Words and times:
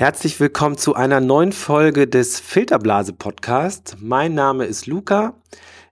Herzlich 0.00 0.40
willkommen 0.40 0.78
zu 0.78 0.94
einer 0.94 1.20
neuen 1.20 1.52
Folge 1.52 2.08
des 2.08 2.40
Filterblase 2.40 3.12
Podcast. 3.12 3.98
Mein 4.00 4.34
Name 4.34 4.64
ist 4.64 4.86
Luca. 4.86 5.34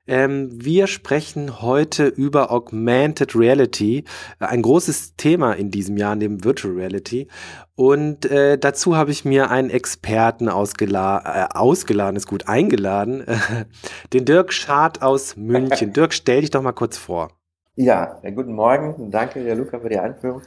Ähm, 0.08 0.48
wir 0.52 0.86
sprechen 0.86 1.60
heute 1.60 2.06
über 2.06 2.50
Augmented 2.50 3.36
Reality, 3.36 4.04
ein 4.38 4.62
großes 4.62 5.16
Thema 5.16 5.52
in 5.52 5.70
diesem 5.70 5.98
Jahr 5.98 6.16
neben 6.16 6.42
Virtual 6.42 6.74
Reality. 6.74 7.28
Und 7.76 8.24
äh, 8.30 8.58
dazu 8.58 8.96
habe 8.96 9.10
ich 9.10 9.26
mir 9.26 9.50
einen 9.50 9.68
Experten 9.68 10.48
ausgela 10.48 11.50
äh, 11.52 11.56
ausgeladen, 11.56 12.16
ist 12.16 12.26
gut, 12.26 12.48
eingeladen, 12.48 13.28
äh, 13.28 13.36
den 14.14 14.24
Dirk 14.24 14.52
Schad 14.52 15.02
aus 15.02 15.36
München. 15.36 15.92
Dirk, 15.92 16.14
stell 16.14 16.40
dich 16.40 16.50
doch 16.50 16.62
mal 16.62 16.72
kurz 16.72 16.96
vor. 16.96 17.30
Ja, 17.76 18.20
guten 18.34 18.54
Morgen. 18.54 19.10
Danke, 19.10 19.44
Herr 19.44 19.54
Luca, 19.54 19.78
für 19.78 19.90
die 19.90 19.98
Einführung. 19.98 20.42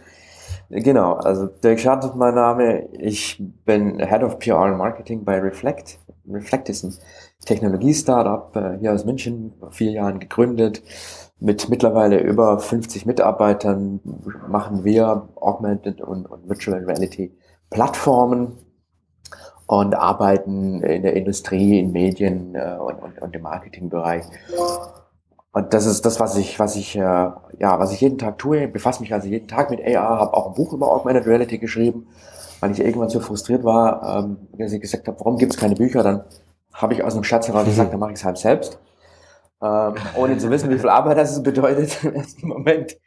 Genau, 0.69 1.13
also 1.13 1.47
Dirk 1.47 1.79
Schad 1.79 2.03
ist 2.03 2.15
mein 2.15 2.33
Name. 2.33 2.89
Ich 2.93 3.41
bin 3.65 3.99
Head 3.99 4.23
of 4.23 4.39
PR 4.39 4.57
and 4.57 4.77
Marketing 4.77 5.23
bei 5.23 5.37
Reflect. 5.39 5.99
Reflect 6.27 6.69
ist 6.69 6.83
ein 6.83 6.93
Technologie-Startup 7.45 8.55
äh, 8.55 8.77
hier 8.79 8.93
aus 8.93 9.05
München, 9.05 9.53
vor 9.59 9.71
vier 9.71 9.91
Jahren 9.91 10.19
gegründet. 10.19 10.83
Mit 11.39 11.69
mittlerweile 11.69 12.19
über 12.19 12.59
50 12.59 13.05
Mitarbeitern 13.07 13.99
machen 14.47 14.83
wir 14.83 15.29
Augmented 15.35 15.99
und, 16.01 16.27
und 16.27 16.47
Virtual 16.47 16.83
Reality 16.83 17.35
Plattformen 17.71 18.57
und 19.65 19.95
arbeiten 19.95 20.83
in 20.83 21.01
der 21.01 21.15
Industrie, 21.15 21.79
in 21.79 21.93
Medien 21.93 22.53
äh, 22.55 22.77
und, 22.77 23.01
und, 23.01 23.21
und 23.21 23.35
im 23.35 23.41
Marketingbereich. 23.41 24.25
Und 25.53 25.73
das 25.73 25.85
ist 25.85 26.05
das, 26.05 26.19
was 26.19 26.37
ich, 26.37 26.59
was 26.59 26.75
ich, 26.75 26.95
äh, 26.95 27.01
ja, 27.01 27.79
was 27.79 27.91
ich 27.91 28.01
jeden 28.01 28.17
Tag 28.17 28.37
tue. 28.37 28.65
Ich 28.65 28.73
befasse 28.73 29.01
mich 29.01 29.13
also 29.13 29.27
jeden 29.27 29.47
Tag 29.47 29.69
mit 29.71 29.81
AR, 29.81 30.19
habe 30.19 30.33
auch 30.33 30.47
ein 30.47 30.53
Buch 30.53 30.73
über 30.73 30.91
Augmented 30.91 31.25
Reality 31.25 31.57
geschrieben, 31.57 32.07
weil 32.59 32.71
ich 32.71 32.79
irgendwann 32.79 33.09
so 33.09 33.19
frustriert 33.19 33.63
war, 33.63 34.19
ähm, 34.19 34.37
dass 34.57 34.73
ich 34.73 34.81
gesagt 34.81 35.07
habe, 35.07 35.19
warum 35.19 35.37
gibt 35.37 35.53
es 35.53 35.59
keine 35.59 35.75
Bücher? 35.75 36.03
Dann 36.03 36.23
habe 36.73 36.93
ich 36.93 37.03
aus 37.03 37.13
einem 37.13 37.23
Schatz 37.23 37.47
heraus 37.47 37.65
gesagt, 37.65 37.93
dann 37.93 37.99
mache 37.99 38.11
ich 38.11 38.19
es 38.19 38.25
halt 38.25 38.37
selbst. 38.37 38.79
Ähm, 39.63 39.93
ohne 40.15 40.37
zu 40.37 40.49
wissen, 40.49 40.69
wie 40.69 40.79
viel 40.79 40.89
Arbeit 40.89 41.17
das 41.17 41.41
bedeutet 41.43 42.03
im 42.03 42.15
ersten 42.15 42.47
Moment. 42.47 42.97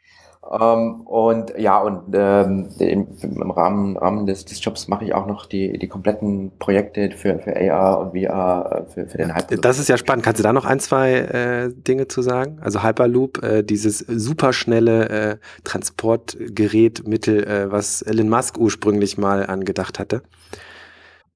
Ähm, 0.51 1.01
und 1.01 1.57
ja, 1.57 1.79
und 1.79 2.13
ähm, 2.13 2.69
im, 2.77 3.07
im 3.23 3.51
Rahmen, 3.51 3.97
Rahmen 3.97 4.27
des, 4.27 4.45
des 4.45 4.63
Jobs 4.63 4.87
mache 4.87 5.03
ich 5.03 5.15
auch 5.15 5.25
noch 5.25 5.47
die, 5.47 5.79
die 5.79 5.87
kompletten 5.87 6.51
Projekte 6.59 7.09
für, 7.11 7.39
für 7.39 7.55
AR 7.55 7.99
und 7.99 8.11
VR 8.11 8.85
äh, 8.87 8.91
für, 8.91 9.07
für 9.07 9.17
den 9.17 9.35
Hyperloop. 9.35 9.63
Das 9.63 9.79
ist 9.79 9.89
ja 9.89 9.97
spannend. 9.97 10.23
Kannst 10.23 10.39
du 10.39 10.43
da 10.43 10.53
noch 10.53 10.65
ein, 10.65 10.79
zwei 10.79 11.13
äh, 11.13 11.73
Dinge 11.73 12.07
zu 12.07 12.21
sagen? 12.21 12.59
Also 12.61 12.83
Hyperloop, 12.83 13.43
äh, 13.43 13.63
dieses 13.63 13.99
superschnelle 13.99 15.09
äh, 15.09 15.37
Transportgerätmittel, 15.63 17.43
äh, 17.43 17.71
was 17.71 18.03
Elon 18.03 18.29
Musk 18.29 18.59
ursprünglich 18.59 19.17
mal 19.17 19.47
angedacht 19.47 19.97
hatte. 19.97 20.21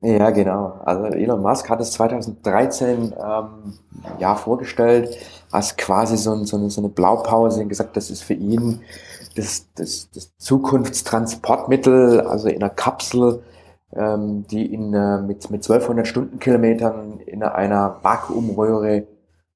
Ja, 0.01 0.29
genau. 0.29 0.79
Also 0.85 1.05
Elon 1.05 1.41
Musk 1.41 1.69
hat 1.69 1.81
es 1.81 1.91
2013 1.91 3.13
ähm, 3.21 3.73
ja, 4.17 4.35
vorgestellt 4.35 5.17
als 5.51 5.75
quasi 5.75 6.15
so, 6.15 6.33
ein, 6.33 6.45
so, 6.45 6.55
eine, 6.57 6.69
so 6.69 6.79
eine 6.79 6.89
Blaupause 6.89 7.61
und 7.61 7.69
gesagt, 7.69 7.97
das 7.97 8.09
ist 8.09 8.23
für 8.23 8.33
ihn 8.33 8.81
das, 9.35 9.67
das, 9.75 10.09
das 10.11 10.37
Zukunftstransportmittel, 10.37 12.21
also 12.21 12.47
in 12.47 12.63
einer 12.63 12.69
Kapsel, 12.69 13.43
ähm, 13.93 14.45
die 14.47 14.73
in, 14.73 14.93
äh, 14.93 15.21
mit, 15.21 15.49
mit 15.51 15.63
1200 15.63 16.07
Stundenkilometern 16.07 17.19
in 17.19 17.43
einer 17.43 17.97
Vakuumröhre 18.01 19.05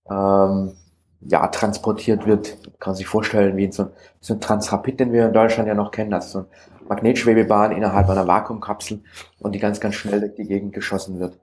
ähm, 0.10 0.74
ja, 1.22 1.48
transportiert 1.48 2.26
wird. 2.26 2.58
Kann 2.80 2.92
man 2.92 2.96
sich 2.96 3.08
vorstellen, 3.08 3.56
wie 3.56 3.66
in 3.66 3.72
so, 3.72 3.90
so 4.20 4.34
ein 4.34 4.42
Transrapid, 4.42 5.00
den 5.00 5.14
wir 5.14 5.28
in 5.28 5.34
Deutschland 5.34 5.68
ja 5.68 5.74
noch 5.74 5.92
kennen, 5.92 6.14
also 6.14 6.28
so 6.28 6.40
ein 6.40 6.46
Magnetschwebebahn 6.88 7.72
innerhalb 7.72 8.10
einer 8.10 8.28
Vakuumkapsel 8.28 9.02
und 9.40 9.54
die 9.54 9.60
ganz, 9.60 9.80
ganz 9.80 9.96
schnell 9.96 10.20
durch 10.20 10.36
die 10.36 10.46
Gegend 10.46 10.74
geschossen 10.74 11.20
wird. 11.20 11.40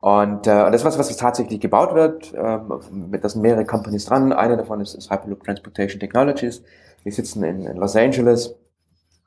Und 0.00 0.48
äh, 0.48 0.70
das 0.70 0.80
ist 0.80 0.84
was, 0.84 0.98
was 0.98 1.16
tatsächlich 1.16 1.60
gebaut 1.60 1.94
wird. 1.94 2.34
Ähm, 2.34 3.12
da 3.20 3.28
sind 3.28 3.40
mehrere 3.40 3.64
Companies 3.64 4.06
dran. 4.06 4.32
Eine 4.32 4.56
davon 4.56 4.80
ist, 4.80 4.94
ist 4.94 5.12
Hyperloop 5.12 5.44
Transportation 5.44 6.00
Technologies. 6.00 6.62
Die 7.04 7.10
sitzen 7.12 7.44
in, 7.44 7.66
in 7.66 7.76
Los 7.76 7.94
Angeles 7.94 8.56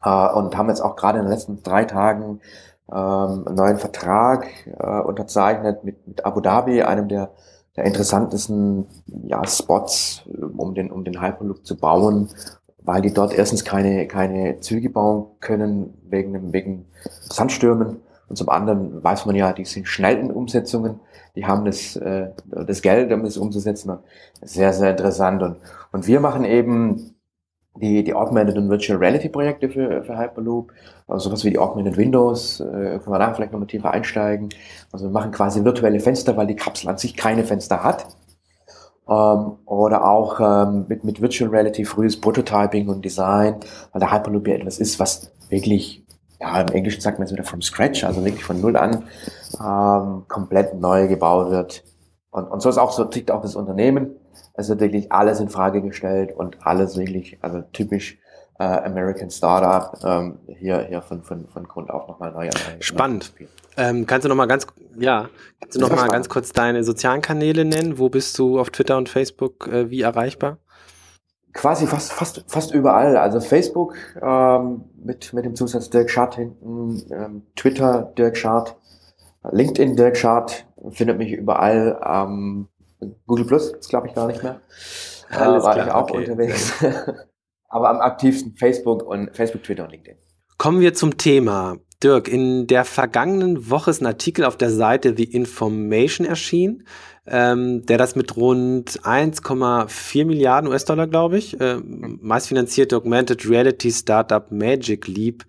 äh, 0.03 0.27
und 0.33 0.57
haben 0.57 0.67
jetzt 0.67 0.81
auch 0.81 0.97
gerade 0.97 1.19
in 1.19 1.25
den 1.25 1.31
letzten 1.31 1.63
drei 1.63 1.85
Tagen 1.85 2.41
ähm, 2.91 3.47
einen 3.47 3.55
neuen 3.55 3.77
Vertrag 3.77 4.47
äh, 4.77 4.99
unterzeichnet 4.99 5.85
mit, 5.85 6.05
mit 6.07 6.25
Abu 6.25 6.41
Dhabi, 6.41 6.83
einem 6.83 7.07
der, 7.07 7.31
der 7.77 7.85
interessantesten 7.85 8.85
ja, 9.23 9.47
Spots, 9.47 10.23
um 10.57 10.75
den, 10.75 10.91
um 10.91 11.05
den 11.05 11.21
Hyperloop 11.21 11.65
zu 11.65 11.77
bauen 11.77 12.29
weil 12.85 13.01
die 13.01 13.13
dort 13.13 13.34
erstens 13.34 13.66
keine, 13.66 14.07
keine 14.07 14.59
Züge 14.59 14.90
bauen 14.90 15.25
können 15.40 15.94
wegen, 16.09 16.53
wegen 16.53 16.85
Sandstürmen. 17.29 17.97
Und 18.28 18.38
zum 18.38 18.50
anderen 18.50 19.03
weiß 19.03 19.25
man 19.25 19.35
ja, 19.35 19.53
die 19.53 19.66
sind 19.66 19.88
schnell 19.88 20.18
in 20.18 20.31
Umsetzungen, 20.31 21.00
die 21.35 21.46
haben 21.46 21.66
das, 21.66 21.96
äh, 21.96 22.29
das 22.46 22.81
Geld, 22.81 23.12
um 23.12 23.23
das 23.23 23.38
umzusetzen. 23.38 23.91
Sehr, 24.41 24.73
sehr 24.73 24.91
interessant. 24.91 25.44
Und, 25.44 25.57
und 25.91 26.07
wir 26.07 26.19
machen 26.19 26.44
eben 26.46 27.16
die, 27.75 28.03
die 28.03 28.13
Augmented 28.13 28.57
und 28.57 28.69
Virtual 28.69 28.97
Reality 28.97 29.29
Projekte 29.29 29.69
für, 29.69 30.03
für 30.03 30.17
Hyperloop, 30.17 30.72
also 31.07 31.29
sowas 31.29 31.44
wie 31.44 31.52
die 31.52 31.59
Augmented 31.59 31.97
Windows, 31.97 32.62
äh, 32.62 32.63
können 32.63 33.09
wir 33.09 33.19
da 33.19 33.34
vielleicht 33.34 33.52
nochmal 33.52 33.67
tiefer 33.67 33.91
einsteigen. 33.91 34.50
Also 34.91 35.06
wir 35.06 35.12
machen 35.12 35.31
quasi 35.31 35.63
virtuelle 35.63 36.00
Fenster, 36.00 36.38
weil 36.38 36.47
die 36.47 36.56
Kapsel 36.56 36.90
an 36.90 36.97
sich 36.97 37.16
keine 37.16 37.44
Fenster 37.44 37.84
hat. 37.84 38.07
Ähm, 39.07 39.57
oder 39.66 40.05
auch 40.05 40.39
ähm, 40.39 40.85
mit, 40.88 41.03
mit 41.03 41.21
Virtual 41.21 41.49
Reality 41.49 41.85
frühes 41.85 42.19
Prototyping 42.19 42.89
und 42.89 43.05
Design, 43.05 43.57
weil 43.91 43.99
der 43.99 44.11
Hyperloop 44.11 44.47
ja 44.47 44.55
etwas 44.55 44.79
ist, 44.79 44.99
was 44.99 45.31
wirklich, 45.49 46.03
ja, 46.39 46.59
im 46.61 46.69
Englischen 46.69 47.01
sagt 47.01 47.19
man 47.19 47.27
jetzt 47.27 47.33
wieder 47.33 47.43
from 47.43 47.61
scratch, 47.61 48.03
also 48.03 48.25
wirklich 48.25 48.43
von 48.43 48.59
null 48.59 48.75
an, 48.75 49.03
ähm, 49.59 50.23
komplett 50.27 50.73
neu 50.73 51.07
gebaut 51.07 51.51
wird. 51.51 51.83
Und, 52.31 52.45
und 52.45 52.61
so 52.61 52.69
ist 52.69 52.79
auch, 52.79 52.91
so 52.91 53.05
tickt 53.05 53.29
auch 53.29 53.41
das 53.41 53.55
Unternehmen. 53.55 54.16
Es 54.55 54.69
wird 54.69 54.79
wirklich 54.79 55.11
alles 55.11 55.39
in 55.39 55.49
Frage 55.49 55.81
gestellt 55.81 56.35
und 56.35 56.66
alles 56.66 56.97
wirklich, 56.97 57.37
also 57.41 57.61
typisch 57.73 58.17
äh, 58.57 58.63
American 58.63 59.29
Startup, 59.29 59.97
ähm, 60.03 60.39
hier, 60.65 60.79
hier 60.87 61.01
von, 61.01 61.23
von, 61.23 61.47
von 61.47 61.67
Grund 61.67 61.91
auf 61.91 62.07
nochmal 62.07 62.31
neu. 62.31 62.49
Spannend. 62.79 63.33
Ähm, 63.77 64.05
kannst 64.07 64.25
du 64.25 64.29
noch 64.29 64.35
mal 64.35 64.47
ganz, 64.47 64.65
ja, 64.97 65.29
kannst 65.61 65.75
du 65.75 65.79
noch 65.79 65.95
mal 65.95 66.07
ganz 66.07 66.27
kurz 66.27 66.51
deine 66.53 66.83
sozialen 66.83 67.21
Kanäle 67.21 67.65
nennen? 67.65 67.99
Wo 67.99 68.09
bist 68.09 68.37
du 68.39 68.59
auf 68.59 68.71
Twitter 68.71 68.97
und 68.97 69.07
Facebook 69.07 69.67
äh, 69.67 69.91
wie 69.91 70.01
erreichbar? 70.01 70.57
Quasi 71.53 71.85
fast, 71.85 72.11
fast, 72.11 72.43
fast 72.47 72.73
überall. 72.73 73.15
Also 73.15 73.39
Facebook 73.39 73.95
ähm, 74.21 74.85
mit, 74.97 75.33
mit 75.33 75.45
dem 75.45 75.55
Zusatz 75.55 75.89
Dirk 75.89 76.09
Schad 76.09 76.35
hinten, 76.35 77.05
ähm, 77.11 77.43
Twitter 77.55 78.11
Dirk 78.17 78.35
Schad, 78.35 78.75
LinkedIn 79.51 79.95
Dirk 79.95 80.17
Schad, 80.17 80.65
findet 80.89 81.19
mich 81.19 81.31
überall. 81.31 82.01
Ähm, 82.03 82.67
Google 83.27 83.45
Plus 83.45 83.71
ist 83.71 83.89
glaube 83.89 84.07
ich 84.07 84.15
gar 84.15 84.27
nicht 84.27 84.41
mehr. 84.41 84.61
Äh, 85.29 85.35
Alles 85.35 85.63
war 85.63 85.73
klar, 85.75 85.87
ich 85.87 85.93
auch 85.93 86.09
okay. 86.09 86.17
unterwegs. 86.17 86.73
Aber 87.69 87.89
am 87.89 87.99
aktivsten 87.99 88.55
Facebook 88.55 89.03
und 89.03 89.35
Facebook, 89.35 89.63
Twitter 89.63 89.83
und 89.83 89.91
LinkedIn. 89.91 90.17
Kommen 90.65 90.81
wir 90.81 90.95
zum 90.95 91.19
Thema. 91.19 91.77
Dirk, 92.01 92.27
in 92.27 92.65
der 92.65 92.85
vergangenen 92.85 93.69
Woche 93.69 93.91
ist 93.91 94.01
ein 94.01 94.07
Artikel 94.07 94.45
auf 94.45 94.57
der 94.57 94.71
Seite 94.71 95.13
The 95.15 95.23
Information 95.23 96.25
erschienen, 96.25 96.87
ähm, 97.27 97.85
der 97.85 97.97
das 97.97 98.15
mit 98.15 98.37
rund 98.37 99.01
1,4 99.01 100.25
Milliarden 100.25 100.69
US-Dollar, 100.69 101.07
glaube 101.07 101.37
ich, 101.37 101.59
äh, 101.59 101.77
meistfinanzierte 101.77 102.97
Augmented 102.97 103.49
Reality 103.49 103.91
Startup 103.91 104.51
Magic 104.51 105.07
Leap 105.07 105.45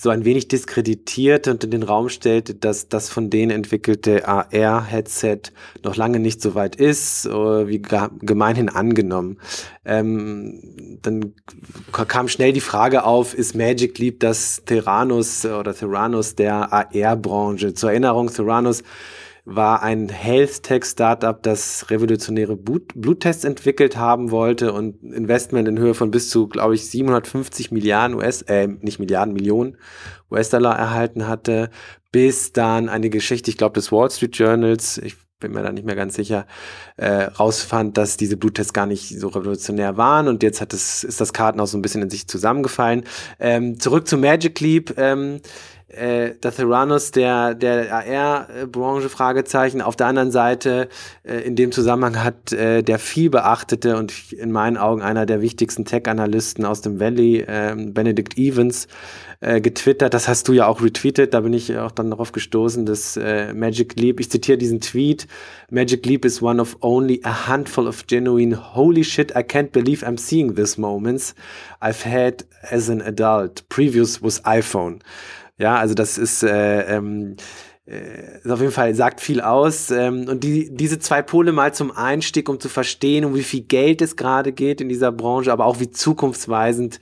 so 0.00 0.10
ein 0.10 0.24
wenig 0.24 0.46
diskreditiert 0.46 1.48
und 1.48 1.64
in 1.64 1.72
den 1.72 1.82
Raum 1.82 2.08
stellte, 2.08 2.54
dass 2.54 2.88
das 2.88 3.10
von 3.10 3.30
denen 3.30 3.50
entwickelte 3.50 4.28
AR-Headset 4.28 5.40
noch 5.82 5.96
lange 5.96 6.20
nicht 6.20 6.40
so 6.40 6.54
weit 6.54 6.76
ist, 6.76 7.26
äh, 7.26 7.68
wie 7.68 7.82
gemeinhin 7.82 8.68
angenommen. 8.68 9.38
Ähm, 9.84 10.98
dann 11.02 11.34
kam 11.90 12.28
schnell 12.28 12.52
die 12.52 12.60
Frage 12.60 13.04
auf, 13.04 13.34
ist 13.34 13.56
Magic 13.56 13.98
Leap 13.98 14.20
das 14.20 14.62
Theranos 14.64 15.44
oder 15.44 15.74
Theranos 15.74 16.36
der 16.36 16.72
AR-Branche? 16.72 17.74
Zur 17.74 17.90
Erinnerung, 17.90 18.32
Theranos 18.32 18.84
war 19.54 19.82
ein 19.82 20.10
Health-Tech-Startup, 20.10 21.42
das 21.42 21.90
revolutionäre 21.90 22.56
Bluttests 22.56 23.44
entwickelt 23.44 23.96
haben 23.96 24.30
wollte 24.30 24.72
und 24.72 25.02
Investment 25.02 25.66
in 25.68 25.78
Höhe 25.78 25.94
von 25.94 26.10
bis 26.10 26.28
zu, 26.28 26.48
glaube 26.48 26.74
ich, 26.74 26.90
750 26.90 27.70
Milliarden 27.70 28.16
US, 28.16 28.42
äh, 28.42 28.66
nicht 28.66 28.98
Milliarden, 28.98 29.32
Millionen 29.32 29.78
US-Dollar 30.30 30.78
erhalten 30.78 31.26
hatte, 31.26 31.70
bis 32.12 32.52
dann 32.52 32.88
eine 32.90 33.08
Geschichte, 33.08 33.50
ich 33.50 33.56
glaube, 33.56 33.74
des 33.74 33.90
Wall 33.90 34.10
Street 34.10 34.36
Journals, 34.36 34.98
ich 34.98 35.16
bin 35.40 35.52
mir 35.52 35.62
da 35.62 35.72
nicht 35.72 35.86
mehr 35.86 35.96
ganz 35.96 36.14
sicher, 36.14 36.46
äh, 36.96 37.22
rausfand, 37.22 37.96
dass 37.96 38.16
diese 38.16 38.36
Bluttests 38.36 38.72
gar 38.72 38.86
nicht 38.86 39.18
so 39.18 39.28
revolutionär 39.28 39.96
waren 39.96 40.28
und 40.28 40.42
jetzt 40.42 40.60
hat 40.60 40.74
es, 40.74 41.04
ist 41.04 41.20
das 41.20 41.32
Kartenhaus 41.32 41.70
so 41.70 41.78
ein 41.78 41.82
bisschen 41.82 42.02
in 42.02 42.10
sich 42.10 42.26
zusammengefallen. 42.28 43.04
Ähm, 43.38 43.78
zurück 43.78 44.08
zu 44.08 44.18
Magic 44.18 44.60
Leap. 44.60 44.94
Ähm, 44.98 45.40
äh, 45.88 46.34
der 46.34 46.52
Theranos 46.52 47.12
der, 47.12 47.54
der 47.54 47.92
AR-Branche, 47.92 49.08
Fragezeichen. 49.08 49.80
Auf 49.80 49.96
der 49.96 50.06
anderen 50.06 50.30
Seite, 50.30 50.88
äh, 51.24 51.38
in 51.40 51.56
dem 51.56 51.72
Zusammenhang 51.72 52.22
hat 52.22 52.52
äh, 52.52 52.82
der 52.82 52.98
viel 52.98 53.30
beachtete 53.30 53.96
und 53.96 54.32
in 54.32 54.52
meinen 54.52 54.76
Augen 54.76 55.00
einer 55.00 55.24
der 55.24 55.40
wichtigsten 55.40 55.84
Tech-Analysten 55.86 56.66
aus 56.66 56.82
dem 56.82 57.00
Valley, 57.00 57.38
äh, 57.38 57.74
Benedict 57.76 58.36
Evans, 58.36 58.86
äh, 59.40 59.60
getwittert. 59.60 60.12
Das 60.14 60.28
hast 60.28 60.48
du 60.48 60.52
ja 60.52 60.66
auch 60.66 60.82
retweetet. 60.82 61.32
Da 61.32 61.40
bin 61.40 61.52
ich 61.52 61.76
auch 61.78 61.92
dann 61.92 62.10
darauf 62.10 62.32
gestoßen, 62.32 62.84
dass 62.84 63.16
äh, 63.16 63.54
Magic 63.54 63.98
Leap, 63.98 64.20
ich 64.20 64.30
zitiere 64.30 64.58
diesen 64.58 64.80
Tweet, 64.80 65.26
Magic 65.70 66.04
Leap 66.04 66.24
is 66.24 66.42
one 66.42 66.60
of 66.60 66.76
only 66.80 67.20
a 67.24 67.48
handful 67.48 67.86
of 67.86 68.06
genuine 68.06 68.74
holy 68.74 69.04
shit, 69.04 69.30
I 69.36 69.42
can't 69.42 69.72
believe 69.72 70.04
I'm 70.04 70.18
seeing 70.18 70.54
this 70.54 70.76
moments 70.76 71.34
I've 71.80 72.04
had 72.04 72.44
as 72.62 72.90
an 72.90 73.00
adult. 73.00 73.68
Previous 73.68 74.20
was 74.20 74.44
iPhone. 74.44 75.00
Ja, 75.58 75.76
also 75.76 75.94
das 75.94 76.18
ist, 76.18 76.42
äh, 76.44 76.96
ähm, 76.96 77.36
äh, 77.86 78.38
ist 78.38 78.50
auf 78.50 78.60
jeden 78.60 78.72
Fall, 78.72 78.94
sagt 78.94 79.20
viel 79.20 79.40
aus. 79.40 79.90
Ähm, 79.90 80.28
und 80.28 80.44
die, 80.44 80.70
diese 80.74 80.98
zwei 80.98 81.20
Pole 81.22 81.52
mal 81.52 81.74
zum 81.74 81.90
Einstieg, 81.90 82.48
um 82.48 82.60
zu 82.60 82.68
verstehen, 82.68 83.24
um 83.24 83.34
wie 83.34 83.42
viel 83.42 83.62
Geld 83.62 84.00
es 84.00 84.16
gerade 84.16 84.52
geht 84.52 84.80
in 84.80 84.88
dieser 84.88 85.10
Branche, 85.10 85.52
aber 85.52 85.66
auch 85.66 85.80
wie 85.80 85.90
zukunftsweisend 85.90 87.00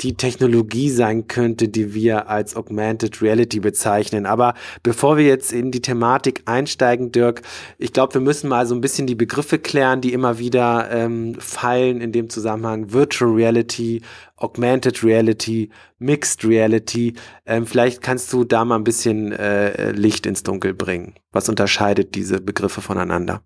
die 0.00 0.16
Technologie 0.16 0.90
sein 0.90 1.28
könnte, 1.28 1.68
die 1.68 1.94
wir 1.94 2.28
als 2.28 2.56
Augmented 2.56 3.22
Reality 3.22 3.60
bezeichnen. 3.60 4.26
Aber 4.26 4.54
bevor 4.82 5.16
wir 5.16 5.24
jetzt 5.24 5.52
in 5.52 5.70
die 5.70 5.82
Thematik 5.82 6.42
einsteigen, 6.46 7.12
Dirk, 7.12 7.42
ich 7.78 7.92
glaube, 7.92 8.14
wir 8.14 8.20
müssen 8.20 8.48
mal 8.48 8.66
so 8.66 8.74
ein 8.74 8.80
bisschen 8.80 9.06
die 9.06 9.14
Begriffe 9.14 9.58
klären, 9.58 10.00
die 10.00 10.12
immer 10.12 10.38
wieder 10.38 10.90
ähm, 10.90 11.36
fallen 11.38 12.00
in 12.00 12.10
dem 12.10 12.28
Zusammenhang. 12.28 12.92
Virtual 12.92 13.32
Reality, 13.32 14.02
Augmented 14.36 15.04
Reality, 15.04 15.70
Mixed 15.98 16.44
Reality. 16.44 17.14
Ähm, 17.46 17.66
vielleicht 17.66 18.02
kannst 18.02 18.32
du 18.32 18.44
da 18.44 18.64
mal 18.64 18.76
ein 18.76 18.84
bisschen 18.84 19.30
äh, 19.32 19.92
Licht 19.92 20.26
ins 20.26 20.42
Dunkel 20.42 20.74
bringen. 20.74 21.14
Was 21.30 21.48
unterscheidet 21.48 22.16
diese 22.16 22.40
Begriffe 22.40 22.80
voneinander? 22.80 23.42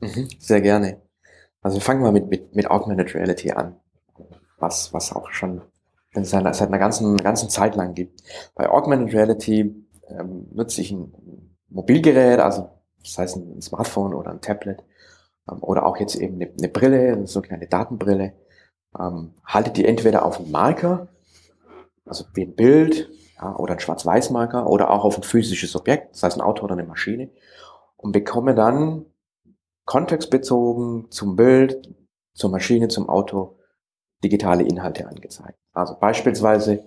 Mhm, 0.00 0.28
sehr 0.38 0.62
gerne. 0.62 1.02
Also 1.60 1.80
fangen 1.80 2.02
wir 2.02 2.12
mit, 2.12 2.28
mit, 2.28 2.54
mit 2.54 2.70
Augmented 2.70 3.14
Reality 3.14 3.50
an 3.50 3.76
was, 4.58 4.92
was 4.92 5.12
auch 5.14 5.30
schon 5.30 5.62
seit, 6.12 6.54
seit 6.54 6.68
einer 6.68 6.78
ganzen, 6.78 7.16
ganzen 7.16 7.50
Zeit 7.50 7.76
lang 7.76 7.94
gibt. 7.94 8.22
Bei 8.54 8.68
Augmented 8.68 9.14
Reality 9.14 9.74
ähm, 10.08 10.46
nutze 10.52 10.80
ich 10.80 10.90
ein 10.90 11.12
Mobilgerät, 11.68 12.40
also 12.40 12.70
das 13.02 13.18
heißt 13.18 13.36
ein 13.36 13.62
Smartphone 13.62 14.14
oder 14.14 14.30
ein 14.30 14.40
Tablet 14.40 14.82
ähm, 15.50 15.58
oder 15.60 15.86
auch 15.86 15.98
jetzt 15.98 16.16
eben 16.16 16.36
eine, 16.36 16.50
eine 16.58 16.68
Brille, 16.68 17.12
eine 17.12 17.26
sogenannte 17.26 17.66
Datenbrille, 17.66 18.32
ähm, 18.98 19.34
halte 19.44 19.70
die 19.70 19.84
entweder 19.84 20.24
auf 20.24 20.38
einen 20.38 20.50
Marker, 20.50 21.08
also 22.04 22.24
wie 22.34 22.44
ein 22.44 22.54
Bild 22.54 23.10
ja, 23.36 23.54
oder 23.56 23.74
ein 23.74 23.80
Schwarz-Weiß-Marker 23.80 24.68
oder 24.68 24.90
auch 24.90 25.04
auf 25.04 25.16
ein 25.16 25.22
physisches 25.22 25.76
Objekt, 25.76 26.14
das 26.14 26.22
heißt 26.22 26.38
ein 26.38 26.42
Auto 26.42 26.64
oder 26.64 26.74
eine 26.74 26.84
Maschine 26.84 27.30
und 27.96 28.12
bekomme 28.12 28.54
dann 28.54 29.04
kontextbezogen 29.84 31.10
zum 31.10 31.36
Bild, 31.36 31.94
zur 32.34 32.50
Maschine, 32.50 32.88
zum 32.88 33.08
Auto 33.08 33.55
digitale 34.22 34.64
Inhalte 34.64 35.06
angezeigt. 35.08 35.58
Also 35.72 35.96
beispielsweise, 35.98 36.84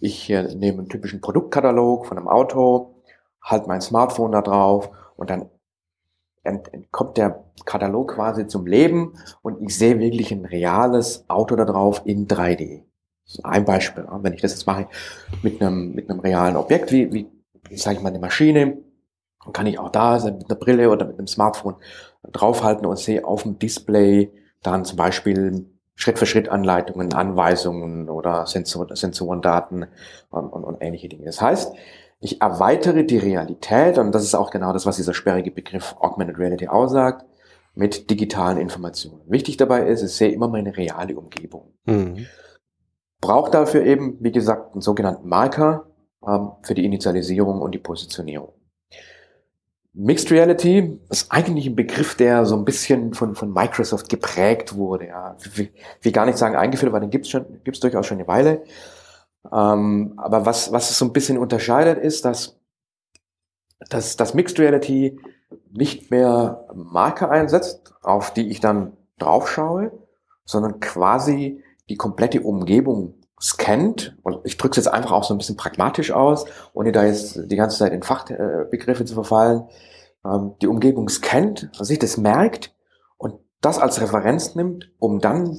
ich 0.00 0.28
nehme 0.28 0.78
einen 0.78 0.88
typischen 0.88 1.20
Produktkatalog 1.20 2.06
von 2.06 2.18
einem 2.18 2.28
Auto, 2.28 3.02
halte 3.42 3.68
mein 3.68 3.80
Smartphone 3.80 4.32
da 4.32 4.42
drauf 4.42 4.90
und 5.16 5.30
dann 5.30 5.48
kommt 6.90 7.16
der 7.16 7.44
Katalog 7.64 8.14
quasi 8.14 8.46
zum 8.46 8.66
Leben 8.66 9.14
und 9.42 9.60
ich 9.62 9.76
sehe 9.76 9.98
wirklich 9.98 10.30
ein 10.32 10.44
reales 10.44 11.24
Auto 11.28 11.56
da 11.56 11.64
drauf 11.64 12.02
in 12.04 12.28
3D. 12.28 12.82
ein 13.42 13.64
Beispiel. 13.64 14.06
Wenn 14.20 14.34
ich 14.34 14.42
das 14.42 14.52
jetzt 14.52 14.66
mache 14.66 14.86
mit 15.42 15.60
einem, 15.60 15.94
mit 15.94 16.08
einem 16.08 16.20
realen 16.20 16.56
Objekt, 16.56 16.92
wie, 16.92 17.12
wie 17.12 17.76
sage 17.76 17.96
ich 17.96 18.02
mal, 18.02 18.10
eine 18.10 18.20
Maschine, 18.20 18.78
dann 19.42 19.52
kann 19.52 19.66
ich 19.66 19.78
auch 19.78 19.90
da 19.90 20.14
mit 20.24 20.48
einer 20.48 20.58
Brille 20.58 20.90
oder 20.90 21.06
mit 21.06 21.18
einem 21.18 21.26
Smartphone 21.26 21.76
draufhalten 22.30 22.86
und 22.86 22.98
sehe 22.98 23.24
auf 23.24 23.42
dem 23.42 23.58
Display 23.58 24.32
dann 24.62 24.84
zum 24.84 24.96
Beispiel 24.96 25.66
Schritt-für-Schritt-Anleitungen, 25.96 27.12
Anweisungen 27.12 28.08
oder 28.08 28.46
Sensor, 28.46 28.94
Sensorendaten 28.94 29.86
und, 30.30 30.48
und, 30.48 30.64
und 30.64 30.76
ähnliche 30.80 31.08
Dinge. 31.08 31.24
Das 31.24 31.40
heißt, 31.40 31.74
ich 32.20 32.40
erweitere 32.40 33.04
die 33.04 33.18
Realität, 33.18 33.98
und 33.98 34.12
das 34.12 34.22
ist 34.22 34.34
auch 34.34 34.50
genau 34.50 34.72
das, 34.72 34.86
was 34.86 34.96
dieser 34.96 35.14
sperrige 35.14 35.50
Begriff 35.50 35.96
Augmented 35.98 36.38
Reality 36.38 36.68
aussagt, 36.68 37.24
mit 37.74 38.10
digitalen 38.10 38.58
Informationen. 38.58 39.20
Wichtig 39.26 39.58
dabei 39.58 39.86
ist, 39.86 40.02
ich 40.02 40.12
sehe 40.12 40.30
immer 40.30 40.48
meine 40.48 40.76
reale 40.76 41.16
Umgebung. 41.16 41.74
Mhm. 41.84 42.26
Braucht 43.20 43.54
dafür 43.54 43.84
eben, 43.84 44.16
wie 44.20 44.32
gesagt, 44.32 44.72
einen 44.72 44.80
sogenannten 44.80 45.28
Marker 45.28 45.86
ähm, 46.26 46.52
für 46.62 46.74
die 46.74 46.84
Initialisierung 46.84 47.60
und 47.60 47.72
die 47.72 47.78
Positionierung. 47.78 48.55
Mixed 49.98 50.30
Reality 50.30 51.00
ist 51.08 51.32
eigentlich 51.32 51.66
ein 51.66 51.74
Begriff, 51.74 52.16
der 52.16 52.44
so 52.44 52.54
ein 52.54 52.66
bisschen 52.66 53.14
von, 53.14 53.34
von 53.34 53.50
Microsoft 53.50 54.10
geprägt 54.10 54.76
wurde. 54.76 55.06
Ja. 55.06 55.36
Wie, 55.54 55.70
wie 56.02 56.12
gar 56.12 56.26
nicht 56.26 56.36
sagen 56.36 56.54
eingeführt, 56.54 56.92
weil 56.92 57.00
den 57.00 57.08
gibt's 57.08 57.30
schon, 57.30 57.62
gibt's 57.64 57.80
durchaus 57.80 58.06
schon 58.06 58.18
eine 58.18 58.28
Weile. 58.28 58.62
Ähm, 59.50 60.12
aber 60.18 60.44
was, 60.44 60.70
was 60.70 60.90
es 60.90 60.98
so 60.98 61.06
ein 61.06 61.14
bisschen 61.14 61.38
unterscheidet, 61.38 61.98
ist, 61.98 62.26
dass, 62.26 62.60
dass, 63.88 64.16
dass 64.16 64.34
Mixed 64.34 64.58
Reality 64.58 65.18
nicht 65.70 66.10
mehr 66.10 66.68
Marker 66.74 67.30
einsetzt, 67.30 67.94
auf 68.02 68.34
die 68.34 68.50
ich 68.50 68.60
dann 68.60 68.92
draufschaue, 69.18 69.92
sondern 70.44 70.78
quasi 70.80 71.62
die 71.88 71.96
komplette 71.96 72.42
Umgebung 72.42 73.14
scannt, 73.40 74.16
und 74.22 74.38
ich 74.44 74.56
drücke 74.56 74.72
es 74.78 74.84
jetzt 74.84 74.92
einfach 74.92 75.12
auch 75.12 75.24
so 75.24 75.34
ein 75.34 75.38
bisschen 75.38 75.56
pragmatisch 75.56 76.10
aus, 76.12 76.46
ohne 76.72 76.92
da 76.92 77.04
jetzt 77.04 77.50
die 77.50 77.56
ganze 77.56 77.78
Zeit 77.78 77.92
in 77.92 78.02
Fachbegriffe 78.02 79.04
zu 79.04 79.14
verfallen, 79.14 79.68
ähm, 80.24 80.54
die 80.62 80.66
Umgebung 80.66 81.08
scannt, 81.08 81.70
sich 81.78 81.98
das 81.98 82.16
merkt 82.16 82.74
und 83.18 83.34
das 83.60 83.78
als 83.78 84.00
Referenz 84.00 84.54
nimmt, 84.54 84.90
um 84.98 85.20
dann 85.20 85.58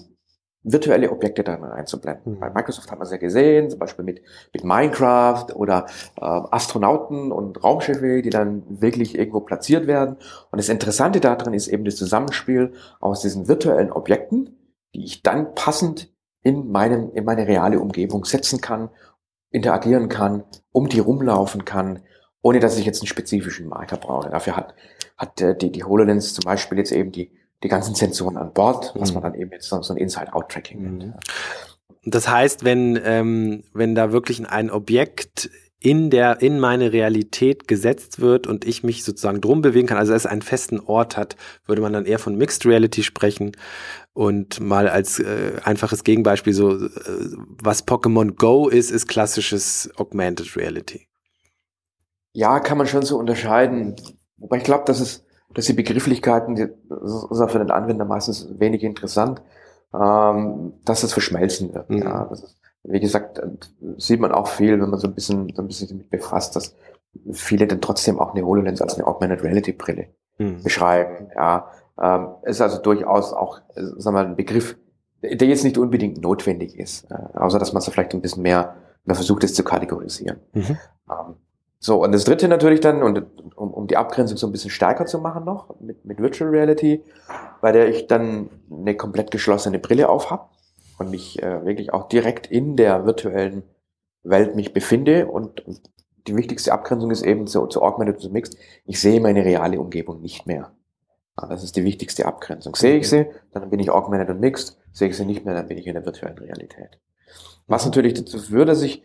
virtuelle 0.64 1.12
Objekte 1.12 1.44
da 1.44 1.56
einzublenden. 1.56 2.34
Mhm. 2.34 2.40
Bei 2.40 2.50
Microsoft 2.50 2.92
hat 2.92 2.98
man 2.98 3.06
es 3.06 3.12
ja 3.12 3.18
gesehen, 3.18 3.70
zum 3.70 3.80
Beispiel 3.80 4.04
mit, 4.04 4.22
mit 4.54 4.64
Minecraft 4.64 5.48
oder 5.56 5.86
äh, 6.18 6.26
Astronauten 6.26 7.32
und 7.32 7.64
Raumschiffe, 7.64 8.22
die 8.22 8.30
dann 8.30 8.64
wirklich 8.82 9.18
irgendwo 9.18 9.40
platziert 9.40 9.88
werden. 9.88 10.18
Und 10.52 10.58
das 10.58 10.70
Interessante 10.70 11.20
daran 11.20 11.54
ist 11.54 11.68
eben 11.68 11.86
das 11.86 11.96
Zusammenspiel 11.96 12.74
aus 13.00 13.22
diesen 13.22 13.48
virtuellen 13.48 13.92
Objekten, 13.92 14.58
die 14.94 15.06
ich 15.06 15.24
dann 15.24 15.54
passend 15.56 16.12
in, 16.48 16.72
meinen, 16.72 17.12
in 17.12 17.26
meine 17.26 17.46
reale 17.46 17.80
Umgebung 17.80 18.24
setzen 18.24 18.62
kann, 18.62 18.90
interagieren 19.52 20.08
kann, 20.08 20.46
um 20.72 20.88
die 20.88 21.00
rumlaufen 21.00 21.66
kann, 21.66 22.00
ohne 22.42 22.62
dass 22.62 22.78
ich 22.78 22.86
jetzt 22.86 23.02
einen 23.02 23.08
spezifischen 23.08 23.68
Marker 23.68 23.98
brauche. 23.98 24.30
Dafür 24.30 24.56
hat, 24.56 24.74
hat 25.18 25.42
äh, 25.42 25.58
die, 25.58 25.72
die 25.72 25.84
HoloLens 25.84 26.34
zum 26.34 26.46
Beispiel 26.46 26.78
jetzt 26.78 26.94
eben 26.94 27.12
die, 27.12 27.32
die 27.64 27.68
ganzen 27.68 27.96
Sensoren 27.96 28.38
an 28.38 28.54
Bord, 28.54 28.94
was 28.96 29.10
mhm. 29.10 29.16
man 29.16 29.24
dann 29.24 29.42
eben 29.42 29.52
jetzt 29.52 29.68
so, 29.68 29.76
ein 29.76 29.98
Inside-Out-Tracking 29.98 30.82
nennt. 30.82 31.06
Mhm. 31.08 31.14
Das 32.06 32.30
heißt, 32.30 32.64
wenn, 32.64 32.98
ähm, 33.04 33.64
wenn 33.74 33.94
da 33.94 34.14
wirklich 34.14 34.48
ein 34.48 34.72
Objekt 34.72 35.50
in 35.80 36.10
der, 36.10 36.42
in 36.42 36.60
meine 36.60 36.92
Realität 36.92 37.68
gesetzt 37.68 38.20
wird 38.20 38.48
und 38.48 38.66
ich 38.66 38.84
mich 38.84 39.04
sozusagen 39.04 39.42
drum 39.42 39.62
bewegen 39.62 39.88
kann, 39.88 39.98
also 39.98 40.14
es 40.14 40.26
einen 40.26 40.42
festen 40.42 40.80
Ort 40.80 41.18
hat, 41.18 41.36
würde 41.66 41.82
man 41.82 41.94
dann 41.94 42.06
eher 42.06 42.18
von 42.20 42.36
Mixed 42.36 42.66
Reality 42.66 43.04
sprechen. 43.04 43.52
Und 44.14 44.60
mal 44.60 44.90
als 44.90 45.20
äh, 45.20 45.54
einfaches 45.64 46.04
Gegenbeispiel 46.04 46.54
so, 46.54 46.72
äh, 46.72 46.90
was 47.62 47.88
Pokémon 47.88 48.36
Go 48.36 48.68
ist, 48.68 48.90
ist 48.90 49.08
klassisches 49.08 49.92
Augmented 49.98 50.58
Reality. 50.58 51.08
Ja, 52.34 52.60
kann 52.60 52.80
man 52.80 52.88
schon 52.88 53.04
so 53.04 53.18
unterscheiden. 53.18 53.96
Wobei 54.38 54.58
ich 54.58 54.64
glaube, 54.64 54.86
dass 54.86 55.00
es, 55.00 55.26
dass 55.54 55.66
die 55.66 55.74
Begrifflichkeiten, 55.74 56.56
die, 56.56 56.68
das 56.90 57.42
ist 57.42 57.52
für 57.52 57.60
den 57.60 57.72
Anwender 57.72 58.06
meistens 58.06 58.48
wenig 58.58 58.84
interessant, 58.84 59.44
ähm, 59.94 60.74
dass 60.84 61.04
es 61.04 61.14
verschmelzen 61.14 61.74
wird. 61.76 61.90
Mhm. 61.92 62.00
Ja, 62.00 62.24
ist, 62.32 62.58
wie 62.88 63.00
gesagt, 63.00 63.42
sieht 63.98 64.20
man 64.20 64.32
auch 64.32 64.48
viel, 64.48 64.80
wenn 64.80 64.90
man 64.90 65.00
so 65.00 65.08
ein 65.08 65.14
bisschen, 65.14 65.54
so 65.54 65.62
ein 65.62 65.68
bisschen 65.68 65.90
damit 65.90 66.10
befasst, 66.10 66.56
dass 66.56 66.76
viele 67.32 67.68
dann 67.68 67.82
trotzdem 67.82 68.20
auch 68.20 68.34
eine 68.34 68.46
HoloLens 68.46 68.82
als 68.82 68.96
eine 68.96 69.08
Augmented 69.08 69.44
Reality 69.44 69.74
Brille 69.74 70.08
mhm. 70.38 70.64
beschreiben. 70.64 71.30
Ja, 71.36 71.72
ähm, 72.02 72.30
ist 72.44 72.62
also 72.62 72.82
durchaus 72.82 73.34
auch, 73.34 73.60
äh, 73.76 73.82
sagen 73.82 74.04
wir 74.04 74.12
mal, 74.12 74.26
ein 74.26 74.36
Begriff, 74.36 74.78
der 75.22 75.48
jetzt 75.48 75.64
nicht 75.64 75.78
unbedingt 75.78 76.22
notwendig 76.22 76.78
ist, 76.80 77.10
äh, 77.12 77.16
außer 77.38 77.60
dass 77.60 77.74
man 77.74 77.82
so 77.82 77.92
vielleicht 77.92 78.14
ein 78.14 78.22
bisschen 78.22 78.44
mehr, 78.44 78.76
mehr 79.06 79.16
versucht, 79.16 79.44
es 79.44 79.54
zu 79.54 79.64
kategorisieren. 79.64 80.40
Mhm. 80.54 80.78
Ähm, 81.10 81.36
so, 81.80 82.04
und 82.04 82.12
das 82.12 82.24
dritte 82.24 82.48
natürlich 82.48 82.80
dann, 82.80 83.04
und 83.04 83.24
um, 83.56 83.74
um 83.74 83.88
die 83.88 83.98
Abgrenzung 83.98 84.38
so 84.38 84.48
ein 84.48 84.52
bisschen 84.52 84.72
stärker 84.72 85.06
zu 85.06 85.20
machen 85.20 85.44
noch, 85.44 85.80
mit, 85.80 86.06
mit 86.06 86.20
Virtual 86.20 86.50
Reality, 86.50 87.04
bei 87.62 87.72
der 87.72 87.88
ich 87.90 88.08
dann 88.08 88.50
eine 88.72 88.96
komplett 88.96 89.32
geschlossene 89.32 89.80
Brille 89.80 90.10
auf 90.10 90.32
habe 90.32 90.50
und 90.98 91.10
mich 91.10 91.42
äh, 91.42 91.66
wirklich 91.66 91.94
auch 91.94 92.08
direkt 92.08 92.48
in 92.48 92.76
der 92.76 93.06
virtuellen 93.06 93.64
Welt 94.24 94.56
mich 94.56 94.74
befinde 94.74 95.28
und, 95.28 95.66
und 95.66 95.82
die 96.28 96.36
wichtigste 96.36 96.74
Abgrenzung 96.74 97.12
ist 97.12 97.24
eben 97.24 97.48
zu, 97.48 97.68
zu 97.68 97.82
Augmented 97.82 98.24
und 98.24 98.34
Mixed. 98.34 98.58
Ich 98.86 99.00
sehe 99.00 99.22
meine 99.22 99.46
reale 99.46 99.80
Umgebung 99.80 100.22
nicht 100.22 100.46
mehr. 100.46 100.72
Ja, 101.40 101.48
das 101.48 101.64
ist 101.64 101.76
die 101.76 101.84
wichtigste 101.84 102.26
Abgrenzung. 102.26 102.76
Sehe 102.76 102.98
ich 102.98 103.10
sie, 103.10 103.28
dann 103.54 103.70
bin 103.70 103.80
ich 103.80 103.92
Augmented 103.92 104.30
und 104.30 104.40
Mixed. 104.40 104.78
Sehe 104.92 105.10
ich 105.10 105.18
sie 105.18 105.26
nicht 105.26 105.46
mehr, 105.46 105.54
dann 105.54 105.68
bin 105.68 105.78
ich 105.78 105.88
in 105.88 105.94
der 105.94 106.06
virtuellen 106.06 106.38
Realität. 106.38 107.00
Was 107.68 107.86
mhm. 107.86 107.90
natürlich 107.90 108.16
dazu 108.16 108.40
führt, 108.40 108.68
dass 108.68 108.82
ich 108.82 109.04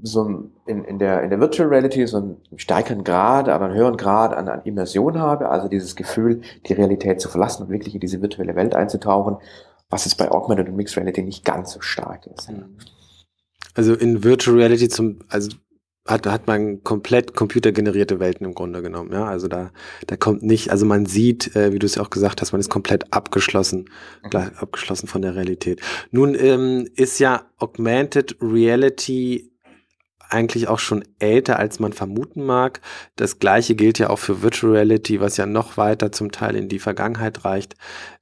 so 0.00 0.50
in, 0.66 0.84
in, 0.84 0.98
der, 0.98 1.22
in 1.22 1.30
der 1.30 1.38
Virtual 1.38 1.68
Reality 1.68 2.06
so 2.06 2.16
einen 2.16 2.40
stärkeren 2.56 3.04
Grad, 3.04 3.48
aber 3.48 3.66
einen 3.66 3.74
höheren 3.74 3.98
Grad 3.98 4.34
an, 4.34 4.48
an 4.48 4.62
Immersion 4.64 5.20
habe, 5.20 5.50
also 5.50 5.68
dieses 5.68 5.96
Gefühl, 5.96 6.40
die 6.66 6.72
Realität 6.72 7.20
zu 7.20 7.28
verlassen 7.28 7.64
und 7.64 7.70
wirklich 7.70 7.94
in 7.94 8.00
diese 8.00 8.22
virtuelle 8.22 8.56
Welt 8.56 8.74
einzutauchen, 8.74 9.36
was 9.92 10.06
es 10.06 10.14
bei 10.14 10.30
Augmented 10.30 10.68
und 10.68 10.76
Mixed 10.76 10.96
Reality 10.96 11.22
nicht 11.22 11.44
ganz 11.44 11.72
so 11.72 11.80
stark 11.82 12.26
ist. 12.26 12.50
Mhm. 12.50 12.76
Also 13.74 13.94
in 13.94 14.24
Virtual 14.24 14.56
Reality 14.56 14.88
zum, 14.88 15.20
also 15.28 15.50
hat, 16.06 16.26
hat 16.26 16.46
man 16.46 16.82
komplett 16.82 17.34
computergenerierte 17.34 18.18
Welten 18.18 18.44
im 18.46 18.54
Grunde 18.54 18.82
genommen. 18.82 19.12
Ja, 19.12 19.26
also 19.26 19.48
da, 19.48 19.70
da 20.06 20.16
kommt 20.16 20.42
nicht, 20.42 20.70
also 20.70 20.84
man 20.84 21.06
sieht, 21.06 21.54
äh, 21.54 21.72
wie 21.72 21.78
du 21.78 21.86
es 21.86 21.94
ja 21.94 22.02
auch 22.02 22.10
gesagt 22.10 22.40
hast, 22.40 22.52
man 22.52 22.60
ist 22.60 22.70
komplett 22.70 23.12
abgeschlossen, 23.12 23.90
mhm. 24.24 24.50
abgeschlossen 24.56 25.06
von 25.06 25.22
der 25.22 25.36
Realität. 25.36 25.80
Nun 26.10 26.34
ähm, 26.34 26.88
ist 26.96 27.18
ja 27.20 27.44
Augmented 27.58 28.36
Reality 28.40 29.51
eigentlich 30.32 30.68
auch 30.68 30.78
schon 30.78 31.04
älter, 31.18 31.58
als 31.58 31.78
man 31.78 31.92
vermuten 31.92 32.44
mag. 32.44 32.80
Das 33.16 33.38
gleiche 33.38 33.74
gilt 33.74 33.98
ja 33.98 34.10
auch 34.10 34.18
für 34.18 34.42
Virtual 34.42 34.72
Reality, 34.72 35.20
was 35.20 35.36
ja 35.36 35.46
noch 35.46 35.76
weiter 35.76 36.12
zum 36.12 36.32
Teil 36.32 36.56
in 36.56 36.68
die 36.68 36.78
Vergangenheit 36.78 37.44
reicht, 37.44 37.74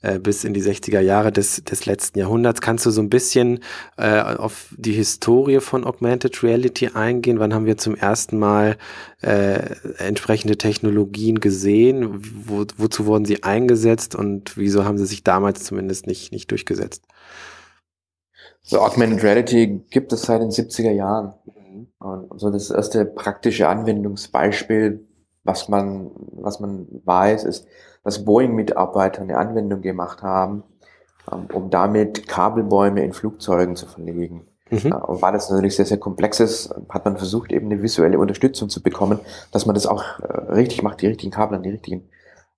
äh, 0.03 0.19
bis 0.19 0.45
in 0.45 0.55
die 0.55 0.63
60er 0.63 1.01
Jahre 1.01 1.33
des, 1.33 1.65
des 1.65 1.87
letzten 1.87 2.19
Jahrhunderts. 2.19 2.61
Kannst 2.61 2.87
du 2.87 2.91
so 2.91 3.01
ein 3.01 3.11
bisschen 3.11 3.61
äh, 3.97 4.21
auf 4.21 4.75
die 4.77 4.93
Historie 4.93 5.61
von 5.61 5.85
Augmented 5.85 6.43
Reality 6.43 6.89
eingehen? 6.89 7.39
Wann 7.39 7.55
haben 7.55 7.67
wir 7.67 7.77
zum 7.77 7.95
ersten 7.95 8.39
Mal 8.39 8.77
äh, 9.23 9.75
entsprechende 9.99 10.59
Technologien 10.59 11.41
gesehen? 11.41 12.23
Wo, 12.47 12.65
wozu 12.77 13.07
wurden 13.07 13.25
sie 13.25 13.43
eingesetzt 13.43 14.15
und 14.15 14.57
wieso 14.57 14.85
haben 14.85 14.99
sie 14.99 15.07
sich 15.07 15.23
damals 15.23 15.65
zumindest 15.65 16.07
nicht, 16.07 16.33
nicht 16.33 16.51
durchgesetzt? 16.51 17.05
So 18.63 18.81
Augmented 18.81 19.23
Reality 19.23 19.81
gibt 19.91 20.13
es 20.13 20.23
seit 20.23 20.43
den 20.43 20.51
70er 20.51 20.93
Jahren. 20.93 21.35
Und 21.99 22.41
so 22.41 22.51
das 22.51 22.71
erste 22.71 23.05
praktische 23.05 23.69
Anwendungsbeispiel, 23.69 25.07
was 25.45 25.69
man, 25.69 26.11
was 26.33 26.61
man 26.61 26.87
weiß, 27.05 27.45
ist, 27.45 27.67
dass 28.05 28.25
Boeing-Mitarbeiter 28.25 29.23
eine 29.23 29.39
Anwendung 29.39 29.81
gemacht 29.81 30.23
haben, 30.23 30.65
ähm, 31.31 31.47
um 31.53 31.71
damit 31.71 32.29
Kabelbäume 32.29 33.05
in 33.05 33.13
Flugzeugen 33.13 33.77
zu 33.77 33.87
verlegen. 33.87 34.47
Mhm. 34.71 34.93
Und 34.93 35.23
weil 35.23 35.33
das 35.33 35.51
natürlich 35.51 35.77
sehr, 35.77 35.87
sehr 35.87 35.99
komplex 35.99 36.41
ist, 36.41 36.75
hat 36.89 37.05
man 37.05 37.17
versucht, 37.17 37.53
eben 37.53 37.67
eine 37.67 37.83
visuelle 37.83 38.19
Unterstützung 38.19 38.69
zu 38.69 38.83
bekommen, 38.83 39.19
dass 39.51 39.67
man 39.67 39.75
das 39.75 39.87
auch 39.87 40.05
äh, 40.21 40.53
richtig 40.53 40.83
macht, 40.83 41.03
die 41.03 41.09
richtigen 41.09 41.33
Kabel 41.33 41.57
an 41.57 41.63
die 41.63 41.71
richtigen 41.71 42.09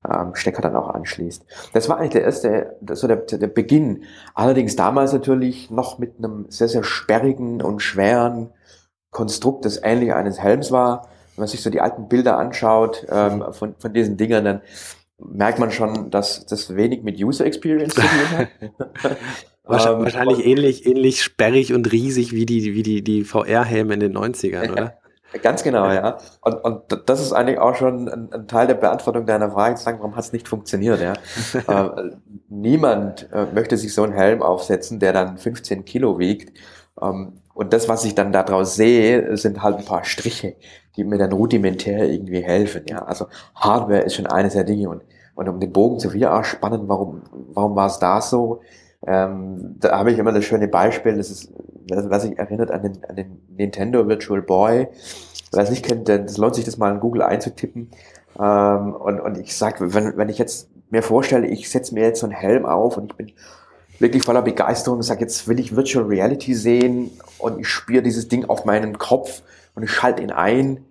ähm, 0.09 0.35
Stecker 0.35 0.63
dann 0.63 0.77
auch 0.77 0.91
anschließt. 0.91 1.45
Das 1.73 1.89
war 1.89 1.99
eigentlich 1.99 2.13
der 2.13 2.25
erste, 2.25 2.77
so 2.93 3.07
der, 3.07 3.17
der 3.17 3.47
Beginn. 3.47 4.05
Allerdings 4.35 4.77
damals 4.77 5.13
natürlich 5.13 5.71
noch 5.71 5.99
mit 5.99 6.19
einem 6.19 6.47
sehr, 6.49 6.69
sehr 6.69 6.85
sperrigen 6.85 7.63
und 7.63 7.81
schweren 7.81 8.51
Konstrukt, 9.13 9.65
das 9.65 9.81
ähnlich 9.81 10.13
eines 10.13 10.41
Helms 10.41 10.73
war. 10.73 11.09
Wenn 11.37 11.43
man 11.43 11.49
sich 11.49 11.63
so 11.63 11.71
die 11.71 11.81
alten 11.81 12.09
Bilder 12.09 12.39
anschaut 12.39 13.07
ähm, 13.09 13.45
von, 13.53 13.77
von 13.79 13.93
diesen 13.93 14.17
Dingern, 14.17 14.45
dann 14.45 14.61
merkt 15.19 15.61
man 15.61 15.71
schon, 15.71 16.11
dass 16.11 16.45
das 16.47 16.75
wenig 16.75 17.05
mit 17.05 17.23
User 17.23 17.47
Experience 17.47 17.95
zu 17.95 18.01
tun 18.01 18.39
hat. 18.39 18.49
Ähm, 19.65 20.01
wahrscheinlich 20.01 20.41
ähm, 20.41 20.51
ähnlich, 20.51 20.87
ähnlich 20.87 21.23
sperrig 21.23 21.73
und 21.73 21.93
riesig 21.93 22.33
wie 22.33 22.47
die, 22.47 22.75
wie 22.75 22.83
die, 22.83 23.03
die 23.05 23.25
VR-Helme 23.25 23.95
in 23.95 24.01
den 24.01 24.17
90ern, 24.17 24.73
oder? 24.73 24.95
Ganz 25.43 25.63
genau, 25.63 25.91
ja. 25.91 26.19
Und, 26.43 26.57
und 26.57 26.83
das 27.07 27.21
ist 27.23 27.33
eigentlich 27.33 27.59
auch 27.59 27.75
schon 27.75 28.09
ein, 28.09 28.33
ein 28.33 28.49
Teil 28.49 28.67
der 28.67 28.75
Beantwortung 28.75 29.25
deiner 29.25 29.51
Frage, 29.51 29.77
zu 29.77 29.85
sagen, 29.85 29.99
warum 30.01 30.15
hat 30.15 30.25
es 30.25 30.33
nicht 30.33 30.47
funktioniert, 30.47 31.01
ja. 31.01 31.15
äh, 31.55 32.11
niemand 32.49 33.31
äh, 33.33 33.47
möchte 33.55 33.79
sich 33.79 33.95
so 33.95 34.03
einen 34.03 34.13
Helm 34.13 34.43
aufsetzen, 34.43 34.99
der 34.99 35.15
dann 35.15 35.39
15 35.39 35.87
Kilo 35.87 36.19
wiegt. 36.19 36.59
Ähm, 37.01 37.41
und 37.55 37.73
das, 37.73 37.89
was 37.89 38.05
ich 38.05 38.15
dann 38.15 38.33
daraus 38.33 38.77
sehe, 38.77 39.37
sind 39.37 39.63
halt 39.63 39.79
ein 39.79 39.85
paar 39.85 40.05
Striche, 40.05 40.57
die 40.97 41.05
mir 41.05 41.19
dann 41.19 41.33
rudimentär 41.33 42.09
irgendwie 42.09 42.43
helfen. 42.43 42.83
Ja, 42.89 43.05
also 43.05 43.27
Hardware 43.55 44.01
ist 44.01 44.15
schon 44.15 44.27
eines 44.27 44.55
der 44.55 44.65
Dinge 44.65 44.89
und 44.89 45.03
und 45.35 45.49
um 45.49 45.61
den 45.61 45.73
Bogen 45.73 45.99
zu 45.99 46.11
VR 46.11 46.45
spannen, 46.45 46.89
warum 46.89 47.23
warum 47.55 47.75
war 47.75 47.87
es 47.87 47.99
da 47.99 48.21
so? 48.21 48.61
Ähm, 49.07 49.77
da 49.81 49.99
habe 49.99 50.13
ich 50.13 50.19
immer 50.19 50.33
das 50.33 50.45
schöne 50.45 50.69
Beispiel, 50.69 51.17
das 51.17 51.31
ist, 51.31 51.53
was 51.89 52.23
sich 52.23 52.39
erinnert 52.39 52.71
an 52.71 52.83
den, 52.83 53.05
an 53.09 53.17
den 53.17 53.43
Nintendo 53.49 54.07
Virtual 54.07 54.43
Boy. 54.43 54.89
Wer 55.53 55.63
es 55.63 55.71
nicht 55.71 55.85
kennt, 55.85 56.09
das 56.09 56.37
lohnt 56.37 56.55
sich 56.55 56.65
das 56.65 56.79
mal 56.79 56.93
in 56.93 57.01
Google 57.01 57.23
einzutippen. 57.23 57.91
Ähm, 58.39 58.95
und, 58.95 59.21
und 59.21 59.39
ich 59.39 59.57
sag, 59.57 59.81
wenn, 59.81 60.17
wenn 60.17 60.29
ich 60.29 60.39
jetzt 60.39 60.69
mir 60.91 61.03
vorstelle, 61.03 61.47
ich 61.47 61.71
setze 61.71 61.95
mir 61.95 62.05
jetzt 62.05 62.21
so 62.21 62.27
einen 62.27 62.35
Helm 62.35 62.65
auf 62.65 62.97
und 62.97 63.11
ich 63.11 63.17
bin 63.17 63.33
wirklich 64.03 64.25
voller 64.25 64.43
Begeisterung 64.43 64.99
und 64.99 65.03
sage, 65.05 65.21
jetzt 65.21 65.49
will 65.49 65.59
ich 65.59 65.75
Virtual 65.75 66.05
Reality 66.05 66.55
sehen 66.55 67.11
und 67.39 67.59
ich 67.59 67.69
spüre 67.69 68.03
dieses 68.03 68.29
Ding 68.29 68.45
auf 68.45 68.65
meinen 68.65 68.99
Kopf 68.99 69.43
und 69.75 69.83
ich 69.83 69.91
schalte 69.91 70.23
ihn 70.23 70.31
ein 70.31 70.85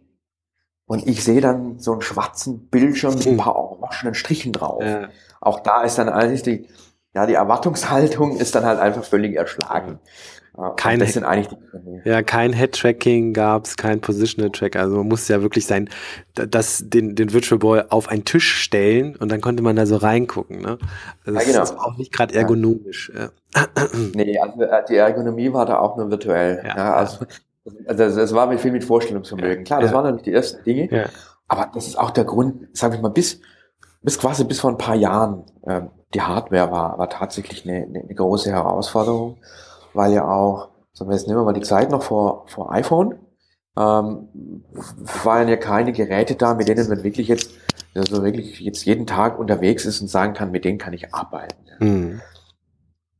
und 0.86 1.08
ich 1.08 1.24
sehe 1.24 1.42
dann 1.42 1.78
so 1.80 1.92
einen 1.92 2.02
schwarzen 2.02 2.68
Bildschirm 2.70 3.16
mit 3.16 3.28
ein 3.28 3.38
paar 3.38 3.56
orangenen 3.56 4.16
Strichen 4.16 4.54
drauf. 4.54 4.84
Ja. 4.84 5.10
Auch 5.40 5.60
da 5.60 5.84
ist 5.84 5.98
dann 5.98 6.10
eigentlich 6.10 6.44
die, 6.44 6.68
ja, 7.14 7.26
die 7.26 7.34
Erwartungshaltung 7.34 8.38
ist 8.38 8.56
dann 8.56 8.66
halt 8.66 8.80
einfach 8.80 9.04
völlig 9.04 9.36
erschlagen. 9.36 10.00
Kein, 10.76 11.00
das 11.00 11.14
sind 11.14 11.24
eigentlich 11.24 11.48
die 11.48 12.10
ja, 12.10 12.22
kein 12.24 12.52
Head-Tracking 12.52 13.32
gab's, 13.34 13.78
kein 13.78 14.02
Positional-Track. 14.02 14.76
Also 14.76 14.98
man 14.98 15.08
musste 15.08 15.34
ja 15.34 15.42
wirklich 15.42 15.66
sein, 15.66 15.90
das, 16.34 16.84
den, 16.86 17.16
den 17.16 17.32
Virtual 17.32 17.58
Boy 17.58 17.84
auf 17.90 18.10
einen 18.10 18.26
Tisch 18.26 18.58
stellen 18.58 19.16
und 19.16 19.32
dann 19.32 19.40
konnte 19.40 19.64
man 19.64 19.78
da 19.78 19.86
so 19.86 19.96
reingucken. 19.96 20.62
Ne? 20.62 20.78
Also 21.26 21.40
ja, 21.40 21.46
genau. 21.46 21.60
Das 21.60 21.72
ist 21.72 21.80
auch 21.80 21.98
nicht 21.98 22.12
gerade 22.12 22.36
ergonomisch. 22.36 23.12
Ja. 23.16 23.30
Nee, 24.14 24.38
also 24.40 24.62
äh, 24.62 24.84
die 24.90 24.98
Ergonomie 24.98 25.54
war 25.54 25.66
da 25.66 25.80
auch 25.80 25.96
nur 25.96 26.12
virtuell. 26.12 26.62
Ja, 26.66 26.78
ja 26.78 26.94
also, 26.96 27.26
also 27.86 28.04
es 28.04 28.34
war 28.34 28.48
mit 28.48 28.60
viel 28.60 28.72
mit 28.72 28.84
Vorstellungsvermögen. 28.84 29.64
Klar, 29.64 29.82
das 29.82 29.94
waren 29.94 30.04
natürlich 30.04 30.24
die 30.24 30.34
ersten 30.34 30.64
Dinge. 30.64 30.90
Ja. 30.92 31.06
Aber 31.48 31.72
das 31.74 31.88
ist 31.88 31.98
auch 31.98 32.12
der 32.12 32.26
Grund, 32.26 32.68
sage 32.74 32.96
ich 32.96 33.02
mal, 33.02 33.10
bis, 33.10 33.40
bis 34.02 34.20
quasi 34.20 34.44
bis 34.44 34.60
vor 34.60 34.72
ein 34.72 34.78
paar 34.78 34.96
Jahren 34.96 35.44
äh, 35.64 35.82
die 36.14 36.22
Hardware 36.22 36.72
war, 36.72 36.98
war 36.98 37.10
tatsächlich 37.10 37.68
eine, 37.68 37.86
eine, 37.86 38.00
eine 38.02 38.16
große 38.16 38.52
Herausforderung 38.52 39.38
weil 39.94 40.14
ja 40.14 40.28
auch, 40.28 40.70
sagen 40.94 41.10
wir 41.10 41.16
jetzt 41.16 41.28
nehmen 41.28 41.40
wir 41.40 41.46
mal 41.46 41.54
die 41.54 41.62
Zeit 41.62 41.92
noch 41.92 42.04
vor, 42.04 42.46
vor 42.48 42.72
iPhone, 42.72 43.16
ähm, 43.78 44.30
waren 45.24 45.48
ja 45.48 45.58
keine 45.58 45.94
Geräte 45.94 46.36
da, 46.36 46.54
mit 46.54 46.68
denen 46.68 46.88
man 46.88 47.04
wirklich 47.04 47.28
jetzt, 47.28 47.52
also 47.96 48.24
wirklich 48.24 48.60
jetzt 48.60 48.86
jeden 48.86 49.08
Tag 49.08 49.40
unterwegs 49.40 49.86
ist 49.86 50.02
und 50.02 50.08
sagen 50.08 50.34
kann, 50.34 50.52
mit 50.52 50.66
denen 50.66 50.78
kann 50.78 50.94
ich 50.94 51.14
arbeiten. 51.14 51.56
Mhm. 51.80 52.22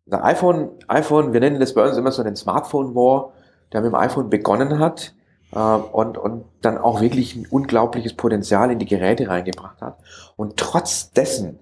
Das 0.06 0.24
iPhone, 0.24 0.72
iPhone, 0.88 1.32
wir 1.32 1.40
nennen 1.40 1.60
das 1.60 1.74
bei 1.74 1.88
uns 1.88 1.98
immer 1.98 2.12
so 2.12 2.24
den 2.24 2.36
Smartphone 2.36 2.96
War, 2.96 3.34
der 3.72 3.82
mit 3.82 3.92
dem 3.92 3.96
iPhone 3.96 4.30
begonnen 4.30 4.80
hat 4.80 5.14
und, 5.52 6.18
und 6.18 6.46
dann 6.62 6.78
auch 6.78 7.02
wirklich 7.02 7.36
ein 7.36 7.46
unglaubliches 7.46 8.14
Potenzial 8.14 8.72
in 8.72 8.80
die 8.80 8.86
Geräte 8.86 9.28
reingebracht 9.28 9.82
hat. 9.82 10.00
Und 10.38 10.58
trotz 10.58 11.12
dessen, 11.12 11.60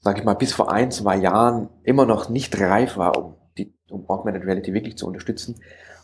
sage 0.00 0.20
ich 0.20 0.24
mal, 0.24 0.34
bis 0.34 0.52
vor 0.52 0.70
ein, 0.70 0.90
zwei 0.90 1.16
Jahren 1.16 1.68
immer 1.82 2.04
noch 2.04 2.28
nicht 2.28 2.60
reif 2.60 2.96
war, 2.96 3.16
um 3.16 3.34
die, 3.56 3.74
um 3.90 4.08
Augmented 4.08 4.44
Reality 4.44 4.74
wirklich 4.74 4.98
zu 4.98 5.06
unterstützen, 5.06 5.56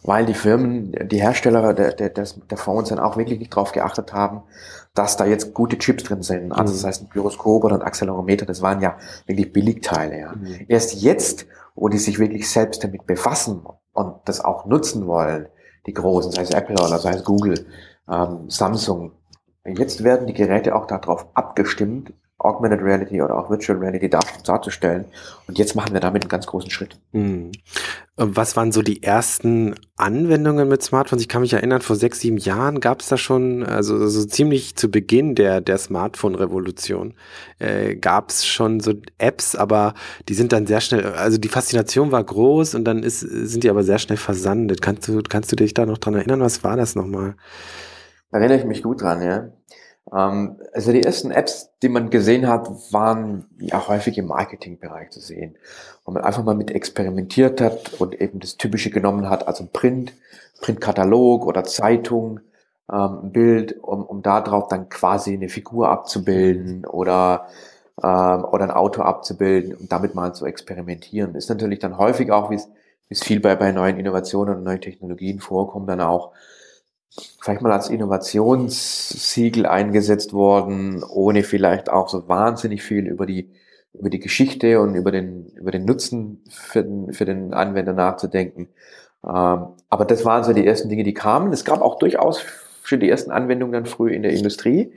weil 0.03 0.25
die 0.25 0.35
Firmen, 0.35 0.93
die 1.09 1.21
Hersteller 1.21 1.75
der, 1.75 1.93
der, 1.93 2.11
der 2.11 2.59
Phones 2.59 2.89
dann 2.89 2.99
auch 2.99 3.17
wirklich 3.17 3.39
nicht 3.39 3.53
darauf 3.53 3.73
geachtet 3.73 4.13
haben, 4.13 4.43
dass 4.95 5.17
da 5.17 5.27
jetzt 5.27 5.53
gute 5.53 5.79
Chips 5.79 6.05
drin 6.05 6.23
sind. 6.23 6.53
Also 6.53 6.73
das 6.73 6.83
mhm. 6.83 6.87
heißt 6.87 7.03
ein 7.03 7.09
Gyroskop 7.11 7.65
oder 7.65 7.75
ein 7.77 7.83
Accelerometer, 7.83 8.47
das 8.47 8.63
waren 8.63 8.81
ja 8.81 8.97
wirklich 9.27 9.53
Billigteile. 9.53 10.19
Ja. 10.19 10.33
Mhm. 10.33 10.65
Erst 10.69 10.95
jetzt, 10.95 11.47
wo 11.75 11.89
die 11.89 11.99
sich 11.99 12.19
wirklich 12.19 12.49
selbst 12.49 12.83
damit 12.83 13.07
befassen 13.07 13.63
und 13.93 14.15
das 14.25 14.43
auch 14.43 14.65
nutzen 14.65 15.07
wollen, 15.07 15.49
die 15.87 15.95
Großen, 15.95 16.33
sei 16.33 16.43
es 16.43 16.51
Apple 16.51 16.75
oder 16.75 16.99
sei 16.99 17.13
es 17.13 17.25
Google, 17.25 17.67
ähm, 18.11 18.49
Samsung, 18.49 19.13
jetzt 19.65 20.05
werden 20.05 20.27
die 20.27 20.35
Geräte 20.35 20.75
auch 20.75 20.87
darauf 20.87 21.27
abgestimmt, 21.35 22.13
Augmented 22.39 22.83
Reality 22.83 23.23
oder 23.23 23.39
auch 23.39 23.49
Virtual 23.49 23.79
Reality 23.79 24.11
darzustellen. 24.11 25.07
Und 25.49 25.59
jetzt 25.59 25.75
machen 25.75 25.95
wir 25.95 26.01
damit 26.01 26.23
einen 26.23 26.29
ganz 26.29 26.47
großen 26.47 26.71
Schritt. 26.71 26.99
Hm. 27.13 27.51
Was 28.17 28.57
waren 28.57 28.73
so 28.73 28.83
die 28.83 29.03
ersten 29.03 29.75
Anwendungen 29.97 30.69
mit 30.69 30.83
Smartphones? 30.83 31.23
Ich 31.23 31.29
kann 31.29 31.41
mich 31.41 31.55
erinnern, 31.55 31.81
vor 31.81 31.97
sechs, 31.97 32.21
sieben 32.21 32.37
Jahren 32.37 32.81
gab 32.81 33.01
es 33.01 33.09
da 33.09 33.17
schon, 33.17 33.63
also, 33.63 33.97
also 33.97 34.25
ziemlich 34.27 34.77
zu 34.77 34.91
Beginn 34.91 35.35
der, 35.35 35.63
der 35.63 35.79
Smartphone-Revolution, 35.79 37.15
äh, 37.59 37.97
gab 37.97 38.29
es 38.29 38.45
schon 38.47 38.81
so 38.81 38.93
Apps, 39.17 39.57
aber 39.57 39.95
die 40.29 40.35
sind 40.35 40.53
dann 40.53 40.67
sehr 40.67 40.83
schnell, 40.83 41.07
also 41.07 41.39
die 41.39 41.49
Faszination 41.49 42.13
war 42.13 42.23
groß 42.23 42.75
und 42.75 42.85
dann 42.85 43.03
ist, 43.03 43.21
sind 43.21 43.65
die 43.65 43.71
aber 43.71 43.83
sehr 43.83 43.99
schnell 43.99 44.19
versandet. 44.19 44.83
Kannst 44.83 45.09
du, 45.09 45.23
kannst 45.23 45.53
du 45.53 45.57
dich 45.57 45.73
da 45.73 45.87
noch 45.87 45.99
dran 45.99 46.15
erinnern? 46.15 46.41
Was 46.41 46.65
war 46.65 46.77
das 46.77 46.95
nochmal? 46.95 47.35
Da 48.31 48.39
erinnere 48.39 48.59
ich 48.59 48.65
mich 48.65 48.83
gut 48.83 49.01
dran, 49.01 49.23
ja. 49.23 49.49
Ähm, 50.13 50.57
also 50.73 50.93
die 50.93 51.03
ersten 51.03 51.31
Apps, 51.31 51.71
die 51.83 51.89
man 51.89 52.11
gesehen 52.11 52.49
hat, 52.49 52.69
waren 52.93 53.47
ja 53.59 53.87
häufig 53.89 54.19
im 54.19 54.27
Marketingbereich 54.27 55.11
zu 55.11 55.21
sehen, 55.21 55.57
wo 56.05 56.13
man 56.13 56.23
einfach 56.23 56.45
mal 56.45 56.55
mit 56.55 56.71
experimentiert 56.71 57.61
hat 57.61 57.95
und 58.01 58.21
eben 58.21 58.41
das 58.41 58.57
Typische 58.57 58.91
genommen 58.91 59.29
hat, 59.29 59.47
also 59.49 59.67
Print, 59.73 60.13
Printkatalog 60.61 61.47
oder 61.47 61.65
Zeitung, 61.65 62.41
ähm, 62.91 63.19
ein 63.25 63.33
Bild, 63.33 63.83
um, 63.83 64.05
um 64.05 64.23
darauf 64.23 64.69
dann 64.69 64.89
quasi 64.89 65.35
eine 65.35 65.49
Figur 65.49 65.89
abzubilden 65.91 66.87
oder, 66.87 67.49
ähm, 68.03 68.45
oder 68.45 68.65
ein 68.65 68.71
Auto 68.71 69.03
abzubilden 69.03 69.75
und 69.75 69.91
damit 69.91 70.15
mal 70.15 70.35
zu 70.35 70.47
experimentieren. 70.47 71.35
Ist 71.35 71.49
natürlich 71.49 71.81
dann 71.81 71.99
häufig 71.99 72.31
auch, 72.31 72.51
wie 72.51 72.61
es 73.09 73.23
viel 73.25 73.41
bei, 73.41 73.57
bei 73.57 73.73
neuen 73.73 73.99
Innovationen 73.99 74.57
und 74.57 74.65
neuen 74.65 74.81
Technologien 74.81 75.41
vorkommt, 75.41 75.89
dann 75.89 76.01
auch 76.01 76.33
vielleicht 77.41 77.63
mal 77.63 77.73
als 77.73 77.89
Innovationssiegel 77.89 79.67
eingesetzt 79.67 80.33
worden, 80.33 81.03
ohne 81.03 81.43
vielleicht 81.43 81.91
auch 81.91 82.09
so 82.09 82.29
wahnsinnig 82.29 82.83
viel 82.83 83.07
über 83.07 83.27
die 83.27 83.51
über 83.93 84.11
die 84.11 84.21
Geschichte 84.21 84.81
und 84.81 84.95
über 84.95 85.11
den 85.11 85.47
über 85.55 85.71
den 85.71 85.85
Nutzen 85.85 86.45
für 86.51 86.83
den, 86.83 87.13
für 87.13 87.25
den 87.25 87.55
Anwender 87.55 87.93
nachzudenken. 87.93 88.69
Ähm, 89.25 89.67
aber 89.89 90.05
das 90.05 90.25
waren 90.25 90.45
so 90.45 90.53
die 90.53 90.67
ersten 90.67 90.89
Dinge, 90.89 91.05
die 91.05 91.15
kamen. 91.15 91.53
Es 91.53 91.65
gab 91.65 91.81
auch 91.81 91.99
durchaus 91.99 92.43
schon 92.85 93.01
die 93.01 93.11
ersten 93.11 93.31
Anwendungen 93.31 93.73
dann 93.73 93.87
früh 93.87 94.13
in 94.13 94.23
der 94.23 94.33
Industrie. 94.33 94.93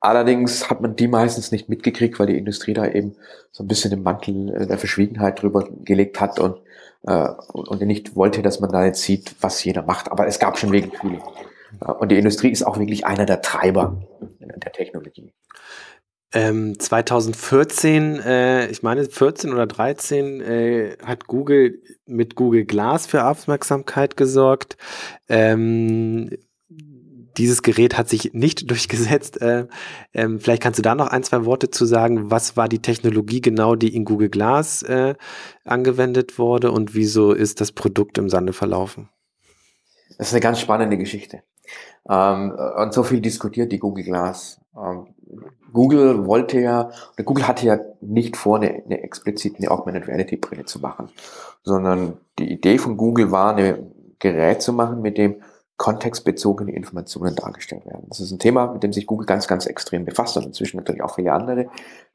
Allerdings 0.00 0.68
hat 0.68 0.82
man 0.82 0.96
die 0.96 1.08
meistens 1.08 1.50
nicht 1.50 1.68
mitgekriegt, 1.68 2.18
weil 2.18 2.26
die 2.26 2.36
Industrie 2.36 2.74
da 2.74 2.86
eben 2.86 3.14
so 3.52 3.64
ein 3.64 3.68
bisschen 3.68 3.90
den 3.90 4.02
Mantel 4.02 4.54
äh, 4.54 4.66
der 4.66 4.78
Verschwiegenheit 4.78 5.40
drüber 5.40 5.68
gelegt 5.84 6.20
hat 6.20 6.38
und, 6.40 6.58
äh, 7.06 7.28
und 7.52 7.80
nicht 7.82 8.16
wollte, 8.16 8.42
dass 8.42 8.60
man 8.60 8.70
da 8.70 8.84
jetzt 8.84 9.02
sieht, 9.02 9.34
was 9.40 9.62
jeder 9.64 9.82
macht. 9.82 10.10
Aber 10.10 10.26
es 10.26 10.38
gab 10.38 10.58
schon 10.58 10.72
wirklich 10.72 10.98
viele. 11.00 11.20
Und 11.98 12.10
die 12.10 12.18
Industrie 12.18 12.50
ist 12.50 12.62
auch 12.62 12.78
wirklich 12.78 13.06
einer 13.06 13.26
der 13.26 13.42
Treiber 13.42 14.00
der 14.40 14.72
Technologie. 14.72 15.32
Ähm, 16.32 16.78
2014, 16.78 18.18
äh, 18.18 18.66
ich 18.66 18.82
meine 18.82 19.04
14 19.04 19.52
oder 19.52 19.66
13, 19.68 20.40
äh, 20.40 20.96
hat 21.04 21.28
Google 21.28 21.80
mit 22.06 22.34
Google 22.34 22.64
Glass 22.64 23.06
für 23.06 23.24
Aufmerksamkeit 23.24 24.16
gesorgt. 24.16 24.76
Ähm, 25.28 26.30
dieses 27.36 27.62
Gerät 27.62 27.96
hat 27.96 28.08
sich 28.08 28.32
nicht 28.32 28.70
durchgesetzt. 28.70 29.40
Äh, 29.40 29.66
ähm, 30.12 30.40
vielleicht 30.40 30.62
kannst 30.62 30.78
du 30.78 30.82
da 30.82 30.94
noch 30.94 31.08
ein, 31.08 31.22
zwei 31.22 31.44
Worte 31.44 31.70
zu 31.70 31.84
sagen. 31.84 32.30
Was 32.30 32.56
war 32.56 32.68
die 32.68 32.80
Technologie 32.80 33.40
genau, 33.40 33.74
die 33.74 33.94
in 33.94 34.04
Google 34.04 34.28
Glass 34.28 34.82
äh, 34.82 35.14
angewendet 35.64 36.38
wurde 36.38 36.70
und 36.70 36.94
wieso 36.94 37.32
ist 37.32 37.60
das 37.60 37.72
Produkt 37.72 38.18
im 38.18 38.28
Sande 38.28 38.52
verlaufen? 38.52 39.08
Das 40.18 40.28
ist 40.28 40.34
eine 40.34 40.40
ganz 40.40 40.60
spannende 40.60 40.96
Geschichte. 40.96 41.42
Ähm, 42.08 42.52
und 42.76 42.92
so 42.92 43.02
viel 43.02 43.20
diskutiert 43.20 43.72
die 43.72 43.78
Google 43.78 44.04
Glass. 44.04 44.60
Ähm, 44.76 45.08
Google 45.72 46.26
wollte 46.26 46.60
ja, 46.60 46.90
oder 47.14 47.24
Google 47.24 47.48
hatte 47.48 47.66
ja 47.66 47.78
nicht 48.00 48.36
vor, 48.36 48.56
eine, 48.56 48.82
eine 48.84 49.02
explizit 49.02 49.56
eine 49.58 49.70
Augmented 49.70 50.06
Reality 50.06 50.36
Brille 50.36 50.64
zu 50.64 50.78
machen, 50.78 51.08
sondern 51.64 52.18
die 52.38 52.52
Idee 52.52 52.78
von 52.78 52.96
Google 52.96 53.32
war, 53.32 53.56
ein 53.56 53.90
Gerät 54.20 54.62
zu 54.62 54.72
machen, 54.72 55.02
mit 55.02 55.18
dem 55.18 55.42
kontextbezogene 55.76 56.72
Informationen 56.72 57.34
dargestellt 57.34 57.84
werden. 57.86 58.06
Das 58.08 58.20
ist 58.20 58.30
ein 58.30 58.38
Thema, 58.38 58.72
mit 58.72 58.82
dem 58.82 58.92
sich 58.92 59.06
Google 59.06 59.26
ganz, 59.26 59.48
ganz 59.48 59.66
extrem 59.66 60.04
befasst 60.04 60.36
und 60.36 60.46
inzwischen 60.46 60.76
natürlich 60.76 61.02
auch 61.02 61.16
viele 61.16 61.32
andere. 61.32 61.66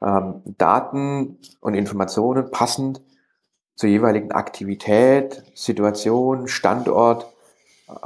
Ähm, 0.02 0.42
Daten 0.56 1.38
und 1.60 1.74
Informationen 1.74 2.50
passend 2.50 3.02
zur 3.76 3.88
jeweiligen 3.88 4.32
Aktivität, 4.32 5.42
Situation, 5.54 6.48
Standort 6.48 7.26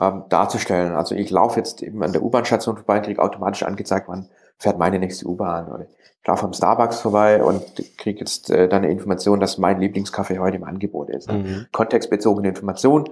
ähm, 0.01 0.25
darzustellen. 0.29 0.95
Also 0.95 1.15
ich 1.15 1.31
laufe 1.31 1.59
jetzt 1.59 1.83
eben 1.83 2.03
an 2.03 2.13
der 2.13 2.23
U-Bahn-Station 2.23 2.77
vorbei 2.77 2.99
und 2.99 3.05
kriege 3.05 3.23
automatisch 3.23 3.63
angezeigt, 3.63 4.09
wann 4.09 4.29
fährt 4.59 4.79
meine 4.79 4.99
nächste 4.99 5.27
U-Bahn. 5.27 5.71
Oder 5.71 5.87
ich 6.21 6.27
laufe 6.27 6.45
am 6.47 6.53
Starbucks 6.53 7.01
vorbei 7.01 7.43
und 7.43 7.63
kriege 7.99 8.21
jetzt 8.21 8.51
äh, 8.51 8.69
dann 8.69 8.83
eine 8.83 8.93
Information, 8.93 9.41
dass 9.41 9.59
mein 9.59 9.81
Lieblingskaffee 9.81 10.39
heute 10.39 10.57
im 10.57 10.65
Angebot 10.65 11.11
ist. 11.11 11.31
Mhm. 11.31 11.67
Kontextbezogene 11.73 12.49
Information, 12.49 13.11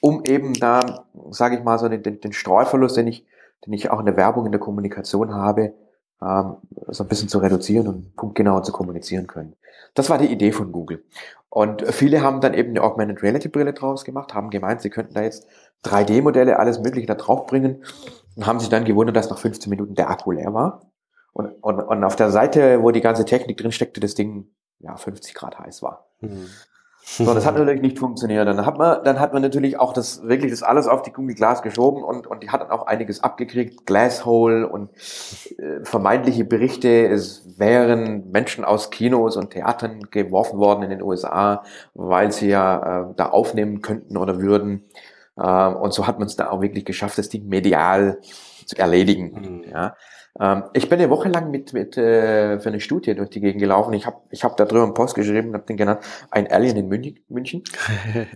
um 0.00 0.24
eben 0.24 0.54
da, 0.54 1.04
sage 1.30 1.56
ich 1.56 1.64
mal, 1.64 1.78
so 1.78 1.88
den, 1.88 2.02
den, 2.02 2.20
den 2.20 2.32
Streuverlust, 2.32 2.96
den 2.96 3.06
ich, 3.06 3.26
den 3.66 3.72
ich 3.72 3.90
auch 3.90 4.00
in 4.00 4.06
der 4.06 4.16
Werbung, 4.16 4.46
in 4.46 4.52
der 4.52 4.60
Kommunikation 4.60 5.34
habe, 5.34 5.74
ähm, 6.22 6.56
so 6.88 7.04
ein 7.04 7.08
bisschen 7.08 7.28
zu 7.28 7.38
reduzieren 7.38 7.88
und 7.88 8.16
punktgenau 8.16 8.60
zu 8.60 8.72
kommunizieren 8.72 9.26
können. 9.26 9.54
Das 9.94 10.10
war 10.10 10.18
die 10.18 10.26
Idee 10.26 10.52
von 10.52 10.72
Google. 10.72 11.04
Und 11.50 11.86
viele 11.92 12.22
haben 12.22 12.40
dann 12.40 12.54
eben 12.54 12.70
eine 12.70 12.82
Augmented 12.82 13.22
Reality 13.22 13.48
Brille 13.48 13.72
draus 13.72 14.04
gemacht, 14.04 14.34
haben 14.34 14.50
gemeint, 14.50 14.80
sie 14.80 14.90
könnten 14.90 15.14
da 15.14 15.22
jetzt 15.22 15.46
3D-Modelle, 15.84 16.58
alles 16.58 16.80
Mögliche 16.80 17.06
da 17.06 17.14
drauf 17.14 17.46
bringen 17.46 17.84
und 18.36 18.46
haben 18.46 18.60
sich 18.60 18.68
dann 18.68 18.84
gewundert, 18.84 19.16
dass 19.16 19.30
nach 19.30 19.38
15 19.38 19.70
Minuten 19.70 19.94
der 19.94 20.10
Akku 20.10 20.32
leer 20.32 20.52
war. 20.52 20.82
Und, 21.32 21.50
und, 21.62 21.80
und 21.80 22.04
auf 22.04 22.16
der 22.16 22.30
Seite, 22.30 22.82
wo 22.82 22.90
die 22.90 23.00
ganze 23.00 23.24
Technik 23.24 23.56
drin 23.56 23.72
steckte, 23.72 24.00
das 24.00 24.14
Ding 24.14 24.48
ja 24.80 24.96
50 24.96 25.34
Grad 25.34 25.58
heiß 25.58 25.82
war. 25.82 26.08
Mhm. 26.20 26.48
So, 27.10 27.34
das 27.34 27.46
hat 27.46 27.54
natürlich 27.58 27.80
nicht 27.80 27.98
funktioniert. 27.98 28.46
Dann 28.46 28.66
hat 28.66 28.76
man, 28.76 29.02
dann 29.02 29.18
hat 29.18 29.32
man 29.32 29.40
natürlich 29.40 29.78
auch 29.78 29.92
das 29.92 30.22
wirklich 30.22 30.50
das 30.50 30.62
alles 30.62 30.86
auf 30.86 31.02
die 31.02 31.10
Google 31.10 31.34
Glass 31.34 31.62
geschoben 31.62 32.04
und 32.04 32.26
und 32.26 32.42
die 32.42 32.50
hat 32.50 32.60
dann 32.60 32.70
auch 32.70 32.86
einiges 32.86 33.22
abgekriegt, 33.24 33.86
Glasshole 33.86 34.68
und 34.68 34.90
äh, 35.58 35.84
vermeintliche 35.84 36.44
Berichte. 36.44 37.06
Es 37.08 37.58
wären 37.58 38.30
Menschen 38.30 38.64
aus 38.64 38.90
Kinos 38.90 39.36
und 39.36 39.50
Theatern 39.50 40.10
geworfen 40.10 40.58
worden 40.58 40.82
in 40.82 40.90
den 40.90 41.02
USA, 41.02 41.62
weil 41.94 42.30
sie 42.30 42.50
ja 42.50 43.10
äh, 43.10 43.14
da 43.16 43.30
aufnehmen 43.30 43.80
könnten 43.80 44.16
oder 44.16 44.40
würden. 44.40 44.84
Äh, 45.36 45.68
und 45.68 45.94
so 45.94 46.06
hat 46.06 46.18
man 46.18 46.26
es 46.26 46.36
da 46.36 46.50
auch 46.50 46.60
wirklich 46.60 46.84
geschafft, 46.84 47.16
das 47.16 47.30
Ding 47.30 47.48
medial 47.48 48.18
zu 48.66 48.76
erledigen. 48.76 49.62
Mhm. 49.64 49.70
Ja. 49.72 49.96
Ähm, 50.40 50.64
ich 50.72 50.88
bin 50.88 50.98
eine 50.98 51.10
Woche 51.10 51.28
lang 51.28 51.50
mit, 51.50 51.72
mit 51.72 51.96
äh, 51.96 52.58
für 52.60 52.68
eine 52.68 52.80
Studie 52.80 53.14
durch 53.14 53.30
die 53.30 53.40
Gegend 53.40 53.60
gelaufen. 53.60 53.92
Ich 53.94 54.06
habe 54.06 54.18
ich 54.30 54.44
hab 54.44 54.56
da 54.56 54.64
drüber 54.64 54.84
einen 54.84 54.94
Post 54.94 55.14
geschrieben 55.14 55.48
und 55.48 55.54
habe 55.54 55.66
den 55.66 55.76
genannt, 55.76 56.00
ein 56.30 56.50
Alien 56.50 56.76
in 56.76 56.88
München. 57.28 57.64
äh, 58.14 58.28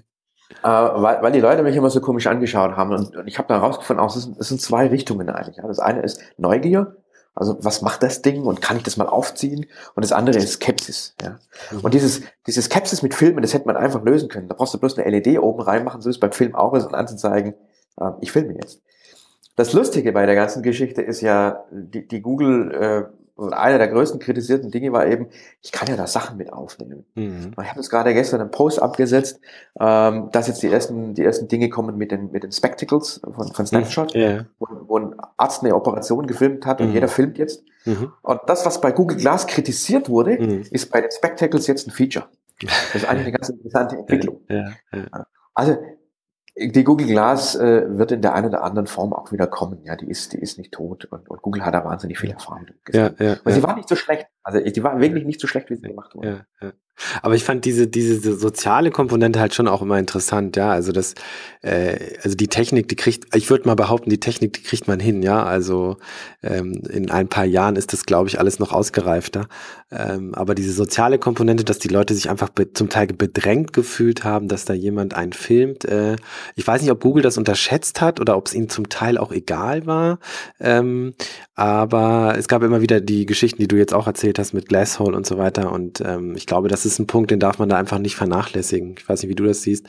weil, 0.63 1.23
weil 1.23 1.33
die 1.33 1.41
Leute 1.41 1.63
mich 1.63 1.77
immer 1.77 1.91
so 1.91 2.01
komisch 2.01 2.27
angeschaut 2.27 2.77
haben. 2.77 2.93
Und, 2.93 3.17
und 3.17 3.27
ich 3.27 3.39
habe 3.39 3.49
da 3.49 3.61
herausgefunden, 3.61 4.05
es, 4.05 4.15
sind, 4.15 4.39
es 4.39 4.49
sind 4.49 4.61
zwei 4.61 4.87
Richtungen 4.87 5.29
eigentlich. 5.31 5.57
Ja. 5.57 5.67
Das 5.67 5.79
eine 5.79 6.03
ist 6.03 6.21
Neugier, 6.37 6.97
also 7.35 7.57
was 7.61 7.81
macht 7.81 8.03
das 8.03 8.21
Ding 8.21 8.45
und 8.45 8.61
kann 8.61 8.77
ich 8.77 8.83
das 8.83 8.97
mal 8.97 9.07
aufziehen? 9.07 9.67
Und 9.95 10.05
das 10.05 10.13
andere 10.13 10.37
ist 10.37 10.53
Skepsis. 10.55 11.15
Ja. 11.23 11.39
Mhm. 11.71 11.81
Und 11.81 11.95
dieses, 11.95 12.23
dieses 12.47 12.67
Skepsis 12.67 13.03
mit 13.03 13.15
Filmen, 13.15 13.41
das 13.41 13.55
hätte 13.55 13.67
man 13.67 13.77
einfach 13.77 14.03
lösen 14.03 14.29
können. 14.29 14.49
Da 14.49 14.55
brauchst 14.55 14.75
du 14.75 14.79
bloß 14.79 14.99
eine 14.99 15.09
LED 15.09 15.39
oben 15.39 15.63
reinmachen, 15.63 16.03
so 16.03 16.11
ist 16.11 16.21
beim 16.21 16.33
Film 16.33 16.55
auch 16.55 16.75
ist, 16.75 16.85
und 16.85 16.95
anzuzeigen, 16.95 17.55
äh, 17.99 18.11
ich 18.21 18.33
filme 18.33 18.55
jetzt. 18.55 18.83
Das 19.57 19.73
Lustige 19.73 20.13
bei 20.13 20.25
der 20.27 20.35
ganzen 20.35 20.63
Geschichte 20.63 21.03
ist 21.03 21.21
ja, 21.21 21.65
die, 21.71 22.07
die 22.09 22.23
Google, 22.23 22.73
äh, 22.73 23.05
einer 23.51 23.79
der 23.79 23.89
größten 23.89 24.21
kritisierten 24.21 24.71
Dinge 24.71 24.93
war 24.93 25.07
eben, 25.07 25.29
ich 25.63 25.73
kann 25.73 25.89
ja 25.89 25.97
da 25.97 26.07
Sachen 26.07 26.37
mit 26.37 26.53
aufnehmen. 26.53 27.05
Mhm. 27.15 27.53
Ich 27.61 27.69
habe 27.69 27.81
jetzt 27.81 27.91
gerade 27.91 28.15
gestern 28.15 28.41
einen 28.41 28.51
Post 28.51 28.81
abgesetzt, 28.81 29.41
ähm, 29.81 30.29
dass 30.33 30.49
jetzt 30.49 30.63
die 30.63 30.69
ersten, 30.69 31.15
die 31.15 31.25
ersten 31.25 31.49
Dinge 31.49 31.69
kommen 31.69 31.97
mit 31.97 32.13
den, 32.13 32.31
mit 32.31 32.45
den 32.45 32.53
Spectacles 32.53 33.21
von, 33.23 33.53
von 33.53 33.67
Snapshot, 33.67 34.15
mhm. 34.15 34.47
wo, 34.59 34.67
wo 34.87 34.99
ein 34.99 35.15
Arzt 35.37 35.63
eine 35.63 35.75
Operation 35.75 36.27
gefilmt 36.27 36.65
hat 36.67 36.81
und 36.81 36.89
mhm. 36.89 36.95
jeder 36.95 37.09
filmt 37.09 37.39
jetzt. 37.39 37.65
Mhm. 37.85 38.13
Und 38.23 38.41
das, 38.47 38.65
was 38.65 38.81
bei 38.81 38.93
Google 38.93 39.17
Glass 39.17 39.47
kritisiert 39.47 40.09
wurde, 40.09 40.39
mhm. 40.39 40.65
ist 40.71 40.91
bei 40.91 41.01
den 41.01 41.11
Spectacles 41.11 41.67
jetzt 41.67 41.89
ein 41.89 41.91
Feature. 41.91 42.27
Das 42.61 42.95
ist 42.95 43.09
eigentlich 43.09 43.27
eine 43.27 43.33
ganz 43.39 43.49
interessante 43.49 43.97
Entwicklung. 43.97 44.41
Ja, 44.49 44.73
ja. 44.93 45.27
Also 45.55 45.79
die 46.57 46.85
Google 46.85 47.07
Glass 47.07 47.55
äh, 47.55 47.85
wird 47.99 48.13
in 48.13 48.21
der 48.21 48.35
einen 48.35 48.49
oder 48.49 48.63
anderen 48.63 48.87
Form 48.87 49.13
auch 49.13 49.33
wieder 49.33 49.47
kommen. 49.47 49.83
Ja, 49.85 49.97
die 49.97 50.09
ist, 50.09 50.33
die 50.33 50.39
ist 50.39 50.59
nicht 50.59 50.73
tot 50.73 51.07
und, 51.07 51.29
und 51.29 51.43
Google 51.43 51.65
hat 51.65 51.75
da 51.75 51.85
wahnsinnig 51.85 52.19
viel 52.19 52.31
Erfahrung. 52.31 52.67
Ja, 52.93 53.11
ja, 53.19 53.37
und 53.45 53.53
sie 53.53 53.63
war 53.63 53.75
nicht 53.75 53.89
so 53.89 53.97
schlecht. 53.97 54.27
Also 54.43 54.61
die 54.61 54.83
war 54.83 55.01
wirklich 55.01 55.25
nicht 55.25 55.41
so 55.41 55.47
schlecht, 55.47 55.71
wie 55.71 55.77
sie 55.77 55.89
gemacht 55.89 56.15
wurde. 56.15 56.47
Ja, 56.61 56.67
ja. 56.69 56.73
Aber 57.23 57.35
ich 57.35 57.45
fand 57.45 57.65
diese, 57.65 57.87
diese 57.87 58.37
soziale 58.37 58.91
Komponente 58.91 59.41
halt 59.41 59.55
schon 59.55 59.69
auch 59.69 59.83
immer 59.83 59.99
interessant, 59.99 60.57
ja. 60.57 60.71
Also 60.71 60.93
das, 60.93 61.15
äh, 61.63 62.17
also 62.23 62.37
die 62.37 62.49
Technik, 62.49 62.89
die 62.89 62.97
kriegt, 62.97 63.35
ich 63.35 63.51
würde 63.51 63.67
mal 63.67 63.75
behaupten, 63.75 64.11
die 64.11 64.21
Technik, 64.21 64.53
die 64.55 64.63
kriegt 64.63 64.89
man 64.89 65.01
hin, 65.01 65.23
ja. 65.23 65.43
Also 65.43 65.97
ähm, 66.43 66.83
in 66.91 67.11
ein 67.11 67.29
paar 67.29 67.45
Jahren 67.45 67.77
ist 67.77 67.93
das, 67.93 68.07
glaube 68.07 68.29
ich, 68.29 68.39
alles 68.39 68.59
noch 68.59 68.73
ausgereifter. 68.73 69.49
Ähm, 69.91 70.35
aber 70.35 70.55
diese 70.55 70.73
soziale 70.73 71.19
Komponente, 71.19 71.65
dass 71.65 71.79
die 71.79 71.89
Leute 71.89 72.15
sich 72.15 72.31
einfach 72.31 72.49
zum 72.75 72.89
Teil 72.89 73.09
bedrängt 73.09 73.73
gefühlt 73.73 74.25
haben, 74.25 74.49
dass 74.49 74.65
da 74.65 74.73
jemand 74.73 75.15
einen 75.15 75.33
filmt. 75.33 75.85
Äh, 75.85 76.17
ich 76.57 76.67
weiß 76.67 76.81
nicht, 76.81 76.91
ob 76.91 77.01
Google 77.01 77.23
das 77.23 77.37
unterschätzt 77.37 78.01
hat 78.01 78.21
oder 78.21 78.37
ob 78.37 78.47
es 78.47 78.55
ihnen 78.55 78.69
zum 78.69 78.89
Teil 78.89 79.19
auch 79.19 79.33
egal 79.33 79.87
war. 79.87 80.19
Ähm, 80.61 81.15
aber 81.55 82.35
es 82.39 82.49
gab 82.49 82.63
immer 82.63 82.81
wieder 82.81 83.01
die 83.01 83.27
Geschichten, 83.27 83.61
die 83.61 83.69
du 83.69 83.77
jetzt 83.77 83.93
auch 83.93 84.07
erzählt 84.07 84.39
hast 84.39 84.55
mit 84.55 84.69
Glasshole 84.69 85.17
und 85.17 85.27
so 85.27 85.37
weiter. 85.37 85.71
Und 85.71 86.01
ähm, 86.01 86.35
ich 86.37 86.47
glaube, 86.47 86.69
das 86.69 86.87
ist 86.87 86.92
ein 86.99 87.07
Punkt, 87.07 87.31
den 87.31 87.41
darf 87.41 87.59
man 87.59 87.69
da 87.69 87.77
einfach 87.77 87.99
nicht 87.99 88.17
vernachlässigen. 88.17 88.95
Ich 88.99 89.09
weiß 89.09 89.23
nicht, 89.23 89.31
wie 89.31 89.35
du 89.35 89.45
das 89.45 89.63
siehst. 89.63 89.87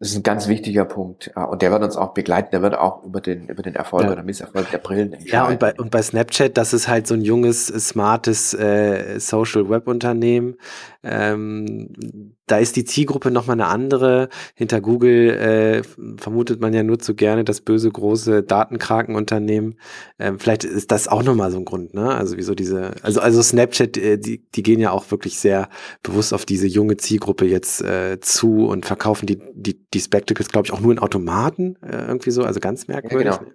Das 0.00 0.10
ist 0.10 0.16
ein 0.16 0.22
ganz 0.22 0.46
wichtiger 0.46 0.84
Punkt. 0.84 1.32
Und 1.34 1.60
der 1.60 1.72
wird 1.72 1.82
uns 1.82 1.96
auch 1.96 2.14
begleiten. 2.14 2.50
Der 2.52 2.62
wird 2.62 2.76
auch 2.76 3.02
über 3.02 3.20
den, 3.20 3.48
über 3.48 3.64
den 3.64 3.74
Erfolg 3.74 4.04
ja. 4.04 4.12
oder 4.12 4.22
Misserfolg 4.22 4.70
der 4.70 4.78
Brillen 4.78 5.12
entscheiden. 5.12 5.32
Ja, 5.32 5.48
und 5.48 5.58
bei, 5.58 5.74
und 5.74 5.90
bei 5.90 6.00
Snapchat, 6.00 6.56
das 6.56 6.72
ist 6.72 6.86
halt 6.86 7.08
so 7.08 7.14
ein 7.14 7.22
junges, 7.22 7.66
smartes 7.66 8.54
äh, 8.54 9.18
Social 9.18 9.68
Web 9.68 9.88
Unternehmen. 9.88 10.54
Ähm, 11.02 12.36
da 12.50 12.58
ist 12.58 12.76
die 12.76 12.84
Zielgruppe 12.84 13.30
nochmal 13.30 13.54
eine 13.54 13.66
andere. 13.66 14.28
Hinter 14.54 14.80
Google 14.80 15.30
äh, 15.30 15.82
vermutet 16.16 16.60
man 16.60 16.74
ja 16.74 16.82
nur 16.82 16.98
zu 16.98 17.14
gerne 17.14 17.44
das 17.44 17.60
böse 17.60 17.90
große 17.90 18.42
Datenkrakenunternehmen. 18.42 19.78
Ähm, 20.18 20.38
vielleicht 20.38 20.64
ist 20.64 20.90
das 20.90 21.08
auch 21.08 21.22
nochmal 21.22 21.50
so 21.50 21.58
ein 21.58 21.64
Grund, 21.64 21.94
ne? 21.94 22.14
Also 22.14 22.36
wieso 22.36 22.54
diese, 22.54 22.92
also 23.02 23.20
also 23.20 23.42
Snapchat, 23.42 23.96
äh, 23.96 24.18
die, 24.18 24.44
die 24.54 24.62
gehen 24.62 24.80
ja 24.80 24.90
auch 24.90 25.10
wirklich 25.10 25.38
sehr 25.38 25.68
bewusst 26.02 26.34
auf 26.34 26.44
diese 26.44 26.66
junge 26.66 26.96
Zielgruppe 26.96 27.46
jetzt 27.46 27.82
äh, 27.82 28.18
zu 28.20 28.66
und 28.66 28.86
verkaufen 28.86 29.26
die, 29.26 29.38
die 29.54 29.78
die 29.94 30.00
Spectacles, 30.00 30.48
glaube 30.48 30.66
ich, 30.66 30.72
auch 30.72 30.80
nur 30.80 30.92
in 30.92 30.98
Automaten, 30.98 31.76
äh, 31.82 32.06
irgendwie 32.06 32.30
so, 32.30 32.42
also 32.42 32.60
ganz 32.60 32.88
merkwürdig. 32.88 33.26
Ja, 33.26 33.36
genau. 33.38 33.50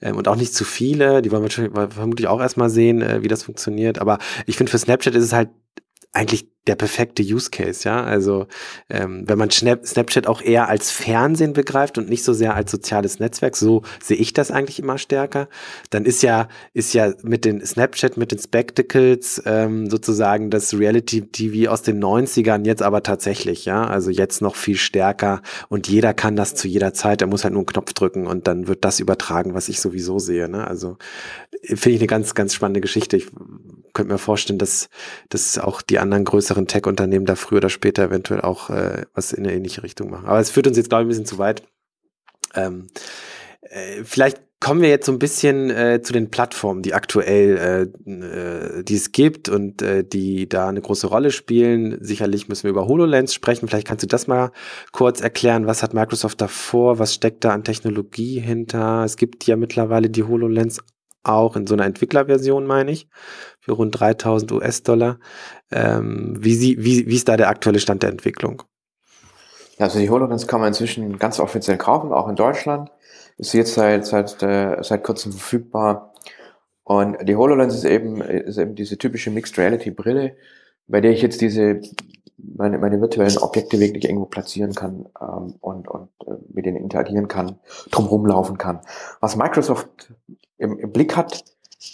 ähm, 0.00 0.16
und 0.16 0.28
auch 0.28 0.36
nicht 0.36 0.54
zu 0.54 0.64
viele, 0.64 1.22
die 1.22 1.30
wollen 1.30 1.42
wir 1.44 1.90
vermutlich 1.90 2.26
auch 2.26 2.40
erstmal 2.40 2.70
sehen, 2.70 3.02
äh, 3.02 3.22
wie 3.22 3.28
das 3.28 3.42
funktioniert. 3.42 4.00
Aber 4.00 4.18
ich 4.46 4.56
finde, 4.56 4.70
für 4.70 4.78
Snapchat 4.78 5.14
ist 5.14 5.24
es 5.24 5.32
halt 5.32 5.50
eigentlich 6.18 6.48
der 6.66 6.76
perfekte 6.76 7.22
Use 7.22 7.50
Case, 7.50 7.88
ja. 7.88 8.04
Also 8.04 8.46
ähm, 8.90 9.24
wenn 9.26 9.38
man 9.38 9.50
Snap 9.50 9.86
Snapchat 9.86 10.26
auch 10.26 10.42
eher 10.42 10.68
als 10.68 10.90
Fernsehen 10.90 11.54
begreift 11.54 11.96
und 11.96 12.10
nicht 12.10 12.22
so 12.22 12.34
sehr 12.34 12.54
als 12.54 12.70
soziales 12.70 13.18
Netzwerk, 13.18 13.56
so 13.56 13.82
sehe 14.02 14.18
ich 14.18 14.34
das 14.34 14.50
eigentlich 14.50 14.78
immer 14.78 14.98
stärker, 14.98 15.48
dann 15.90 16.04
ist 16.04 16.22
ja 16.22 16.48
ist 16.74 16.92
ja 16.92 17.14
mit 17.22 17.44
den 17.46 17.64
Snapchat, 17.64 18.18
mit 18.18 18.32
den 18.32 18.38
Spectacles 18.38 19.42
ähm, 19.46 19.88
sozusagen 19.88 20.50
das 20.50 20.74
Reality 20.74 21.22
TV 21.22 21.70
aus 21.70 21.82
den 21.82 22.02
90ern 22.02 22.66
jetzt 22.66 22.82
aber 22.82 23.02
tatsächlich, 23.02 23.64
ja. 23.64 23.86
Also 23.86 24.10
jetzt 24.10 24.42
noch 24.42 24.54
viel 24.54 24.76
stärker 24.76 25.40
und 25.68 25.88
jeder 25.88 26.12
kann 26.12 26.36
das 26.36 26.54
zu 26.54 26.68
jeder 26.68 26.92
Zeit. 26.92 27.22
Er 27.22 27.28
muss 27.28 27.44
halt 27.44 27.54
nur 27.54 27.60
einen 27.60 27.66
Knopf 27.66 27.94
drücken 27.94 28.26
und 28.26 28.46
dann 28.46 28.68
wird 28.68 28.84
das 28.84 29.00
übertragen, 29.00 29.54
was 29.54 29.70
ich 29.70 29.80
sowieso 29.80 30.18
sehe. 30.18 30.48
Ne? 30.48 30.66
Also 30.68 30.98
finde 31.62 31.90
ich 31.90 32.00
eine 32.00 32.08
ganz 32.08 32.34
ganz 32.34 32.52
spannende 32.52 32.82
Geschichte. 32.82 33.16
Ich 33.16 33.28
könnte 33.98 34.12
mir 34.12 34.18
vorstellen, 34.18 34.60
dass 34.60 34.88
dass 35.28 35.58
auch 35.58 35.82
die 35.82 35.98
anderen 35.98 36.24
größeren 36.24 36.68
Tech-Unternehmen 36.68 37.26
da 37.26 37.34
früher 37.34 37.58
oder 37.58 37.68
später 37.68 38.04
eventuell 38.04 38.40
auch 38.40 38.70
äh, 38.70 39.02
was 39.12 39.32
in 39.32 39.44
eine 39.44 39.54
ähnliche 39.54 39.82
Richtung 39.82 40.08
machen. 40.08 40.26
Aber 40.26 40.38
es 40.38 40.50
führt 40.50 40.68
uns 40.68 40.76
jetzt, 40.76 40.88
glaube 40.88 41.02
ich, 41.02 41.06
ein 41.06 41.08
bisschen 41.08 41.26
zu 41.26 41.38
weit. 41.38 41.64
Ähm, 42.54 42.86
äh, 43.62 44.04
vielleicht 44.04 44.40
kommen 44.60 44.82
wir 44.82 44.88
jetzt 44.88 45.06
so 45.06 45.12
ein 45.12 45.18
bisschen 45.18 45.70
äh, 45.70 46.00
zu 46.00 46.12
den 46.12 46.30
Plattformen, 46.30 46.82
die 46.82 46.94
aktuell, 46.94 47.90
äh, 48.06 48.10
äh, 48.10 48.84
die 48.84 48.94
es 48.94 49.10
gibt 49.10 49.48
und 49.48 49.82
äh, 49.82 50.04
die 50.04 50.48
da 50.48 50.68
eine 50.68 50.80
große 50.80 51.08
Rolle 51.08 51.32
spielen. 51.32 51.98
Sicherlich 52.00 52.48
müssen 52.48 52.64
wir 52.64 52.70
über 52.70 52.86
HoloLens 52.86 53.34
sprechen. 53.34 53.66
Vielleicht 53.66 53.86
kannst 53.88 54.04
du 54.04 54.08
das 54.08 54.28
mal 54.28 54.52
kurz 54.92 55.20
erklären. 55.20 55.66
Was 55.66 55.82
hat 55.82 55.92
Microsoft 55.92 56.40
davor? 56.40 57.00
Was 57.00 57.14
steckt 57.14 57.44
da 57.44 57.50
an 57.50 57.64
Technologie 57.64 58.38
hinter? 58.38 59.02
Es 59.04 59.16
gibt 59.16 59.44
ja 59.46 59.56
mittlerweile 59.56 60.08
die 60.08 60.22
HoloLens 60.22 60.78
auch 61.28 61.56
in 61.56 61.66
so 61.66 61.74
einer 61.74 61.84
Entwicklerversion, 61.84 62.66
meine 62.66 62.90
ich, 62.90 63.08
für 63.68 63.74
rund 63.74 63.98
3000 63.98 64.50
US-Dollar. 64.52 65.18
Ähm, 65.70 66.36
wie, 66.40 66.60
wie, 66.60 67.06
wie 67.06 67.14
ist 67.14 67.28
da 67.28 67.36
der 67.36 67.48
aktuelle 67.48 67.78
Stand 67.78 68.02
der 68.02 68.10
Entwicklung? 68.10 68.62
Also 69.78 69.98
die 69.98 70.10
HoloLens 70.10 70.46
kann 70.46 70.60
man 70.60 70.68
inzwischen 70.68 71.18
ganz 71.18 71.38
offiziell 71.38 71.78
kaufen, 71.78 72.12
auch 72.12 72.28
in 72.28 72.36
Deutschland. 72.36 72.90
Ist 73.36 73.52
jetzt 73.52 73.74
seit, 73.74 74.06
seit, 74.06 74.42
äh, 74.42 74.82
seit 74.82 75.04
kurzem 75.04 75.32
verfügbar. 75.32 76.12
Und 76.82 77.16
die 77.28 77.36
HoloLens 77.36 77.74
ist 77.74 77.84
eben, 77.84 78.20
ist 78.20 78.58
eben 78.58 78.74
diese 78.74 78.98
typische 78.98 79.30
Mixed 79.30 79.58
Reality 79.58 79.90
Brille, 79.90 80.36
bei 80.88 81.00
der 81.00 81.12
ich 81.12 81.22
jetzt 81.22 81.40
diese 81.40 81.80
meine, 82.38 82.78
meine 82.78 83.00
virtuellen 83.00 83.36
Objekte 83.38 83.78
wirklich 83.78 84.04
irgendwo 84.04 84.26
platzieren 84.26 84.74
kann 84.74 85.06
ähm, 85.20 85.54
und, 85.60 85.88
und 85.88 86.08
äh, 86.26 86.34
mit 86.52 86.66
denen 86.66 86.76
interagieren 86.76 87.28
kann, 87.28 87.58
drumherum 87.90 88.26
laufen 88.26 88.58
kann. 88.58 88.80
Was 89.20 89.36
Microsoft 89.36 90.12
im, 90.56 90.78
im 90.78 90.92
Blick 90.92 91.16
hat, 91.16 91.44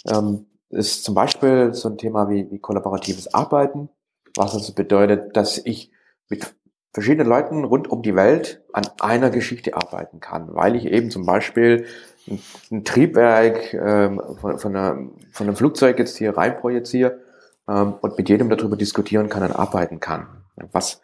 ähm, 0.07 0.45
ist 0.69 1.03
zum 1.03 1.15
Beispiel 1.15 1.73
so 1.73 1.89
ein 1.89 1.97
Thema 1.97 2.29
wie, 2.29 2.49
wie 2.51 2.59
kollaboratives 2.59 3.33
Arbeiten, 3.33 3.89
was 4.35 4.53
also 4.53 4.73
bedeutet, 4.73 5.35
dass 5.35 5.57
ich 5.57 5.91
mit 6.29 6.55
verschiedenen 6.93 7.27
Leuten 7.27 7.63
rund 7.65 7.89
um 7.89 8.01
die 8.01 8.15
Welt 8.15 8.63
an 8.73 8.87
einer 8.99 9.29
Geschichte 9.29 9.75
arbeiten 9.75 10.19
kann, 10.19 10.55
weil 10.55 10.75
ich 10.75 10.85
eben 10.85 11.11
zum 11.11 11.25
Beispiel 11.25 11.85
ein, 12.27 12.39
ein 12.71 12.83
Triebwerk 12.85 13.73
ähm, 13.73 14.21
von, 14.39 14.59
von, 14.59 14.75
einer, 14.75 15.09
von 15.31 15.47
einem 15.47 15.55
Flugzeug 15.55 15.99
jetzt 15.99 16.17
hier 16.17 16.37
rein 16.37 16.57
projiziere 16.57 17.19
ähm, 17.67 17.95
und 18.01 18.17
mit 18.17 18.29
jedem 18.29 18.49
darüber 18.49 18.77
diskutieren 18.77 19.29
kann 19.29 19.43
und 19.43 19.51
arbeiten 19.51 19.99
kann. 19.99 20.27
Was, 20.71 21.01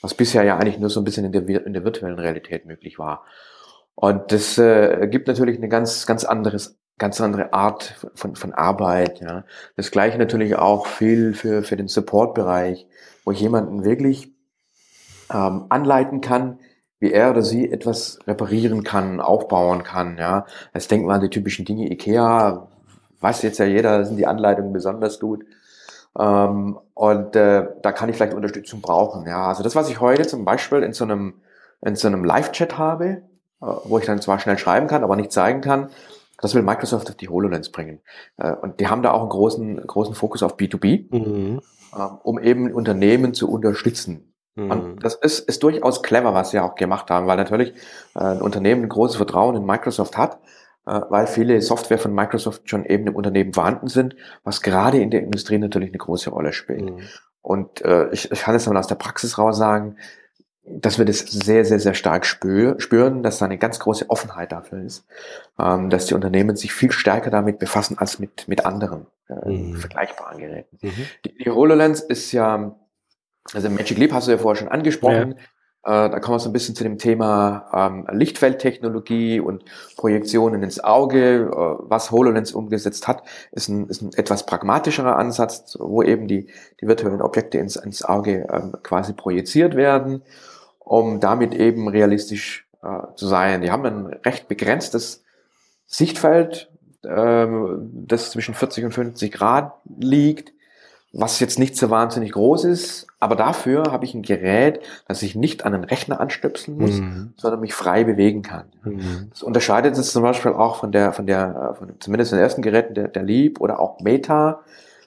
was 0.00 0.14
bisher 0.14 0.44
ja 0.44 0.58
eigentlich 0.58 0.78
nur 0.78 0.90
so 0.90 1.00
ein 1.00 1.04
bisschen 1.04 1.24
in 1.24 1.32
der, 1.32 1.66
in 1.66 1.72
der 1.72 1.84
virtuellen 1.84 2.18
Realität 2.18 2.64
möglich 2.66 2.98
war. 2.98 3.24
Und 3.94 4.32
das 4.32 4.58
äh, 4.58 5.08
gibt 5.10 5.28
natürlich 5.28 5.58
eine 5.58 5.68
ganz, 5.68 6.06
ganz 6.06 6.24
anderes 6.24 6.78
ganz 7.02 7.20
andere 7.20 7.52
Art 7.52 7.96
von, 8.14 8.36
von 8.36 8.52
Arbeit. 8.54 9.20
Ja. 9.20 9.44
Das 9.74 9.90
gleiche 9.90 10.18
natürlich 10.18 10.54
auch 10.54 10.86
viel 10.86 11.34
für, 11.34 11.64
für 11.64 11.76
den 11.76 11.88
Support-Bereich, 11.88 12.86
wo 13.24 13.32
ich 13.32 13.40
jemanden 13.40 13.84
wirklich 13.84 14.32
ähm, 15.28 15.66
anleiten 15.68 16.20
kann, 16.20 16.60
wie 17.00 17.10
er 17.10 17.30
oder 17.32 17.42
sie 17.42 17.72
etwas 17.72 18.20
reparieren 18.28 18.84
kann, 18.84 19.20
aufbauen 19.20 19.82
kann. 19.82 20.16
Ja. 20.16 20.46
Jetzt 20.72 20.92
denken 20.92 21.08
wir 21.08 21.14
an 21.14 21.20
die 21.20 21.28
typischen 21.28 21.64
Dinge, 21.64 21.90
Ikea, 21.90 22.68
weiß 23.20 23.42
jetzt 23.42 23.58
ja 23.58 23.64
jeder, 23.64 24.04
sind 24.04 24.16
die 24.16 24.28
Anleitungen 24.28 24.72
besonders 24.72 25.18
gut. 25.18 25.44
Ähm, 26.16 26.78
und 26.94 27.34
äh, 27.34 27.66
da 27.82 27.90
kann 27.90 28.10
ich 28.10 28.14
vielleicht 28.14 28.34
Unterstützung 28.34 28.80
brauchen. 28.80 29.26
Ja. 29.26 29.48
Also 29.48 29.64
das, 29.64 29.74
was 29.74 29.90
ich 29.90 29.98
heute 29.98 30.24
zum 30.24 30.44
Beispiel 30.44 30.84
in 30.84 30.92
so 30.92 31.02
einem, 31.02 31.34
in 31.84 31.96
so 31.96 32.06
einem 32.06 32.22
Live-Chat 32.22 32.78
habe, 32.78 33.06
äh, 33.60 33.66
wo 33.86 33.98
ich 33.98 34.06
dann 34.06 34.20
zwar 34.20 34.38
schnell 34.38 34.56
schreiben 34.56 34.86
kann, 34.86 35.02
aber 35.02 35.16
nicht 35.16 35.32
zeigen 35.32 35.62
kann, 35.62 35.88
das 36.42 36.54
will 36.54 36.62
Microsoft 36.62 37.08
auf 37.08 37.16
die 37.16 37.28
HoloLens 37.28 37.70
bringen. 37.70 38.00
Äh, 38.36 38.52
und 38.52 38.80
die 38.80 38.88
haben 38.88 39.02
da 39.02 39.12
auch 39.12 39.20
einen 39.20 39.30
großen, 39.30 39.86
großen 39.86 40.14
Fokus 40.14 40.42
auf 40.42 40.56
B2B, 40.56 41.16
mhm. 41.16 41.60
Ähm, 41.94 42.18
um 42.22 42.38
eben 42.38 42.72
Unternehmen 42.72 43.34
zu 43.34 43.50
unterstützen. 43.50 44.34
Mhm. 44.54 44.70
Und 44.70 45.04
das 45.04 45.14
ist, 45.14 45.40
ist 45.40 45.62
durchaus 45.62 46.02
clever, 46.02 46.34
was 46.34 46.50
sie 46.50 46.58
auch 46.58 46.74
gemacht 46.74 47.10
haben, 47.10 47.26
weil 47.26 47.36
natürlich 47.36 47.74
äh, 48.14 48.20
ein 48.20 48.42
Unternehmen 48.42 48.82
ein 48.82 48.88
großes 48.88 49.16
Vertrauen 49.16 49.56
in 49.56 49.64
Microsoft 49.64 50.16
hat, 50.16 50.40
äh, 50.86 51.00
weil 51.10 51.26
viele 51.26 51.60
Software 51.60 51.98
von 51.98 52.14
Microsoft 52.14 52.68
schon 52.68 52.84
eben 52.84 53.06
im 53.06 53.14
Unternehmen 53.14 53.52
vorhanden 53.52 53.88
sind, 53.88 54.16
was 54.42 54.62
gerade 54.62 55.00
in 55.00 55.10
der 55.10 55.22
Industrie 55.22 55.58
natürlich 55.58 55.90
eine 55.90 55.98
große 55.98 56.30
Rolle 56.30 56.52
spielt. 56.52 56.90
Mhm. 56.90 57.02
Und 57.40 57.82
äh, 57.82 58.08
ich, 58.10 58.30
ich 58.30 58.40
kann 58.40 58.54
es 58.54 58.66
mal 58.66 58.76
aus 58.76 58.86
der 58.86 58.94
Praxis 58.94 59.36
raus 59.36 59.58
sagen, 59.58 59.96
dass 60.64 60.98
wir 60.98 61.04
das 61.04 61.18
sehr, 61.20 61.64
sehr, 61.64 61.80
sehr 61.80 61.94
stark 61.94 62.24
spür, 62.24 62.76
spüren, 62.78 63.22
dass 63.22 63.38
da 63.38 63.46
eine 63.46 63.58
ganz 63.58 63.80
große 63.80 64.08
Offenheit 64.08 64.52
dafür 64.52 64.82
ist, 64.82 65.06
ähm, 65.58 65.90
dass 65.90 66.06
die 66.06 66.14
Unternehmen 66.14 66.56
sich 66.56 66.72
viel 66.72 66.92
stärker 66.92 67.30
damit 67.30 67.58
befassen 67.58 67.98
als 67.98 68.18
mit, 68.18 68.46
mit 68.46 68.64
anderen 68.64 69.06
äh, 69.28 69.48
mhm. 69.48 69.76
vergleichbaren 69.76 70.38
Geräten. 70.38 70.78
Mhm. 70.80 71.06
Die, 71.24 71.38
die 71.38 71.50
HoloLens 71.50 72.00
ist 72.00 72.30
ja, 72.32 72.76
also 73.52 73.70
Magic 73.70 73.98
Leap 73.98 74.12
hast 74.12 74.28
du 74.28 74.32
ja 74.32 74.38
vorher 74.38 74.60
schon 74.60 74.68
angesprochen, 74.68 75.34
ja. 75.36 75.44
Äh, 75.84 76.10
da 76.10 76.20
kommen 76.20 76.36
wir 76.36 76.40
so 76.40 76.48
ein 76.48 76.52
bisschen 76.52 76.74
zu 76.74 76.84
dem 76.84 76.98
Thema 76.98 77.68
ähm, 77.72 78.06
Lichtfeldtechnologie 78.10 79.40
und 79.40 79.64
Projektionen 79.96 80.62
ins 80.62 80.82
Auge. 80.82 81.50
Äh, 81.50 81.84
was 81.88 82.10
HoloLens 82.10 82.52
umgesetzt 82.52 83.08
hat, 83.08 83.22
ist 83.50 83.68
ein, 83.68 83.88
ist 83.88 84.02
ein 84.02 84.12
etwas 84.14 84.46
pragmatischerer 84.46 85.16
Ansatz, 85.16 85.76
wo 85.80 86.02
eben 86.02 86.28
die, 86.28 86.46
die 86.80 86.88
virtuellen 86.88 87.22
Objekte 87.22 87.58
ins, 87.58 87.76
ins 87.76 88.04
Auge 88.04 88.46
ähm, 88.52 88.72
quasi 88.82 89.12
projiziert 89.12 89.74
werden 89.76 90.22
um 90.84 91.20
damit 91.20 91.54
eben 91.54 91.88
realistisch 91.88 92.66
äh, 92.82 93.14
zu 93.16 93.26
sein. 93.26 93.62
Die 93.62 93.70
haben 93.70 93.86
ein 93.86 94.06
recht 94.06 94.48
begrenztes 94.48 95.24
Sichtfeld, 95.86 96.70
äh, 97.04 97.46
das 98.06 98.30
zwischen 98.32 98.54
40 98.54 98.84
und 98.86 98.92
50 98.92 99.32
Grad 99.32 99.72
liegt, 99.98 100.52
was 101.12 101.40
jetzt 101.40 101.58
nicht 101.58 101.76
so 101.76 101.90
wahnsinnig 101.90 102.32
groß 102.32 102.64
ist, 102.64 103.06
aber 103.20 103.36
dafür 103.36 103.92
habe 103.92 104.04
ich 104.06 104.14
ein 104.14 104.22
Gerät, 104.22 104.80
das 105.06 105.22
ich 105.22 105.34
nicht 105.34 105.64
an 105.64 105.72
den 105.72 105.84
Rechner 105.84 106.20
anstöpseln 106.20 106.78
muss, 106.78 107.00
mhm. 107.00 107.34
sondern 107.36 107.60
mich 107.60 107.74
frei 107.74 108.04
bewegen 108.04 108.42
kann. 108.42 108.64
Mhm. 108.82 109.28
Das 109.30 109.42
unterscheidet 109.42 109.96
es 109.98 110.12
zum 110.12 110.22
Beispiel 110.22 110.52
auch 110.52 110.76
von 110.76 110.90
der, 110.90 111.12
von 111.12 111.26
der, 111.26 111.74
von, 111.78 111.92
zumindest 112.00 112.32
den 112.32 112.38
ersten 112.38 112.62
Geräten 112.62 112.94
der, 112.94 113.08
der 113.08 113.22
Leap 113.22 113.60
oder 113.60 113.78
auch 113.78 114.00
Meta, 114.00 114.60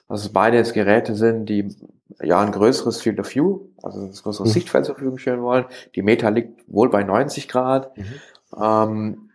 also 0.08 0.30
beide 0.32 0.56
jetzt 0.56 0.74
Geräte 0.74 1.16
sind, 1.16 1.46
die 1.46 1.74
ja 2.22 2.40
ein 2.40 2.52
größeres 2.52 3.02
Field 3.02 3.18
of 3.18 3.34
View, 3.34 3.60
also 3.82 4.00
ein 4.00 4.12
größeres 4.12 4.50
mhm. 4.50 4.52
Sichtfeld 4.52 4.84
zur 4.84 4.94
Verfügung 4.94 5.18
stellen 5.18 5.42
wollen. 5.42 5.64
Die 5.96 6.02
Meta 6.02 6.28
liegt 6.28 6.62
wohl 6.68 6.88
bei 6.88 7.02
90 7.02 7.48
Grad. 7.48 7.96
Mhm. 7.96 8.04
Ähm, 8.62 9.25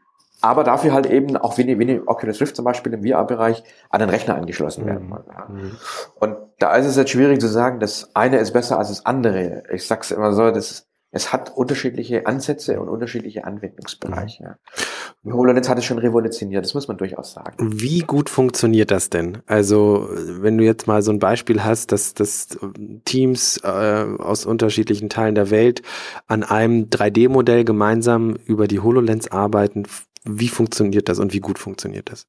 aber 0.42 0.64
dafür 0.64 0.94
halt 0.94 1.06
eben 1.06 1.38
auch 1.38 1.58
wie 1.58 1.64
die 1.64 2.02
Oculus 2.06 2.42
Rift 2.42 2.56
zum 2.56 2.66
Beispiel 2.66 2.94
im 2.94 3.06
VR-Bereich 3.06 3.64
an 3.90 4.00
den 4.00 4.10
Rechner 4.10 4.36
angeschlossen 4.36 4.86
werden 4.86 5.10
wollen. 5.10 5.26
Ja. 5.28 5.48
Mhm. 5.48 5.78
Und 6.20 6.38
da 6.60 6.76
ist 6.76 6.88
es 6.88 6.96
jetzt 6.96 7.12
schwierig 7.12 7.40
zu 7.40 7.48
sagen, 7.48 7.80
das 7.80 8.16
eine 8.16 8.38
ist 8.38 8.52
besser 8.52 8.78
als 8.78 8.90
das 8.90 9.06
andere. 9.06 9.64
Ich 9.72 9.88
sag's 9.88 10.12
immer 10.12 10.34
so, 10.34 10.52
das 10.52 10.88
es 11.14 11.34
hat 11.34 11.56
unterschiedliche 11.56 12.26
Ansätze 12.26 12.80
und 12.80 12.88
unterschiedliche 12.88 13.44
Anwendungsbereiche. 13.44 14.44
Ja. 14.44 15.34
HoloLens 15.34 15.68
hat 15.68 15.78
es 15.78 15.86
schon 15.86 15.98
revolutioniert, 16.00 16.64
das 16.64 16.74
muss 16.74 16.88
man 16.88 16.98
durchaus 16.98 17.34
sagen. 17.34 17.58
Wie 17.60 18.00
gut 18.00 18.30
funktioniert 18.30 18.92
das 18.92 19.10
denn? 19.10 19.40
Also, 19.46 20.08
wenn 20.10 20.58
du 20.58 20.64
jetzt 20.64 20.88
mal 20.88 21.02
so 21.02 21.12
ein 21.12 21.20
Beispiel 21.20 21.64
hast, 21.64 21.92
dass, 21.92 22.14
dass 22.14 22.58
Teams 23.04 23.58
äh, 23.64 23.68
aus 23.68 24.46
unterschiedlichen 24.46 25.10
Teilen 25.10 25.36
der 25.36 25.52
Welt 25.52 25.82
an 26.28 26.44
einem 26.44 26.86
3D-Modell 26.86 27.66
gemeinsam 27.66 28.38
über 28.46 28.68
die 28.68 28.80
HoloLens 28.80 29.30
arbeiten, 29.30 29.84
wie 30.24 30.48
funktioniert 30.48 31.10
das 31.10 31.20
und 31.20 31.34
wie 31.34 31.40
gut 31.40 31.60
funktioniert 31.60 32.12
das? 32.12 32.28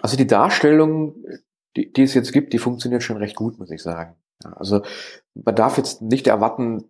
Also 0.00 0.16
die 0.16 0.26
Darstellung, 0.26 1.14
die, 1.76 1.92
die 1.92 2.02
es 2.02 2.14
jetzt 2.14 2.32
gibt, 2.32 2.52
die 2.52 2.58
funktioniert 2.58 3.02
schon 3.02 3.18
recht 3.18 3.36
gut, 3.36 3.58
muss 3.58 3.70
ich 3.70 3.82
sagen. 3.82 4.16
also 4.42 4.82
man 5.34 5.54
darf 5.54 5.76
jetzt 5.76 6.02
nicht 6.02 6.26
erwarten, 6.26 6.84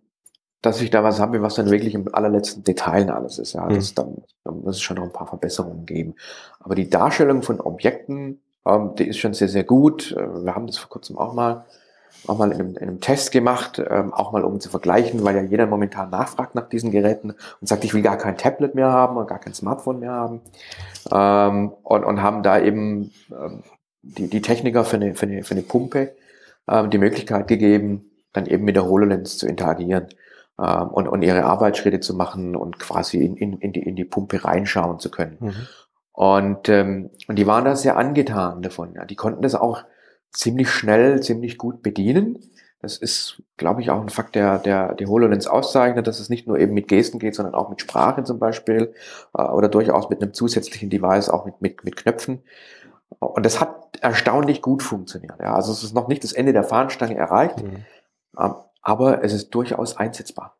dass 0.61 0.81
ich 0.81 0.89
da 0.89 1.03
was 1.03 1.19
habe, 1.19 1.41
was 1.41 1.55
dann 1.55 1.69
wirklich 1.69 1.93
im 1.93 2.13
allerletzten 2.13 2.63
Detail 2.63 3.09
alles 3.11 3.37
ist. 3.37 3.53
Ja, 3.53 3.67
das, 3.67 3.91
mhm. 3.91 3.95
dann, 3.95 4.23
dann 4.45 4.61
muss 4.61 4.77
es 4.77 4.81
schon 4.81 4.95
noch 4.95 5.03
ein 5.03 5.11
paar 5.11 5.27
Verbesserungen 5.27 5.85
geben. 5.85 6.15
Aber 6.59 6.73
die 6.73 6.89
Darstellung 6.89 7.43
von 7.43 7.59
Objekten, 7.59 8.41
ähm, 8.65 8.95
die 8.97 9.07
ist 9.07 9.17
schon 9.17 9.33
sehr, 9.33 9.49
sehr 9.49 9.65
gut. 9.65 10.13
Äh, 10.13 10.45
wir 10.45 10.55
haben 10.55 10.67
das 10.67 10.77
vor 10.77 10.89
kurzem 10.89 11.17
auch 11.17 11.33
mal 11.33 11.65
auch 12.27 12.37
mal 12.37 12.51
in 12.51 12.59
einem, 12.59 12.75
in 12.75 12.81
einem 12.81 13.01
Test 13.01 13.31
gemacht, 13.31 13.81
ähm, 13.89 14.13
auch 14.13 14.31
mal 14.31 14.43
um 14.43 14.59
zu 14.59 14.69
vergleichen, 14.69 15.23
weil 15.23 15.35
ja 15.35 15.41
jeder 15.41 15.65
momentan 15.65 16.09
nachfragt 16.09 16.55
nach 16.55 16.69
diesen 16.69 16.91
Geräten 16.91 17.31
und 17.31 17.67
sagt, 17.67 17.83
ich 17.83 17.93
will 17.93 18.01
gar 18.01 18.17
kein 18.17 18.37
Tablet 18.37 18.75
mehr 18.75 18.91
haben 18.91 19.17
und 19.17 19.27
gar 19.27 19.39
kein 19.39 19.53
Smartphone 19.53 19.99
mehr 19.99 20.11
haben. 20.11 20.41
Ähm, 21.11 21.71
und, 21.83 22.03
und 22.03 22.21
haben 22.21 22.43
da 22.43 22.59
eben 22.59 23.11
ähm, 23.31 23.63
die, 24.01 24.29
die 24.29 24.41
Techniker 24.41 24.85
für 24.85 24.97
eine, 24.97 25.15
für 25.15 25.25
eine, 25.25 25.43
für 25.43 25.53
eine 25.53 25.63
Pumpe 25.63 26.15
ähm, 26.67 26.89
die 26.89 26.97
Möglichkeit 26.97 27.47
gegeben, 27.47 28.11
dann 28.31 28.45
eben 28.45 28.63
mit 28.63 28.75
der 28.75 28.85
HoloLens 28.85 29.37
zu 29.37 29.47
interagieren 29.47 30.07
ähm, 30.59 30.87
und, 30.89 31.07
und 31.07 31.21
ihre 31.21 31.43
Arbeitsschritte 31.43 31.99
zu 31.99 32.13
machen 32.13 32.55
und 32.55 32.79
quasi 32.79 33.23
in, 33.23 33.35
in, 33.35 33.57
in, 33.59 33.73
die, 33.73 33.81
in 33.81 33.95
die 33.95 34.05
Pumpe 34.05 34.43
reinschauen 34.43 34.99
zu 34.99 35.09
können. 35.11 35.37
Mhm. 35.39 35.67
Und, 36.13 36.69
ähm, 36.69 37.09
und 37.27 37.37
die 37.37 37.47
waren 37.47 37.65
da 37.65 37.75
sehr 37.75 37.97
angetan 37.97 38.61
davon. 38.61 38.93
Ja. 38.93 39.05
Die 39.05 39.15
konnten 39.15 39.41
das 39.41 39.55
auch 39.55 39.83
ziemlich 40.33 40.69
schnell, 40.69 41.21
ziemlich 41.21 41.57
gut 41.57 41.81
bedienen. 41.81 42.39
Das 42.81 42.97
ist, 42.97 43.41
glaube 43.55 43.81
ich, 43.81 43.91
auch 43.91 44.01
ein 44.01 44.09
Fakt, 44.09 44.35
der, 44.35 44.59
der 44.59 44.93
die 44.95 45.07
HoloLens 45.07 45.47
auszeichnet, 45.47 46.05
dass 46.05 46.19
es 46.19 46.29
nicht 46.29 46.47
nur 46.47 46.59
eben 46.59 46.73
mit 46.73 46.89
Gesten 46.89 47.17
geht, 47.17 47.33
sondern 47.33 47.55
auch 47.55 47.69
mit 47.69 47.79
Sprache 47.79 48.25
zum 48.25 48.39
Beispiel 48.39 48.93
äh, 49.37 49.41
oder 49.41 49.69
durchaus 49.69 50.09
mit 50.09 50.21
einem 50.21 50.33
zusätzlichen 50.33 50.89
Device, 50.89 51.29
auch 51.29 51.45
mit, 51.45 51.61
mit, 51.61 51.85
mit 51.85 51.95
Knöpfen. 51.95 52.43
Und 53.19 53.45
das 53.45 53.61
hat 53.61 53.97
erstaunlich 54.01 54.61
gut 54.61 54.83
funktioniert. 54.83 55.39
Ja. 55.39 55.55
Also 55.55 55.71
es 55.71 55.83
ist 55.83 55.93
noch 55.93 56.09
nicht 56.09 56.25
das 56.25 56.33
Ende 56.33 56.51
der 56.51 56.65
Fahnenstange 56.65 57.15
erreicht, 57.15 57.63
mhm. 57.63 57.85
ähm, 58.37 58.55
aber 58.81 59.23
es 59.23 59.31
ist 59.31 59.51
durchaus 59.51 59.95
einsetzbar. 59.95 60.57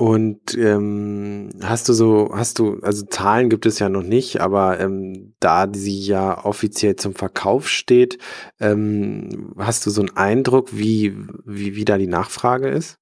Und 0.00 0.56
ähm, 0.56 1.50
hast 1.62 1.86
du 1.90 1.92
so, 1.92 2.30
hast 2.32 2.58
du, 2.58 2.80
also 2.80 3.04
Zahlen 3.04 3.50
gibt 3.50 3.66
es 3.66 3.80
ja 3.80 3.90
noch 3.90 4.02
nicht, 4.02 4.40
aber 4.40 4.80
ähm, 4.80 5.34
da 5.40 5.68
sie 5.70 6.00
ja 6.00 6.42
offiziell 6.42 6.96
zum 6.96 7.14
Verkauf 7.14 7.68
steht, 7.68 8.16
ähm, 8.60 9.52
hast 9.58 9.84
du 9.84 9.90
so 9.90 10.00
einen 10.00 10.16
Eindruck, 10.16 10.70
wie, 10.72 11.14
wie, 11.44 11.76
wie 11.76 11.84
da 11.84 11.98
die 11.98 12.06
Nachfrage 12.06 12.70
ist? 12.70 12.98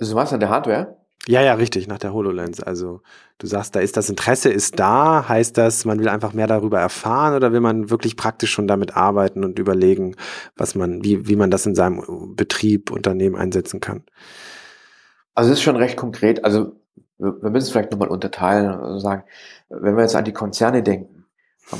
Also 0.00 0.14
was 0.14 0.32
an 0.32 0.40
der 0.40 0.48
Hardware? 0.48 0.96
Ja, 1.28 1.42
ja, 1.42 1.52
richtig, 1.52 1.88
nach 1.88 1.98
der 1.98 2.14
HoloLens. 2.14 2.62
Also 2.62 3.02
du 3.36 3.46
sagst, 3.46 3.76
da 3.76 3.80
ist 3.80 3.98
das 3.98 4.08
Interesse 4.08 4.48
ist 4.48 4.78
da, 4.78 5.28
heißt 5.28 5.58
das, 5.58 5.84
man 5.84 5.98
will 6.00 6.08
einfach 6.08 6.32
mehr 6.32 6.46
darüber 6.46 6.80
erfahren 6.80 7.34
oder 7.34 7.52
will 7.52 7.60
man 7.60 7.90
wirklich 7.90 8.16
praktisch 8.16 8.50
schon 8.50 8.66
damit 8.66 8.96
arbeiten 8.96 9.44
und 9.44 9.58
überlegen, 9.58 10.16
was 10.56 10.74
man, 10.74 11.04
wie, 11.04 11.28
wie 11.28 11.36
man 11.36 11.50
das 11.50 11.66
in 11.66 11.74
seinem 11.74 12.34
Betrieb, 12.34 12.90
Unternehmen 12.90 13.36
einsetzen 13.36 13.80
kann? 13.80 14.04
Also 15.34 15.50
es 15.50 15.58
ist 15.58 15.62
schon 15.62 15.76
recht 15.76 15.96
konkret. 15.96 16.44
Also 16.44 16.72
wir, 17.18 17.50
müssen 17.50 17.66
es 17.66 17.70
vielleicht 17.70 17.92
nochmal 17.92 18.08
unterteilen 18.08 18.78
und 18.78 19.00
sagen, 19.00 19.24
wenn 19.68 19.96
wir 19.96 20.02
jetzt 20.02 20.16
an 20.16 20.24
die 20.24 20.32
Konzerne 20.32 20.82
denken, 20.82 21.24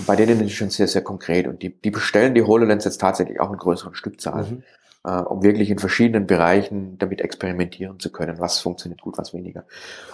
bei 0.07 0.17
denen 0.17 0.41
ist 0.41 0.47
es 0.47 0.53
schon 0.53 0.71
sehr, 0.71 0.89
sehr 0.89 1.03
konkret 1.03 1.47
und 1.47 1.63
die, 1.63 1.71
die 1.71 1.91
bestellen 1.91 2.35
die 2.35 2.43
HoloLens 2.43 2.85
jetzt 2.85 3.01
tatsächlich 3.01 3.41
auch 3.41 3.51
in 3.51 3.59
größeren 3.59 3.95
Stückzahlen, 3.95 4.65
mhm. 5.05 5.11
äh, 5.11 5.21
um 5.21 5.43
wirklich 5.43 5.71
in 5.71 5.79
verschiedenen 5.79 6.27
Bereichen 6.27 6.97
damit 6.99 7.21
experimentieren 7.21 7.99
zu 7.99 8.11
können, 8.11 8.39
was 8.39 8.61
funktioniert 8.61 9.03
gut, 9.03 9.19
was 9.19 9.35
weniger. 9.35 9.65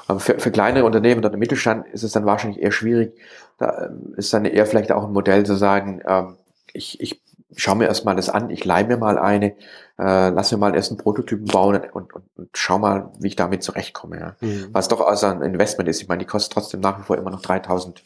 Aber 0.07 0.21
für, 0.21 0.41
für 0.41 0.51
kleinere 0.51 0.85
Unternehmen 0.85 1.25
oder 1.25 1.37
Mittelstand 1.37 1.87
ist 1.89 2.03
es 2.03 2.13
dann 2.13 2.25
wahrscheinlich 2.25 2.63
eher 2.63 2.73
schwierig. 2.73 3.13
Da 3.59 3.87
ähm, 3.87 4.15
ist 4.17 4.33
dann 4.33 4.47
eher 4.47 4.67
vielleicht 4.67 4.91
auch 4.91 5.05
ein 5.05 5.13
Modell 5.13 5.45
zu 5.45 5.55
sagen, 5.55 6.01
ähm, 6.07 6.37
ich, 6.73 7.01
ich 7.01 7.23
schau 7.57 7.75
mir 7.75 7.87
erstmal 7.87 8.17
das 8.17 8.29
an, 8.29 8.51
ich 8.51 8.65
leih 8.65 8.85
mir 8.85 8.97
mal 8.99 9.19
eine, 9.19 9.53
äh, 9.99 10.29
lass 10.29 10.53
mir 10.53 10.59
mal 10.59 10.75
erst 10.75 10.91
einen 10.91 10.99
Prototypen 10.99 11.47
bauen 11.47 11.77
und, 11.93 12.13
und, 12.15 12.29
und 12.37 12.51
schau 12.55 12.79
mal, 12.79 13.11
wie 13.19 13.29
ich 13.29 13.37
damit 13.37 13.63
zurechtkomme. 13.63 14.19
Ja. 14.19 14.37
Mhm. 14.41 14.69
Was 14.73 14.89
doch 14.89 15.01
also 15.01 15.27
ein 15.27 15.43
Investment 15.43 15.89
ist. 15.89 16.03
Ich 16.03 16.09
meine, 16.09 16.21
die 16.21 16.27
kostet 16.27 16.53
trotzdem 16.53 16.81
nach 16.81 16.99
wie 16.99 17.05
vor 17.05 17.17
immer 17.17 17.31
noch 17.31 17.43
3000 17.43 18.03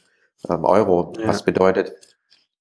ähm, 0.48 0.64
Euro, 0.64 1.12
ja. 1.18 1.28
was 1.28 1.44
bedeutet, 1.44 1.92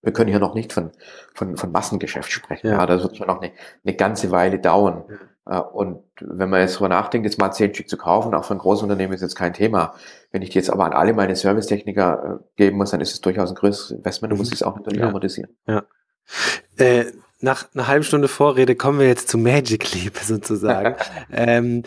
wir 0.02 0.14
können 0.14 0.30
hier 0.30 0.40
noch 0.40 0.56
nicht 0.56 0.74
von, 0.74 0.92
von, 1.34 1.58
von 1.58 1.72
Massengeschäft 1.72 2.32
sprechen. 2.32 2.68
Ja. 2.68 2.80
ja 2.80 2.86
das 2.86 3.04
wird 3.04 3.18
schon 3.18 3.28
noch 3.28 3.42
eine, 3.42 3.52
eine 3.86 3.96
ganze 3.96 4.32
Weile 4.32 4.60
dauern. 4.60 5.04
Ja. 5.08 5.60
Äh, 5.60 5.62
und 5.62 6.04
wenn 6.20 6.50
man 6.50 6.62
jetzt 6.62 6.76
drüber 6.76 6.90
nachdenkt, 6.90 7.26
jetzt 7.26 7.40
mal 7.40 7.52
zehn 7.52 7.74
Stück 7.74 7.90
zu 7.90 7.98
kaufen, 7.98 8.34
auch 8.34 8.46
für 8.46 8.56
ein 8.56 8.60
Großunternehmen 8.60 9.14
ist 9.14 9.22
jetzt 9.22 9.36
kein 9.36 9.54
Thema. 9.54 9.94
Wenn 10.32 10.42
ich 10.42 10.50
die 10.50 10.58
jetzt 10.58 10.70
aber 10.70 10.86
an 10.86 10.94
alle 10.94 11.14
meine 11.14 11.36
Servicetechniker 11.36 12.40
äh, 12.40 12.44
geben 12.56 12.78
muss, 12.78 12.92
dann 12.92 13.02
ist 13.02 13.14
es 13.14 13.22
durchaus 13.22 13.50
ein 13.50 13.56
größeres 13.56 13.92
Investment 13.92 14.34
und 14.34 14.38
mhm. 14.38 14.42
muss 14.44 14.54
es 14.54 14.64
auch 14.64 14.76
natürlich 14.76 15.04
amortisieren. 15.04 15.56
Ja. 15.68 15.84
Äh, 16.78 17.06
nach 17.42 17.68
einer 17.74 17.88
halben 17.88 18.04
Stunde 18.04 18.28
Vorrede 18.28 18.76
kommen 18.76 19.00
wir 19.00 19.08
jetzt 19.08 19.30
zu 19.30 19.38
Magic 19.38 19.94
Leap 19.94 20.18
sozusagen. 20.22 20.96
ähm, 21.32 21.84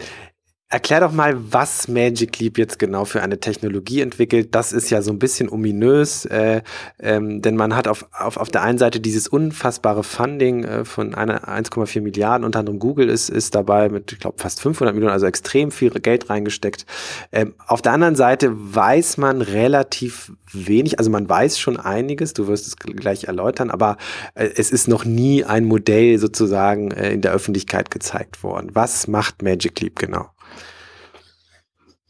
Erklär 0.74 0.98
doch 0.98 1.12
mal, 1.12 1.36
was 1.52 1.86
Magic 1.86 2.40
Leap 2.40 2.58
jetzt 2.58 2.80
genau 2.80 3.04
für 3.04 3.22
eine 3.22 3.38
Technologie 3.38 4.00
entwickelt. 4.00 4.56
Das 4.56 4.72
ist 4.72 4.90
ja 4.90 5.02
so 5.02 5.12
ein 5.12 5.20
bisschen 5.20 5.48
ominös, 5.48 6.24
äh, 6.24 6.62
ähm, 6.98 7.40
denn 7.42 7.54
man 7.54 7.76
hat 7.76 7.86
auf, 7.86 8.08
auf, 8.10 8.38
auf 8.38 8.48
der 8.48 8.62
einen 8.62 8.78
Seite 8.78 8.98
dieses 8.98 9.28
unfassbare 9.28 10.02
Funding 10.02 10.64
äh, 10.64 10.84
von 10.84 11.14
1,4 11.14 12.00
Milliarden, 12.00 12.44
unter 12.44 12.58
anderem 12.58 12.80
Google 12.80 13.08
ist, 13.08 13.28
ist 13.28 13.54
dabei 13.54 13.88
mit, 13.88 14.10
ich 14.10 14.18
glaube, 14.18 14.42
fast 14.42 14.60
500 14.62 14.96
Millionen, 14.96 15.12
also 15.12 15.26
extrem 15.26 15.70
viel 15.70 15.90
Geld 15.90 16.28
reingesteckt. 16.28 16.86
Ähm, 17.30 17.54
auf 17.68 17.80
der 17.80 17.92
anderen 17.92 18.16
Seite 18.16 18.50
weiß 18.52 19.16
man 19.16 19.42
relativ 19.42 20.32
wenig, 20.52 20.98
also 20.98 21.08
man 21.08 21.28
weiß 21.28 21.56
schon 21.56 21.76
einiges, 21.76 22.32
du 22.32 22.48
wirst 22.48 22.66
es 22.66 22.76
gleich 22.76 23.24
erläutern, 23.24 23.70
aber 23.70 23.96
äh, 24.34 24.48
es 24.56 24.72
ist 24.72 24.88
noch 24.88 25.04
nie 25.04 25.44
ein 25.44 25.66
Modell 25.66 26.18
sozusagen 26.18 26.90
äh, 26.90 27.12
in 27.12 27.20
der 27.20 27.30
Öffentlichkeit 27.30 27.92
gezeigt 27.92 28.42
worden. 28.42 28.70
Was 28.72 29.06
macht 29.06 29.40
Magic 29.40 29.80
Leap 29.80 30.00
genau? 30.00 30.33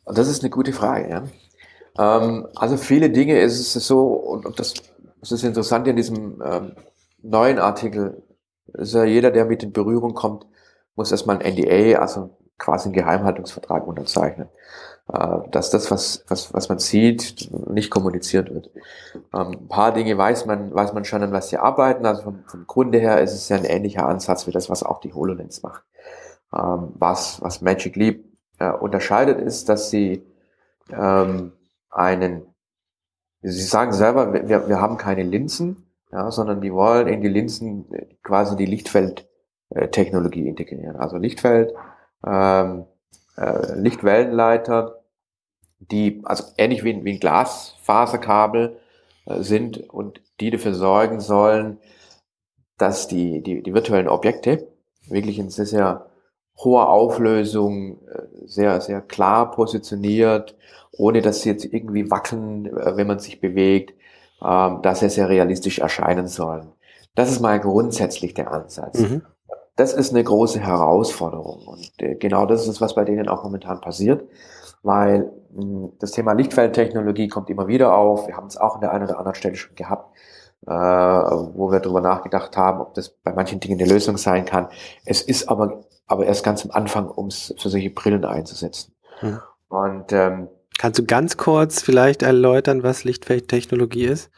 Das 0.06 0.28
ist 0.28 0.42
eine 0.42 0.50
gute 0.50 0.72
Frage, 0.72 1.08
ja. 1.10 1.24
Ähm, 1.98 2.46
also 2.54 2.76
viele 2.76 3.10
Dinge 3.10 3.38
ist 3.38 3.76
es 3.76 3.86
so, 3.86 4.04
und, 4.06 4.58
das, 4.58 4.74
das 5.20 5.32
ist 5.32 5.44
interessant 5.44 5.86
in 5.88 5.96
diesem 5.96 6.42
ähm, 6.44 6.72
neuen 7.22 7.58
Artikel, 7.58 8.22
ist 8.74 8.94
ja 8.94 9.04
jeder, 9.04 9.30
der 9.30 9.44
mit 9.44 9.62
in 9.62 9.72
Berührung 9.72 10.14
kommt, 10.14 10.46
muss 10.96 11.12
erstmal 11.12 11.38
ein 11.38 11.54
NDA, 11.54 11.98
also 11.98 12.30
quasi 12.58 12.86
einen 12.86 12.94
Geheimhaltungsvertrag 12.94 13.86
unterzeichnen. 13.86 14.48
Äh, 15.12 15.50
dass 15.50 15.70
das, 15.70 15.90
was, 15.90 16.24
was, 16.28 16.54
was 16.54 16.68
man 16.70 16.78
sieht, 16.78 17.50
nicht 17.68 17.90
kommuniziert 17.90 18.52
wird. 18.52 18.70
Ähm, 19.34 19.50
ein 19.52 19.68
paar 19.68 19.92
Dinge 19.92 20.16
weiß 20.16 20.46
man, 20.46 20.74
weiß 20.74 20.94
man 20.94 21.04
schon, 21.04 21.22
an 21.22 21.32
was 21.32 21.50
sie 21.50 21.58
arbeiten. 21.58 22.06
Also 22.06 22.22
vom, 22.22 22.44
vom 22.46 22.66
Grunde 22.66 22.98
her 22.98 23.20
ist 23.20 23.34
es 23.34 23.48
ja 23.50 23.56
ein 23.56 23.64
ähnlicher 23.66 24.08
Ansatz 24.08 24.46
wie 24.46 24.50
das, 24.50 24.70
was 24.70 24.82
auch 24.82 25.00
die 25.00 25.12
HoloLens 25.12 25.62
macht. 25.62 25.82
Ähm, 26.54 26.94
was, 26.94 27.42
was 27.42 27.60
Magic 27.60 27.96
Leap 27.96 28.24
äh, 28.64 28.76
unterscheidet, 28.76 29.40
ist, 29.40 29.68
dass 29.68 29.90
sie 29.90 30.24
ähm, 30.90 31.52
einen, 31.90 32.46
sie 33.42 33.62
sagen 33.62 33.92
selber, 33.92 34.32
wir, 34.32 34.68
wir 34.68 34.80
haben 34.80 34.96
keine 34.96 35.22
Linsen, 35.22 35.86
ja, 36.12 36.30
sondern 36.30 36.60
die 36.60 36.72
wollen 36.72 37.08
in 37.08 37.20
die 37.20 37.28
Linsen 37.28 37.86
quasi 38.22 38.56
die 38.56 38.66
Lichtfeldtechnologie 38.66 40.48
integrieren. 40.48 40.96
Also 40.96 41.16
Lichtfeld, 41.16 41.74
ähm, 42.26 42.86
äh, 43.36 43.74
Lichtwellenleiter, 43.74 45.02
die 45.78 46.22
also 46.24 46.44
ähnlich 46.56 46.84
wie, 46.84 47.04
wie 47.04 47.14
ein 47.14 47.20
Glasfaserkabel 47.20 48.78
äh, 49.26 49.42
sind 49.42 49.90
und 49.90 50.20
die 50.40 50.50
dafür 50.50 50.74
sorgen 50.74 51.20
sollen, 51.20 51.78
dass 52.78 53.08
die, 53.08 53.42
die, 53.42 53.62
die 53.62 53.74
virtuellen 53.74 54.08
Objekte 54.08 54.68
wirklich 55.08 55.38
in 55.38 55.50
sehr, 55.50 55.66
sehr 55.66 56.06
hoher 56.58 56.88
Auflösung, 56.88 57.98
äh, 58.06 58.22
sehr, 58.46 58.80
sehr 58.80 59.00
klar 59.00 59.50
positioniert, 59.50 60.56
ohne 60.92 61.20
dass 61.20 61.42
sie 61.42 61.50
jetzt 61.50 61.64
irgendwie 61.64 62.10
wackeln, 62.10 62.66
äh, 62.66 62.96
wenn 62.96 63.06
man 63.06 63.18
sich 63.18 63.40
bewegt, 63.40 63.94
ähm, 64.42 64.80
dass 64.82 65.00
sie 65.00 65.10
sehr 65.10 65.28
realistisch 65.28 65.80
erscheinen 65.80 66.28
sollen. 66.28 66.72
Das 67.14 67.30
ist 67.30 67.40
mal 67.40 67.58
grundsätzlich 67.60 68.34
der 68.34 68.52
Ansatz. 68.52 68.98
Mhm. 68.98 69.22
Das 69.76 69.92
ist 69.92 70.12
eine 70.12 70.22
große 70.22 70.60
Herausforderung 70.60 71.66
und 71.66 71.90
äh, 71.98 72.14
genau 72.14 72.46
das 72.46 72.68
ist, 72.68 72.80
was 72.80 72.94
bei 72.94 73.04
denen 73.04 73.28
auch 73.28 73.42
momentan 73.42 73.80
passiert, 73.80 74.22
weil 74.84 75.32
hm, 75.56 75.92
das 75.98 76.12
Thema 76.12 76.32
Lichtfeldtechnologie 76.32 77.26
kommt 77.26 77.50
immer 77.50 77.66
wieder 77.66 77.96
auf. 77.96 78.28
Wir 78.28 78.36
haben 78.36 78.46
es 78.46 78.56
auch 78.56 78.76
an 78.76 78.80
der 78.80 78.92
einen 78.92 79.04
oder 79.04 79.18
anderen 79.18 79.34
Stelle 79.34 79.56
schon 79.56 79.74
gehabt, 79.74 80.16
wo 80.66 81.70
wir 81.70 81.80
darüber 81.80 82.00
nachgedacht 82.00 82.56
haben, 82.56 82.80
ob 82.80 82.94
das 82.94 83.10
bei 83.10 83.34
manchen 83.34 83.60
Dingen 83.60 83.78
eine 83.78 83.86
Lösung 83.86 84.16
sein 84.16 84.46
kann. 84.46 84.68
Es 85.04 85.20
ist 85.20 85.50
aber 85.50 85.84
aber 86.06 86.26
erst 86.26 86.44
ganz 86.44 86.64
am 86.64 86.70
Anfang, 86.70 87.08
um 87.08 87.28
es 87.28 87.54
für 87.58 87.68
solche 87.68 87.90
Brillen 87.90 88.24
einzusetzen. 88.24 88.94
Hm. 89.20 89.40
Und 89.68 90.12
ähm, 90.12 90.48
Kannst 90.78 90.98
du 90.98 91.04
ganz 91.04 91.36
kurz 91.36 91.82
vielleicht 91.82 92.22
erläutern, 92.22 92.82
was 92.82 93.04
Lichtfeldtechnologie 93.04 94.04
ist? 94.04 94.30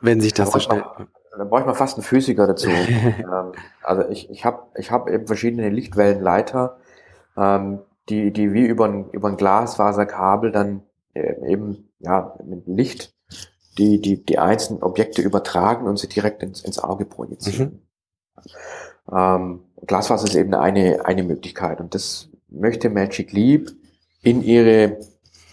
Wenn 0.00 0.20
sich 0.20 0.34
das 0.34 0.50
da 0.50 0.52
so 0.52 0.60
schnell. 0.60 0.80
Mal, 0.80 1.08
da 1.36 1.44
brauche 1.44 1.60
ich 1.60 1.66
mal 1.66 1.74
fast 1.74 1.96
einen 1.96 2.04
Physiker 2.04 2.46
dazu. 2.46 2.68
ähm, 2.70 3.52
also 3.82 4.08
ich, 4.08 4.30
ich 4.30 4.44
habe 4.44 4.62
ich 4.76 4.90
hab 4.90 5.08
eben 5.08 5.26
verschiedene 5.26 5.70
Lichtwellenleiter, 5.70 6.78
ähm, 7.36 7.80
die, 8.08 8.32
die 8.32 8.52
wie 8.52 8.66
über 8.66 8.86
ein, 8.86 9.10
über 9.10 9.28
ein 9.28 9.36
Glasfaserkabel 9.36 10.52
dann 10.52 10.82
äh, 11.14 11.34
eben 11.50 11.90
ja, 11.98 12.36
mit 12.44 12.66
Licht 12.66 13.14
die, 13.78 14.00
die, 14.00 14.24
die 14.24 14.38
einzelnen 14.38 14.82
Objekte 14.82 15.22
übertragen 15.22 15.86
und 15.86 15.98
sie 15.98 16.08
direkt 16.08 16.42
ins, 16.42 16.62
ins 16.62 16.78
Auge 16.78 17.04
projizieren. 17.04 17.82
Mhm. 19.08 19.16
Ähm, 19.16 19.65
Glasfaser 19.86 20.26
ist 20.26 20.34
eben 20.34 20.54
eine, 20.54 21.04
eine 21.04 21.22
Möglichkeit 21.22 21.80
und 21.80 21.94
das 21.94 22.28
möchte 22.48 22.90
Magic 22.90 23.32
Leap 23.32 23.72
in 24.22 24.42
ihre 24.42 24.98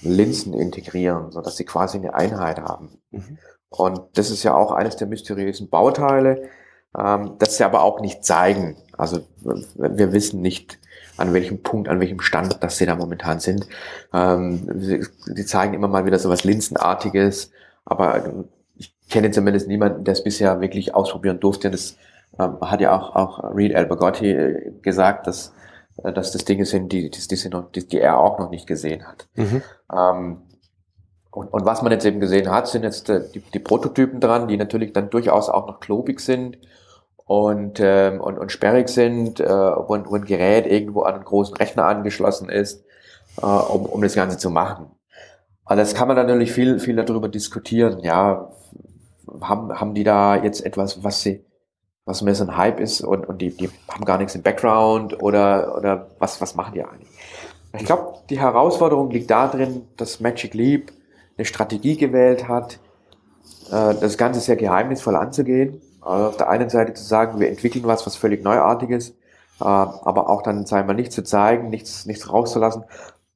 Linsen 0.02 0.54
integrieren, 0.54 1.32
so 1.32 1.42
dass 1.42 1.58
sie 1.58 1.66
quasi 1.66 1.98
eine 1.98 2.14
Einheit 2.14 2.60
haben. 2.60 2.90
Mhm. 3.12 3.38
Und 3.70 4.02
das 4.14 4.30
ist 4.30 4.44
ja 4.44 4.54
auch 4.54 4.72
eines 4.72 4.96
der 4.96 5.08
mysteriösen 5.08 5.70
Bauteile. 5.70 6.50
ähm, 6.98 7.34
das 7.40 7.58
sie 7.58 7.64
aber 7.64 7.82
auch 7.82 8.00
nicht 8.02 8.24
zeigen. 8.24 8.76
Also 8.98 9.22
wir 9.76 10.14
wissen 10.14 10.42
nicht, 10.42 10.80
an 11.18 11.34
welchem 11.34 11.62
Punkt, 11.62 11.90
an 11.90 12.00
welchem 12.00 12.20
Stand 12.20 12.64
dass 12.64 12.78
sie 12.78 12.86
da 12.86 12.96
momentan 12.96 13.40
sind. 13.40 13.68
Ähm, 14.14 14.70
sie, 14.80 15.06
sie 15.26 15.46
zeigen 15.46 15.74
immer 15.74 15.88
mal 15.88 16.06
wieder 16.06 16.20
so 16.20 16.30
was 16.30 16.44
Linsenartiges, 16.44 17.52
aber 17.86 18.46
ich 18.76 18.94
kenne 19.10 19.32
zumindest 19.32 19.68
niemanden, 19.68 20.04
der 20.04 20.14
es 20.14 20.24
bisher 20.24 20.62
wirklich 20.62 20.96
ausprobieren 20.96 21.40
durfte. 21.40 21.70
Das 21.72 21.98
hat 22.38 22.82
ja 22.82 22.98
auch, 22.98 23.15
auch 23.15 23.56
Reed 23.56 23.76
Albergotti 23.76 24.32
äh, 24.32 24.72
gesagt, 24.82 25.28
dass, 25.28 25.54
äh, 26.04 26.12
dass 26.12 26.32
das 26.32 26.46
Dinge 26.46 26.65
sind, 26.65 26.91
die, 26.91 27.10
die, 27.10 27.28
die, 27.28 27.36
sind 27.36 27.54
noch, 27.54 27.72
die, 27.72 27.88
die 27.88 28.00
er 28.00 28.17
auch 28.17 28.39
noch 28.39 28.50
nicht 28.50 28.67
gesehen 28.67 29.06
hat. 29.08 29.28
Mhm. 29.36 29.62
Ähm, 29.91 30.41
und, 31.32 31.52
und 31.52 31.65
was 31.65 31.82
man 31.82 31.91
jetzt 31.91 32.06
eben 32.06 32.19
gesehen 32.19 32.50
hat, 32.50 32.67
sind 32.67 32.84
jetzt 32.84 33.10
äh, 33.10 33.22
die, 33.34 33.39
die 33.39 33.60
Prototypen 33.60 34.19
dran, 34.19 34.48
die 34.48 34.58
natürlich 34.58 34.93
dann 34.93 35.10
durchaus 35.10 35.50
auch 35.50 35.67
noch 35.67 35.80
klobig 35.80 36.19
sind 36.19 36.58
und, 37.26 37.80
ähm, 37.80 38.22
und, 38.22 38.38
und 38.38 38.52
sperrig 38.52 38.89
sind, 38.89 39.39
äh, 39.39 39.48
wo, 39.48 39.93
ein, 39.93 40.06
wo 40.06 40.15
ein 40.15 40.26
Gerät 40.26 40.67
irgendwo 40.67 41.02
an 41.04 41.15
einen 41.15 41.24
großen 41.24 41.56
Rechner 41.56 41.86
angeschlossen 41.86 42.50
ist, 42.50 42.84
äh, 43.41 43.46
um, 43.46 43.86
um 43.86 44.02
das 44.02 44.15
Ganze 44.15 44.38
zu 44.38 44.50
machen. 44.50 44.88
Und 45.65 45.78
das 45.78 45.96
kann 45.96 46.08
man 46.08 46.17
natürlich 46.17 46.52
viel, 46.52 46.80
viel 46.80 46.96
darüber 46.96 47.30
diskutieren. 47.30 48.00
Ja, 48.02 48.52
haben, 49.41 49.80
haben 49.80 49.93
die 49.93 50.04
da 50.04 50.36
jetzt 50.36 50.65
etwas, 50.65 51.04
was 51.04 51.22
sie, 51.22 51.43
was 52.06 52.22
mehr 52.22 52.36
so 52.36 52.44
ein 52.44 52.58
Hype 52.58 52.80
ist 52.80 53.02
und, 53.02 53.28
und 53.28 53.42
die, 53.42 53.56
die 53.56 53.70
haben 53.88 54.06
gar 54.06 54.18
nichts 54.18 54.36
im 54.36 54.42
Background 54.42 55.22
oder, 55.22 55.78
oder 55.78 56.08
was, 56.20 56.42
was 56.42 56.56
machen 56.56 56.74
die 56.74 56.84
eigentlich? 56.84 57.10
Ich 57.78 57.86
glaube, 57.86 58.20
die 58.30 58.39
Herausforderung 58.39 59.10
liegt 59.10 59.32
darin, 59.32 59.88
dass 59.98 60.20
Magic 60.20 60.54
Leap 60.54 60.92
eine 61.38 61.46
Strategie 61.46 61.98
gewählt 61.98 62.48
hat, 62.48 62.80
äh, 63.72 63.96
das 63.96 64.18
Ganze 64.18 64.42
sehr 64.42 64.58
geheimnisvoll 64.58 65.16
anzugehen. 65.16 65.82
Also 66.02 66.28
auf 66.28 66.38
der 66.38 66.50
einen 66.50 66.70
Seite 66.70 66.94
zu 66.94 67.04
sagen, 67.04 67.39
wir 67.39 67.50
entwickeln 67.50 67.86
was, 67.86 68.06
was 68.06 68.16
völlig 68.16 68.44
Neuartiges, 68.44 69.10
äh, 69.10 69.13
aber 69.63 70.30
auch 70.30 70.44
dann, 70.44 70.66
sagen 70.66 70.88
wir, 70.88 70.94
nicht 70.94 71.13
zu 71.13 71.24
zeigen, 71.24 71.70
nichts, 71.70 72.06
nichts 72.06 72.32
rauszulassen, 72.32 72.84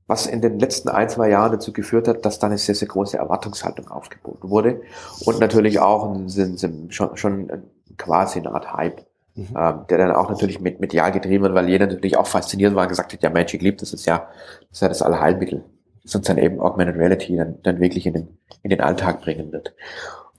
was 0.06 0.28
in 0.28 0.42
den 0.42 0.60
letzten 0.60 0.90
ein, 0.90 1.10
zwei 1.10 1.30
Jahren 1.30 1.54
dazu 1.54 1.74
geführt 1.74 2.08
hat, 2.08 2.26
dass 2.26 2.40
dann 2.40 2.52
eine 2.52 2.58
sehr, 2.58 2.76
sehr 2.76 2.88
große 2.88 3.18
Erwartungshaltung 3.18 3.88
aufgeboten 3.90 4.50
wurde 4.50 4.82
und 5.26 5.40
natürlich 5.40 5.80
auch 5.80 6.14
ein, 6.14 6.28
ein, 6.28 6.92
schon, 6.92 7.18
schon 7.18 7.50
quasi 7.98 8.40
eine 8.40 8.52
Art 8.52 8.74
Hype, 8.74 9.06
mhm. 9.36 9.48
ähm, 9.58 9.86
der 9.90 9.98
dann 9.98 10.12
auch 10.12 10.30
natürlich 10.30 10.60
mit 10.60 10.80
medial 10.80 11.12
getrieben 11.12 11.44
wird, 11.44 11.54
weil 11.54 11.70
jeder 11.70 11.88
natürlich 11.88 12.18
auch 12.18 12.28
fasziniert 12.28 12.76
war 12.76 12.84
und 12.84 12.90
gesagt 12.90 13.14
hat, 13.14 13.24
ja, 13.24 13.30
Magic 13.30 13.62
liebt, 13.62 13.82
das 13.82 13.94
ist 13.94 14.06
ja 14.06 14.28
das, 14.70 14.72
ist 14.72 14.82
ja 14.82 14.88
das 14.90 15.02
Allheilmittel, 15.02 15.64
das 16.04 16.16
uns 16.16 16.28
dann 16.28 16.38
eben 16.38 16.60
Augmented 16.60 16.96
Reality 16.96 17.38
dann, 17.38 17.62
dann 17.64 17.80
wirklich 17.80 18.06
in 18.06 18.14
den, 18.14 18.38
in 18.64 18.70
den 18.70 18.82
Alltag 18.82 19.22
bringen 19.22 19.52
wird. 19.52 19.74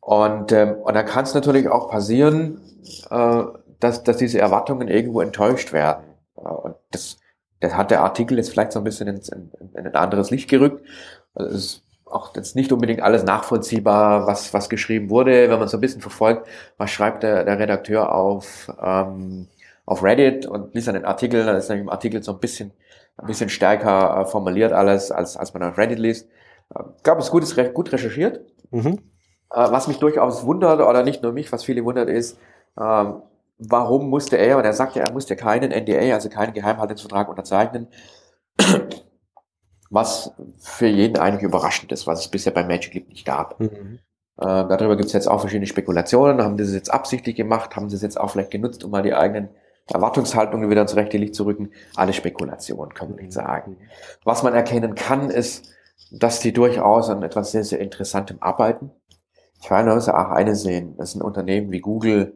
Und, 0.01 0.53
ähm, 0.53 0.75
und 0.77 0.94
dann 0.94 1.05
kann 1.05 1.25
es 1.25 1.35
natürlich 1.35 1.68
auch 1.68 1.90
passieren, 1.90 2.61
äh, 3.11 3.42
dass, 3.81 4.03
dass 4.05 4.16
diese 4.16 4.38
Erwartungen 4.38 4.88
irgendwo 4.88 5.21
enttäuscht 5.21 5.73
werden. 5.73 6.05
Äh, 6.37 6.49
und 6.49 6.77
das 6.90 7.18
das 7.61 7.75
hat 7.75 7.90
der 7.90 8.03
Artikel 8.03 8.38
jetzt 8.38 8.51
vielleicht 8.51 8.73
so 8.73 8.81
ein 8.81 8.85
bisschen 8.85 9.09
in, 9.09 9.16
in, 9.16 9.51
in 9.75 9.87
ein 9.87 9.94
anderes 9.94 10.31
Licht 10.31 10.49
gerückt. 10.49 10.85
Also 11.35 11.51
es 11.51 11.64
ist 11.64 11.83
auch 12.11 12.35
jetzt 12.35 12.57
nicht 12.57 12.73
unbedingt 12.73 13.03
alles 13.03 13.25
nachvollziehbar, 13.25 14.27
was, 14.27 14.53
was 14.55 14.68
geschrieben 14.68 15.11
wurde. 15.11 15.51
Wenn 15.51 15.59
man 15.59 15.68
so 15.68 15.77
ein 15.77 15.81
bisschen 15.81 16.01
verfolgt, 16.01 16.47
was 16.77 16.90
schreibt 16.90 17.23
der, 17.23 17.44
der 17.44 17.59
Redakteur 17.59 18.14
auf, 18.14 18.73
ähm, 18.83 19.49
auf 19.87 20.03
Reddit 20.03 20.47
und 20.47 20.75
liest 20.75 20.88
dann 20.88 20.94
den 20.94 21.05
Artikel, 21.05 21.44
dann 21.44 21.57
ist 21.57 21.71
dann 21.71 21.79
im 21.79 21.88
Artikel 21.88 22.23
so 22.23 22.33
ein 22.33 22.38
bisschen, 22.38 22.73
ein 23.16 23.27
bisschen 23.27 23.49
stärker 23.49 24.21
äh, 24.21 24.25
formuliert 24.27 24.73
alles, 24.73 25.11
als, 25.11 25.37
als 25.37 25.55
man 25.55 25.62
auf 25.62 25.79
Reddit 25.79 25.99
liest. 25.99 26.29
Ich 26.71 26.77
äh, 26.77 26.85
glaube, 27.03 27.21
es 27.21 27.27
ist 27.27 27.33
gut, 27.33 27.42
ist 27.42 27.75
gut 27.75 27.92
recherchiert. 27.92 28.40
Mhm. 28.71 28.99
Äh, 29.51 29.71
was 29.71 29.88
mich 29.88 29.99
durchaus 29.99 30.44
wundert, 30.44 30.81
oder 30.81 31.03
nicht 31.03 31.23
nur 31.23 31.33
mich, 31.33 31.51
was 31.53 31.64
viele 31.64 31.85
wundert, 31.85 32.09
ist, 32.09 32.38
ähm, 32.79 33.23
warum 33.59 34.09
musste 34.09 34.37
er, 34.37 34.59
und 34.59 34.64
er 34.64 34.73
sagte, 34.73 35.01
er 35.01 35.12
musste 35.12 35.37
keinen 35.37 35.71
NDA, 35.71 36.14
also 36.14 36.29
keinen 36.29 36.53
Geheimhaltungsvertrag 36.53 37.29
unterzeichnen, 37.29 37.88
was 39.90 40.33
für 40.59 40.87
jeden 40.87 41.16
eigentlich 41.18 41.42
überraschend 41.42 41.92
ist, 41.92 42.07
was 42.07 42.20
es 42.20 42.29
bisher 42.29 42.53
bei 42.53 42.64
Magic 42.64 42.94
Leap 42.94 43.09
nicht 43.09 43.24
gab. 43.24 43.59
Mhm. 43.61 43.98
Äh, 44.37 44.44
darüber 44.44 44.96
gibt 44.96 45.07
es 45.07 45.12
jetzt 45.12 45.29
auch 45.29 45.40
verschiedene 45.40 45.66
Spekulationen. 45.66 46.42
Haben 46.42 46.57
sie 46.59 46.64
es 46.64 46.74
jetzt 46.74 46.92
absichtlich 46.92 47.37
gemacht? 47.37 47.74
Haben 47.74 47.88
sie 47.88 47.96
es 47.96 48.03
jetzt 48.03 48.20
auch 48.20 48.31
vielleicht 48.31 48.51
genutzt, 48.51 48.85
um 48.85 48.90
mal 48.90 49.03
die 49.03 49.14
eigenen 49.14 49.48
Erwartungshaltungen 49.87 50.70
wieder 50.70 50.83
ins 50.83 50.96
rechte 50.96 51.18
Licht 51.18 51.35
zu 51.35 51.44
rücken? 51.44 51.70
Alle 51.96 52.12
Spekulationen, 52.12 52.94
kann 52.94 53.09
man 53.09 53.16
nicht 53.16 53.27
mhm. 53.27 53.33
sagen. 53.33 53.77
Was 54.24 54.42
man 54.42 54.55
erkennen 54.55 54.94
kann, 54.94 55.31
ist, 55.31 55.70
dass 56.11 56.40
die 56.40 56.53
durchaus 56.53 57.11
an 57.11 57.22
etwas 57.22 57.53
sehr, 57.53 57.64
sehr 57.64 57.81
Interessantem 57.81 58.38
arbeiten. 58.40 58.90
Ich 59.61 59.68
kann 59.68 59.88
also 59.88 60.12
auch 60.12 60.31
eine 60.31 60.55
sehen. 60.55 60.94
Das 60.96 61.12
sind 61.12 61.22
Unternehmen 61.22 61.72
wie 61.72 61.81
Google, 61.81 62.35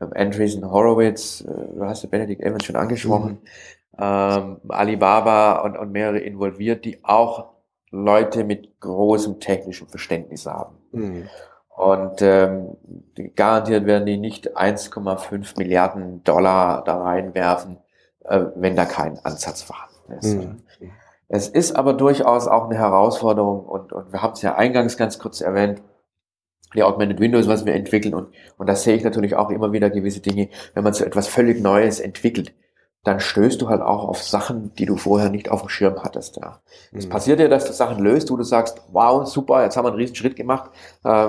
ähm, 0.00 0.12
Andreessen 0.14 0.70
Horowitz, 0.70 1.40
äh, 1.40 1.74
du 1.74 1.84
hast 1.84 2.02
ja 2.02 2.08
Benedict 2.08 2.40
Evans 2.40 2.64
schon 2.64 2.76
angesprochen, 2.76 3.32
mhm. 3.42 3.48
Ähm, 3.98 4.60
Alibaba 4.68 5.60
und, 5.60 5.76
und 5.76 5.92
mehrere 5.92 6.18
involviert, 6.18 6.84
die 6.84 7.04
auch 7.04 7.54
Leute 7.90 8.44
mit 8.44 8.80
großem 8.80 9.40
technischem 9.40 9.88
Verständnis 9.88 10.46
haben. 10.46 10.76
Mhm. 10.92 11.28
Und 11.68 12.22
ähm, 12.22 12.76
garantiert 13.34 13.86
werden 13.86 14.06
die 14.06 14.16
nicht 14.16 14.56
1,5 14.56 15.58
Milliarden 15.58 16.22
Dollar 16.22 16.84
da 16.84 17.02
reinwerfen, 17.02 17.78
äh, 18.24 18.44
wenn 18.54 18.76
da 18.76 18.84
kein 18.84 19.18
Ansatz 19.24 19.62
vorhanden 19.62 20.12
ist. 20.12 20.34
Mhm. 20.34 20.62
Es 21.28 21.48
ist 21.48 21.74
aber 21.74 21.94
durchaus 21.94 22.46
auch 22.46 22.66
eine 22.66 22.78
Herausforderung 22.78 23.64
und, 23.64 23.92
und 23.92 24.12
wir 24.12 24.22
haben 24.22 24.34
es 24.34 24.42
ja 24.42 24.54
eingangs 24.54 24.96
ganz 24.96 25.18
kurz 25.18 25.40
erwähnt, 25.40 25.82
die 26.74 26.82
Augmented 26.82 27.20
Windows, 27.20 27.48
was 27.48 27.64
wir 27.64 27.74
entwickeln. 27.74 28.14
Und, 28.14 28.28
und 28.56 28.68
da 28.68 28.76
sehe 28.76 28.94
ich 28.96 29.04
natürlich 29.04 29.34
auch 29.34 29.50
immer 29.50 29.72
wieder 29.72 29.90
gewisse 29.90 30.20
Dinge, 30.20 30.48
wenn 30.74 30.84
man 30.84 30.92
so 30.92 31.04
etwas 31.04 31.28
völlig 31.28 31.60
Neues 31.60 32.00
entwickelt, 32.00 32.52
dann 33.04 33.20
stößt 33.20 33.60
du 33.60 33.68
halt 33.68 33.82
auch 33.82 34.08
auf 34.08 34.22
Sachen, 34.22 34.74
die 34.74 34.86
du 34.86 34.96
vorher 34.96 35.28
nicht 35.28 35.50
auf 35.50 35.60
dem 35.60 35.68
Schirm 35.68 36.02
hattest. 36.02 36.36
Ja. 36.36 36.60
Mhm. 36.90 36.98
Es 36.98 37.08
passiert 37.08 37.38
ja, 37.38 37.48
dass 37.48 37.66
du 37.66 37.72
Sachen 37.72 38.02
löst, 38.02 38.30
wo 38.30 38.36
du 38.36 38.42
sagst, 38.42 38.80
wow, 38.92 39.26
super, 39.26 39.62
jetzt 39.62 39.76
haben 39.76 39.84
wir 39.84 39.90
einen 39.90 39.98
riesen 39.98 40.16
Schritt 40.16 40.36
gemacht, 40.36 40.70
äh, 41.04 41.28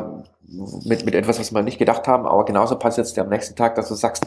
mit, 0.86 1.06
mit 1.06 1.16
etwas, 1.16 1.40
was 1.40 1.54
wir 1.54 1.62
nicht 1.64 1.78
gedacht 1.78 2.08
haben, 2.08 2.26
aber 2.26 2.46
genauso 2.46 2.78
passiert 2.78 3.08
es 3.08 3.14
dir 3.14 3.22
am 3.22 3.30
nächsten 3.30 3.56
Tag, 3.56 3.76
dass 3.76 3.90
du 3.90 3.96
sagst, 3.96 4.26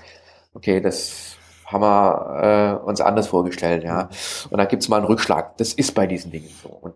okay, 0.53 0.81
das 0.81 1.37
haben 1.65 1.83
wir 1.83 2.81
äh, 2.83 2.87
uns 2.87 3.01
anders 3.01 3.29
vorgestellt, 3.29 3.83
ja. 3.85 4.05
Mhm. 4.05 4.09
Und 4.51 4.59
dann 4.59 4.69
gibt's 4.69 4.89
mal 4.89 4.99
einen 4.99 5.07
Rückschlag. 5.07 5.57
Das 5.57 5.73
ist 5.73 5.95
bei 5.95 6.07
diesen 6.07 6.31
Dingen 6.31 6.51
so. 6.63 6.69
Und 6.69 6.95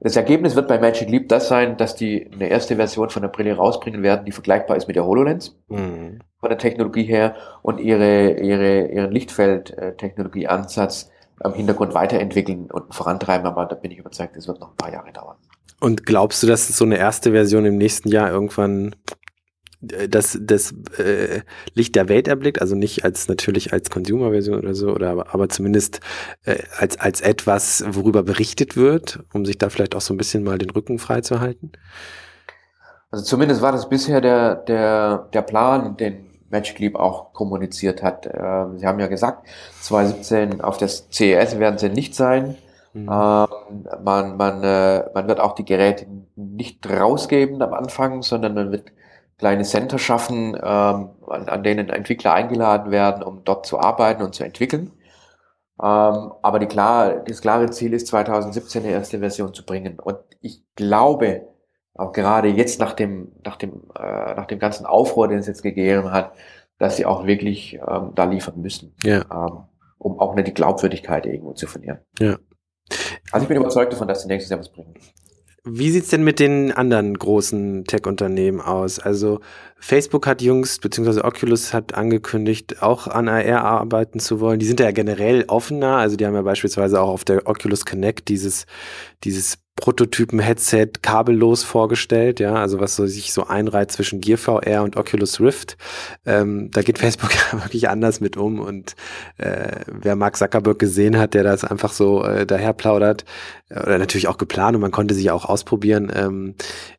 das 0.00 0.16
Ergebnis 0.16 0.54
wird 0.54 0.68
bei 0.68 0.78
Magic 0.78 1.08
Leap 1.08 1.28
das 1.28 1.48
sein, 1.48 1.76
dass 1.76 1.94
die 1.94 2.30
eine 2.32 2.48
erste 2.48 2.76
Version 2.76 3.10
von 3.10 3.22
der 3.22 3.28
Brille 3.28 3.56
rausbringen 3.56 4.02
werden, 4.02 4.26
die 4.26 4.32
vergleichbar 4.32 4.76
ist 4.76 4.86
mit 4.86 4.96
der 4.96 5.06
HoloLens 5.06 5.56
mhm. 5.68 6.20
von 6.40 6.48
der 6.48 6.58
Technologie 6.58 7.04
her 7.04 7.36
und 7.62 7.80
ihre, 7.80 8.32
ihre, 8.40 8.88
ihren 8.88 9.12
Lichtfeld-Technologieansatz 9.12 11.10
am 11.40 11.54
Hintergrund 11.54 11.94
weiterentwickeln 11.94 12.70
und 12.70 12.94
vorantreiben, 12.94 13.46
aber 13.46 13.66
da 13.66 13.74
bin 13.74 13.90
ich 13.90 13.98
überzeugt, 13.98 14.36
es 14.36 14.46
wird 14.46 14.60
noch 14.60 14.70
ein 14.70 14.76
paar 14.76 14.92
Jahre 14.92 15.12
dauern. 15.12 15.36
Und 15.80 16.06
glaubst 16.06 16.42
du, 16.42 16.46
dass 16.46 16.68
so 16.68 16.84
eine 16.84 16.96
erste 16.96 17.32
Version 17.32 17.64
im 17.64 17.76
nächsten 17.76 18.08
Jahr 18.08 18.30
irgendwann 18.30 18.94
das, 20.08 20.38
das 20.40 20.74
äh, 20.98 21.40
Licht 21.74 21.94
der 21.94 22.08
Welt 22.08 22.28
erblickt, 22.28 22.60
also 22.60 22.74
nicht 22.74 23.04
als 23.04 23.28
natürlich 23.28 23.72
als 23.72 23.90
Consumer-Version 23.90 24.58
oder 24.58 24.74
so, 24.74 24.92
oder 24.92 25.10
aber, 25.10 25.34
aber 25.34 25.48
zumindest 25.48 26.00
äh, 26.44 26.58
als, 26.78 26.98
als 26.98 27.20
etwas, 27.20 27.84
worüber 27.88 28.22
berichtet 28.22 28.76
wird, 28.76 29.20
um 29.32 29.44
sich 29.44 29.58
da 29.58 29.68
vielleicht 29.68 29.94
auch 29.94 30.00
so 30.00 30.14
ein 30.14 30.16
bisschen 30.16 30.44
mal 30.44 30.58
den 30.58 30.70
Rücken 30.70 30.98
frei 30.98 31.20
zu 31.20 31.40
halten? 31.40 31.72
Also 33.10 33.24
zumindest 33.24 33.62
war 33.62 33.72
das 33.72 33.88
bisher 33.88 34.20
der, 34.20 34.56
der, 34.56 35.28
der 35.32 35.42
Plan, 35.42 35.96
den 35.96 36.26
Magic 36.50 36.78
Leap 36.78 36.96
auch 36.96 37.32
kommuniziert 37.32 38.02
hat. 38.02 38.26
Ähm, 38.26 38.78
sie 38.78 38.86
haben 38.86 39.00
ja 39.00 39.06
gesagt, 39.08 39.46
2017 39.80 40.60
auf 40.60 40.78
das 40.78 41.08
CES 41.10 41.58
werden 41.58 41.78
sie 41.78 41.90
nicht 41.90 42.14
sein. 42.14 42.56
Mhm. 42.92 43.08
Ähm, 43.10 43.86
man, 44.04 44.36
man, 44.36 44.62
äh, 44.62 45.04
man 45.14 45.28
wird 45.28 45.40
auch 45.40 45.54
die 45.54 45.64
Geräte 45.64 46.06
nicht 46.36 46.88
rausgeben 46.88 47.60
am 47.60 47.74
Anfang, 47.74 48.22
sondern 48.22 48.54
man 48.54 48.72
wird 48.72 48.92
kleine 49.44 49.64
Center 49.64 49.98
schaffen, 49.98 50.54
ähm, 50.54 51.10
an, 51.28 51.48
an 51.48 51.62
denen 51.62 51.90
Entwickler 51.90 52.32
eingeladen 52.32 52.90
werden, 52.90 53.22
um 53.22 53.44
dort 53.44 53.66
zu 53.66 53.78
arbeiten 53.78 54.22
und 54.22 54.34
zu 54.34 54.42
entwickeln. 54.42 54.90
Ähm, 55.82 56.32
aber 56.40 56.58
die 56.58 56.66
klar, 56.66 57.22
das 57.28 57.42
klare 57.42 57.70
Ziel 57.70 57.92
ist, 57.92 58.06
2017 58.06 58.82
eine 58.82 58.92
erste 58.92 59.18
Version 59.18 59.52
zu 59.52 59.66
bringen. 59.66 60.00
Und 60.00 60.16
ich 60.40 60.64
glaube, 60.76 61.46
auch 61.92 62.12
gerade 62.12 62.48
jetzt 62.48 62.80
nach 62.80 62.94
dem, 62.94 63.32
nach 63.44 63.56
dem, 63.56 63.82
äh, 63.94 64.34
nach 64.34 64.46
dem 64.46 64.58
ganzen 64.58 64.86
Aufruhr, 64.86 65.28
den 65.28 65.40
es 65.40 65.46
jetzt 65.46 65.62
gegeben 65.62 66.10
hat, 66.10 66.32
dass 66.78 66.96
sie 66.96 67.04
auch 67.04 67.26
wirklich 67.26 67.78
ähm, 67.86 68.12
da 68.14 68.24
liefern 68.24 68.62
müssen, 68.62 68.94
ja. 69.04 69.26
ähm, 69.30 69.64
um 69.98 70.20
auch 70.20 70.34
nicht 70.34 70.48
die 70.48 70.54
Glaubwürdigkeit 70.54 71.26
irgendwo 71.26 71.52
zu 71.52 71.66
verlieren. 71.66 71.98
Ja. 72.18 72.38
Also 73.30 73.44
ich 73.44 73.48
bin 73.48 73.58
überzeugt 73.58 73.92
davon, 73.92 74.08
dass 74.08 74.22
sie 74.22 74.28
nächstes 74.28 74.48
Jahr 74.48 74.60
was 74.60 74.72
bringen. 74.72 74.94
Wie 75.66 75.90
sieht's 75.90 76.08
denn 76.10 76.24
mit 76.24 76.40
den 76.40 76.72
anderen 76.72 77.18
großen 77.18 77.84
Tech-Unternehmen 77.86 78.60
aus? 78.60 78.98
Also 78.98 79.40
Facebook 79.86 80.26
hat 80.26 80.40
jüngst, 80.40 80.80
beziehungsweise 80.80 81.24
Oculus 81.24 81.74
hat 81.74 81.92
angekündigt, 81.92 82.82
auch 82.82 83.06
an 83.06 83.28
AR 83.28 83.64
arbeiten 83.64 84.18
zu 84.18 84.40
wollen. 84.40 84.58
Die 84.58 84.64
sind 84.64 84.80
ja 84.80 84.92
generell 84.92 85.44
offener. 85.46 85.98
Also 85.98 86.16
die 86.16 86.24
haben 86.24 86.34
ja 86.34 86.40
beispielsweise 86.40 87.02
auch 87.02 87.10
auf 87.10 87.24
der 87.26 87.46
Oculus 87.46 87.84
Connect 87.84 88.28
dieses, 88.28 88.64
dieses 89.24 89.58
Prototypen-Headset 89.76 90.88
kabellos 91.02 91.64
vorgestellt, 91.64 92.38
ja, 92.38 92.54
also 92.54 92.78
was 92.78 92.94
so 92.94 93.06
sich 93.06 93.32
so 93.32 93.48
einreiht 93.48 93.90
zwischen 93.90 94.20
Gear 94.20 94.38
VR 94.38 94.84
und 94.84 94.96
Oculus 94.96 95.40
Rift. 95.40 95.76
Ähm, 96.24 96.70
da 96.70 96.82
geht 96.82 96.98
Facebook 97.00 97.32
ja 97.34 97.62
wirklich 97.64 97.88
anders 97.88 98.20
mit 98.20 98.36
um 98.36 98.60
und 98.60 98.94
äh, 99.36 99.80
wer 99.90 100.14
Mark 100.14 100.36
Zuckerberg 100.36 100.78
gesehen 100.78 101.18
hat, 101.18 101.34
der 101.34 101.42
das 101.42 101.64
einfach 101.64 101.92
so 101.92 102.24
äh, 102.24 102.46
daher 102.46 102.72
plaudert, 102.72 103.24
oder 103.70 103.98
natürlich 103.98 104.28
auch 104.28 104.38
geplant 104.38 104.76
und 104.76 104.82
man 104.82 104.92
konnte 104.92 105.14
sich 105.14 105.30
auch 105.30 105.46
ausprobieren, 105.46 106.12
ähm, 106.14 106.54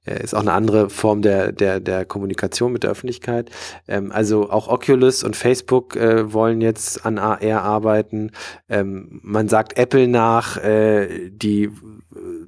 äh, 0.05 0.21
ist 0.21 0.35
auch 0.35 0.41
eine 0.41 0.51
andere 0.51 0.89
Form 0.89 1.21
der, 1.21 1.51
der, 1.51 1.79
der 1.79 2.05
Kommunikation 2.05 2.73
mit 2.75 2.83
der 2.83 2.91
Öffentlichkeit. 2.91 3.49
Ähm, 3.87 4.11
also 4.11 4.49
auch 4.51 4.67
Oculus 4.67 5.23
und 5.23 5.35
Facebook 5.35 5.95
äh, 5.95 6.31
wollen 6.31 6.61
jetzt 6.61 7.05
an 7.05 7.17
AR 7.17 7.63
arbeiten. 7.63 8.31
Ähm, 8.69 9.19
man 9.23 9.47
sagt 9.47 9.77
Apple 9.77 10.07
nach, 10.07 10.57
äh, 10.57 11.29
die 11.29 11.71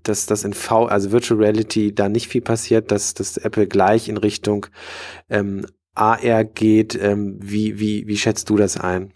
dass 0.04 0.26
das 0.26 0.44
in 0.44 0.54
V, 0.54 0.86
also 0.86 1.12
Virtual 1.12 1.40
Reality, 1.40 1.94
da 1.94 2.10
nicht 2.10 2.28
viel 2.28 2.42
passiert, 2.42 2.92
dass, 2.92 3.14
dass 3.14 3.38
Apple 3.38 3.68
gleich 3.68 4.08
in 4.08 4.18
Richtung 4.18 4.68
ähm, 5.30 5.66
AR 5.94 6.44
geht. 6.46 6.96
Ähm, 6.96 7.38
wie, 7.42 7.80
wie, 7.80 8.08
wie 8.08 8.18
schätzt 8.18 8.50
du 8.50 8.56
das 8.56 8.78
ein? 8.78 9.14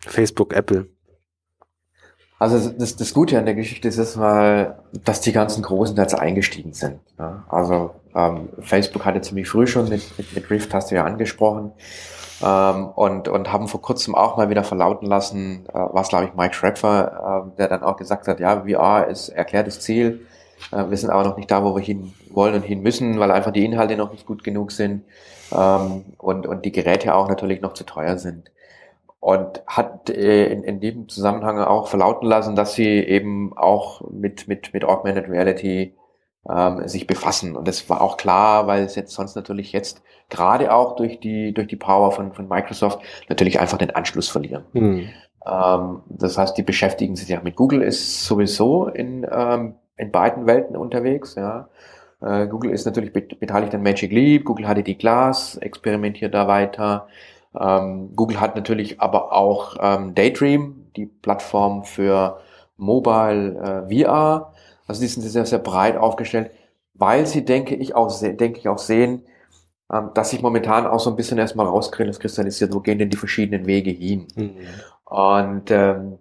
Facebook, 0.00 0.52
Apple. 0.52 0.88
Also 2.42 2.70
das, 2.70 2.96
das 2.96 3.14
Gute 3.14 3.38
an 3.38 3.44
der 3.44 3.54
Geschichte 3.54 3.86
ist 3.86 3.98
erstmal, 3.98 4.76
dass 5.04 5.20
die 5.20 5.30
ganzen 5.30 5.62
Großen 5.62 5.96
jetzt 5.96 6.18
eingestiegen 6.18 6.72
sind. 6.72 6.98
Ja? 7.16 7.44
Also 7.48 7.92
ähm, 8.16 8.48
Facebook 8.58 9.04
hatte 9.04 9.20
ziemlich 9.20 9.48
früh 9.48 9.68
schon 9.68 9.88
mit, 9.88 10.02
mit, 10.18 10.34
mit 10.34 10.50
Rift, 10.50 10.74
hast 10.74 10.90
du 10.90 10.96
ja 10.96 11.04
angesprochen, 11.04 11.70
ähm, 12.42 12.88
und, 12.96 13.28
und 13.28 13.52
haben 13.52 13.68
vor 13.68 13.80
kurzem 13.80 14.16
auch 14.16 14.36
mal 14.38 14.50
wieder 14.50 14.64
verlauten 14.64 15.06
lassen, 15.06 15.66
äh, 15.72 15.78
was 15.92 16.08
glaube 16.08 16.24
ich 16.24 16.34
Mike 16.34 16.54
Schrepfer, 16.54 17.44
äh, 17.54 17.58
der 17.58 17.68
dann 17.68 17.84
auch 17.84 17.96
gesagt 17.96 18.26
hat, 18.26 18.40
ja, 18.40 18.64
VR 18.66 19.06
ist 19.06 19.28
erklärtes 19.28 19.78
Ziel, 19.78 20.26
äh, 20.72 20.90
wir 20.90 20.96
sind 20.96 21.10
aber 21.10 21.22
noch 21.22 21.36
nicht 21.36 21.48
da, 21.48 21.62
wo 21.62 21.76
wir 21.76 21.82
hin 21.82 22.12
wollen 22.30 22.56
und 22.56 22.62
hin 22.62 22.82
müssen, 22.82 23.20
weil 23.20 23.30
einfach 23.30 23.52
die 23.52 23.64
Inhalte 23.64 23.96
noch 23.96 24.10
nicht 24.10 24.26
gut 24.26 24.42
genug 24.42 24.72
sind 24.72 25.04
ähm, 25.52 26.06
und, 26.18 26.48
und 26.48 26.64
die 26.64 26.72
Geräte 26.72 27.14
auch 27.14 27.28
natürlich 27.28 27.60
noch 27.60 27.74
zu 27.74 27.84
teuer 27.84 28.18
sind. 28.18 28.50
Und 29.22 29.62
hat 29.68 30.10
äh, 30.10 30.46
in, 30.46 30.64
in 30.64 30.80
dem 30.80 31.08
Zusammenhang 31.08 31.60
auch 31.60 31.86
verlauten 31.86 32.26
lassen, 32.26 32.56
dass 32.56 32.74
sie 32.74 32.88
eben 32.88 33.56
auch 33.56 34.02
mit, 34.10 34.48
mit, 34.48 34.74
mit 34.74 34.84
Augmented 34.84 35.28
Reality 35.28 35.94
ähm, 36.50 36.88
sich 36.88 37.06
befassen. 37.06 37.54
Und 37.54 37.68
das 37.68 37.88
war 37.88 38.00
auch 38.00 38.16
klar, 38.16 38.66
weil 38.66 38.82
es 38.82 38.96
jetzt 38.96 39.12
sonst 39.12 39.36
natürlich 39.36 39.70
jetzt 39.70 40.02
gerade 40.28 40.74
auch 40.74 40.96
durch 40.96 41.20
die, 41.20 41.54
durch 41.54 41.68
die 41.68 41.76
Power 41.76 42.10
von, 42.10 42.32
von 42.32 42.48
Microsoft 42.48 43.00
natürlich 43.28 43.60
einfach 43.60 43.78
den 43.78 43.94
Anschluss 43.94 44.28
verlieren. 44.28 44.64
Mhm. 44.72 45.08
Ähm, 45.46 46.00
das 46.08 46.36
heißt, 46.36 46.58
die 46.58 46.64
beschäftigen 46.64 47.14
sich 47.14 47.28
ja 47.28 47.40
mit 47.40 47.54
Google 47.54 47.82
ist 47.82 48.24
sowieso 48.24 48.88
in 48.88 49.24
ähm, 49.30 49.76
in 49.96 50.10
beiden 50.10 50.46
Welten 50.46 50.76
unterwegs. 50.76 51.34
Ja. 51.36 51.68
Äh, 52.20 52.46
Google 52.48 52.72
ist 52.72 52.84
natürlich 52.84 53.12
beteiligt 53.12 53.74
an 53.74 53.82
Magic 53.82 54.12
Leap, 54.12 54.44
Google 54.44 54.68
hatte 54.68 54.82
die 54.82 54.98
Glass, 54.98 55.56
experimentiert 55.56 56.34
da 56.34 56.46
weiter. 56.48 57.08
Ähm, 57.58 58.14
Google 58.16 58.40
hat 58.40 58.56
natürlich 58.56 59.00
aber 59.00 59.32
auch 59.32 59.76
ähm, 59.80 60.14
Daydream, 60.14 60.86
die 60.96 61.06
Plattform 61.06 61.84
für 61.84 62.40
Mobile 62.76 63.86
äh, 63.90 64.04
VR. 64.04 64.52
Also 64.86 65.00
die 65.00 65.06
sind 65.08 65.22
sehr, 65.22 65.46
sehr 65.46 65.58
breit 65.58 65.96
aufgestellt, 65.96 66.50
weil 66.94 67.26
sie, 67.26 67.44
denke 67.44 67.74
ich, 67.74 67.94
auch, 67.94 68.12
denke 68.20 68.58
ich, 68.58 68.68
auch 68.68 68.78
sehen, 68.78 69.22
ähm, 69.92 70.10
dass 70.14 70.30
sich 70.30 70.42
momentan 70.42 70.86
auch 70.86 71.00
so 71.00 71.10
ein 71.10 71.16
bisschen 71.16 71.38
erstmal 71.38 71.66
rauskristallisiert, 71.66 72.74
wo 72.74 72.80
gehen 72.80 72.98
denn 72.98 73.10
die 73.10 73.16
verschiedenen 73.16 73.66
Wege 73.66 73.90
hin. 73.90 74.26
Mhm. 74.34 74.56
Und 75.04 75.70
ähm, 75.70 76.18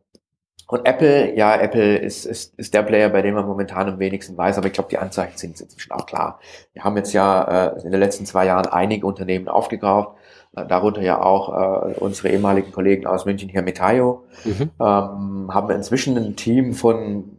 und 0.71 0.85
Apple, 0.85 1.35
ja, 1.35 1.59
Apple 1.59 1.97
ist, 1.97 2.25
ist, 2.25 2.57
ist 2.57 2.73
der 2.73 2.83
Player, 2.83 3.09
bei 3.09 3.21
dem 3.21 3.35
man 3.35 3.45
momentan 3.45 3.89
am 3.89 3.99
wenigsten 3.99 4.37
weiß, 4.37 4.57
aber 4.57 4.67
ich 4.67 4.73
glaube, 4.73 4.87
die 4.87 4.97
Anzeichen 4.97 5.37
sind 5.37 5.59
inzwischen 5.59 5.91
auch 5.91 6.05
klar. 6.05 6.39
Wir 6.71 6.85
haben 6.85 6.95
jetzt 6.95 7.11
ja 7.11 7.73
äh, 7.73 7.83
in 7.83 7.91
den 7.91 7.99
letzten 7.99 8.25
zwei 8.25 8.45
Jahren 8.45 8.67
einige 8.67 9.05
Unternehmen 9.05 9.49
aufgekauft, 9.49 10.15
darunter 10.53 11.01
ja 11.01 11.21
auch 11.21 11.49
äh, 11.87 11.93
unsere 11.99 12.29
ehemaligen 12.29 12.71
Kollegen 12.71 13.07
aus 13.07 13.25
München 13.25 13.49
hier 13.49 13.61
Metaio, 13.61 14.25
mhm. 14.43 14.71
ähm, 14.79 15.53
haben 15.53 15.69
inzwischen 15.71 16.17
ein 16.17 16.35
Team 16.35 16.73
von 16.73 17.37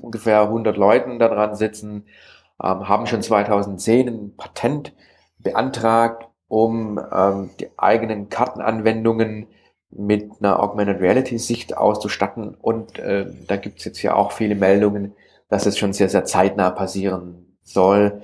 ungefähr 0.00 0.42
100 0.42 0.76
Leuten 0.76 1.18
daran 1.18 1.54
sitzen, 1.54 2.04
ähm, 2.62 2.88
haben 2.88 3.06
schon 3.06 3.22
2010 3.22 4.08
ein 4.08 4.36
Patent 4.36 4.94
beantragt, 5.38 6.26
um 6.48 6.98
ähm, 7.12 7.50
die 7.60 7.68
eigenen 7.76 8.30
Kartenanwendungen 8.30 9.48
mit 9.90 10.30
einer 10.40 10.62
Augmented 10.62 11.00
Reality 11.00 11.38
Sicht 11.38 11.76
auszustatten. 11.76 12.54
Und 12.54 12.98
äh, 12.98 13.26
da 13.46 13.56
gibt's 13.56 13.84
jetzt 13.84 14.02
ja 14.02 14.14
auch 14.14 14.32
viele 14.32 14.54
Meldungen, 14.54 15.14
dass 15.48 15.66
es 15.66 15.78
schon 15.78 15.92
sehr, 15.92 16.08
sehr 16.08 16.24
zeitnah 16.24 16.70
passieren 16.70 17.56
soll, 17.62 18.22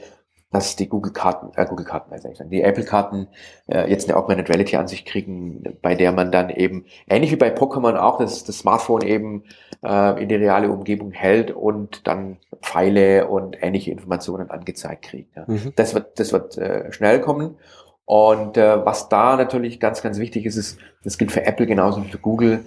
dass 0.54 0.76
die 0.76 0.88
Google-Karten, 0.88 1.50
äh, 1.56 1.66
Google-Karten, 1.66 2.12
also 2.12 2.28
die 2.44 2.62
Apple-Karten 2.62 3.26
äh, 3.66 3.90
jetzt 3.90 4.08
eine 4.08 4.16
Augmented 4.16 4.48
Reality 4.48 4.76
an 4.76 4.86
sich 4.86 5.04
kriegen, 5.04 5.64
bei 5.82 5.96
der 5.96 6.12
man 6.12 6.30
dann 6.30 6.48
eben, 6.48 6.84
ähnlich 7.08 7.32
wie 7.32 7.36
bei 7.36 7.52
Pokémon 7.52 7.96
auch, 7.96 8.18
das, 8.18 8.44
das 8.44 8.58
Smartphone 8.58 9.02
eben 9.02 9.42
äh, 9.84 10.22
in 10.22 10.28
die 10.28 10.36
reale 10.36 10.70
Umgebung 10.70 11.10
hält 11.10 11.50
und 11.50 12.06
dann 12.06 12.36
Pfeile 12.62 13.26
und 13.26 13.56
ähnliche 13.60 13.90
Informationen 13.90 14.48
angezeigt 14.48 15.06
kriegt. 15.06 15.34
Ja. 15.36 15.44
Mhm. 15.48 15.72
Das 15.74 15.92
wird, 15.92 16.20
das 16.20 16.32
wird 16.32 16.56
äh, 16.56 16.92
schnell 16.92 17.20
kommen. 17.20 17.56
Und 18.04 18.56
äh, 18.56 18.84
was 18.84 19.08
da 19.08 19.36
natürlich 19.36 19.80
ganz, 19.80 20.02
ganz 20.02 20.18
wichtig 20.18 20.46
ist, 20.46 20.56
ist, 20.56 20.78
das 21.02 21.18
gilt 21.18 21.32
für 21.32 21.44
Apple 21.44 21.66
genauso 21.66 22.04
wie 22.04 22.08
für 22.08 22.18
Google, 22.18 22.64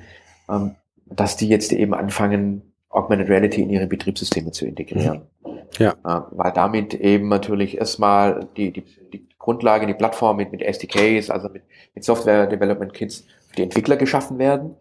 ähm, 0.49 0.75
dass 1.05 1.37
die 1.37 1.47
jetzt 1.47 1.71
eben 1.71 1.93
anfangen, 1.93 2.73
Augmented 2.89 3.29
Reality 3.29 3.61
in 3.61 3.69
ihre 3.69 3.87
Betriebssysteme 3.87 4.51
zu 4.51 4.65
integrieren. 4.65 5.19
Mhm. 5.19 5.36
Ja. 5.77 5.91
Äh, 5.91 6.21
weil 6.31 6.51
damit 6.53 6.93
eben 6.93 7.29
natürlich 7.29 7.77
erstmal 7.77 8.47
die, 8.57 8.71
die, 8.71 8.83
die 9.13 9.27
Grundlage, 9.37 9.87
die 9.87 9.93
Plattform 9.93 10.37
mit, 10.37 10.51
mit 10.51 10.61
SDKs, 10.61 11.29
also 11.29 11.49
mit, 11.49 11.63
mit 11.93 12.03
Software 12.03 12.47
Development 12.47 12.93
Kits 12.93 13.25
für 13.49 13.55
die 13.57 13.63
Entwickler 13.63 13.97
geschaffen 13.97 14.39
werden 14.39 14.75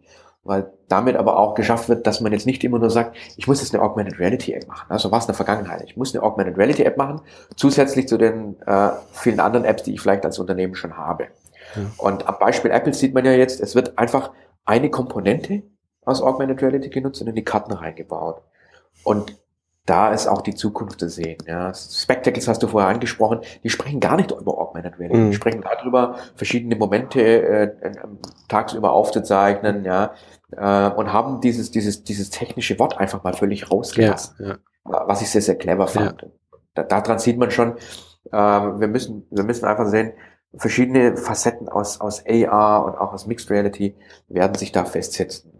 weil 0.46 0.72
damit 0.88 1.16
aber 1.16 1.38
auch 1.38 1.54
geschafft 1.54 1.88
wird, 1.88 2.06
dass 2.06 2.20
man 2.20 2.32
jetzt 2.32 2.46
nicht 2.46 2.62
immer 2.62 2.78
nur 2.78 2.90
sagt, 2.90 3.16
ich 3.36 3.48
muss 3.48 3.60
jetzt 3.60 3.74
eine 3.74 3.82
Augmented 3.82 4.18
Reality 4.18 4.52
App 4.52 4.68
machen. 4.68 4.86
Also 4.88 5.10
was 5.10 5.24
in 5.24 5.28
der 5.28 5.34
Vergangenheit. 5.34 5.82
Ich 5.84 5.96
muss 5.96 6.14
eine 6.14 6.22
Augmented 6.22 6.56
Reality 6.56 6.84
App 6.84 6.96
machen, 6.96 7.20
zusätzlich 7.56 8.06
zu 8.08 8.16
den 8.16 8.60
äh, 8.66 8.90
vielen 9.12 9.40
anderen 9.40 9.64
Apps, 9.64 9.82
die 9.82 9.94
ich 9.94 10.00
vielleicht 10.00 10.24
als 10.24 10.38
Unternehmen 10.38 10.76
schon 10.76 10.96
habe. 10.96 11.24
Ja. 11.74 11.82
Und 11.98 12.28
am 12.28 12.38
Beispiel 12.38 12.70
Apple 12.70 12.94
sieht 12.94 13.12
man 13.12 13.24
ja 13.24 13.32
jetzt, 13.32 13.60
es 13.60 13.74
wird 13.74 13.98
einfach 13.98 14.30
eine 14.64 14.88
Komponente 14.88 15.62
aus 16.04 16.22
Augmented 16.22 16.62
Reality 16.62 16.90
genutzt 16.90 17.20
und 17.20 17.26
in 17.26 17.34
die 17.34 17.44
Karten 17.44 17.72
reingebaut. 17.72 18.40
Und 19.02 19.36
da 19.86 20.12
ist 20.12 20.26
auch 20.26 20.42
die 20.42 20.54
Zukunft 20.54 21.00
zu 21.00 21.08
sehen. 21.08 21.38
Ja. 21.46 21.72
Spectacles 21.72 22.48
hast 22.48 22.62
du 22.62 22.66
vorher 22.66 22.90
angesprochen, 22.90 23.40
die 23.62 23.70
sprechen 23.70 24.00
gar 24.00 24.16
nicht 24.16 24.32
über 24.32 24.58
Augmented 24.58 24.98
Reality. 24.98 25.18
Mhm. 25.18 25.30
Die 25.30 25.36
sprechen 25.36 25.62
darüber, 25.62 26.16
verschiedene 26.34 26.74
Momente 26.76 27.20
äh, 27.20 27.62
äh, 27.80 27.92
tagsüber 28.48 28.92
aufzuzeichnen, 28.92 29.84
ja, 29.84 30.12
äh, 30.52 30.90
und 30.90 31.12
haben 31.12 31.40
dieses, 31.40 31.70
dieses, 31.70 32.02
dieses 32.02 32.30
technische 32.30 32.78
Wort 32.78 32.98
einfach 32.98 33.22
mal 33.22 33.32
völlig 33.32 33.70
rausgelassen. 33.70 34.34
Ja, 34.38 34.46
ja. 34.48 34.58
Was 35.06 35.22
ich 35.22 35.30
sehr, 35.30 35.42
sehr 35.42 35.56
clever 35.56 35.86
fand. 35.86 36.22
Ja. 36.22 36.28
Da, 36.74 36.82
daran 36.82 37.18
sieht 37.18 37.38
man 37.38 37.50
schon, 37.50 37.76
äh, 38.32 38.36
wir 38.36 38.88
müssen, 38.88 39.26
wir 39.30 39.44
müssen 39.44 39.66
einfach 39.66 39.86
sehen, 39.86 40.12
verschiedene 40.56 41.16
Facetten 41.16 41.68
aus, 41.68 42.00
aus 42.00 42.24
AR 42.26 42.84
und 42.84 42.96
auch 42.96 43.12
aus 43.12 43.26
Mixed 43.26 43.50
Reality 43.50 43.94
werden 44.28 44.54
sich 44.54 44.72
da 44.72 44.84
festsetzen. 44.84 45.52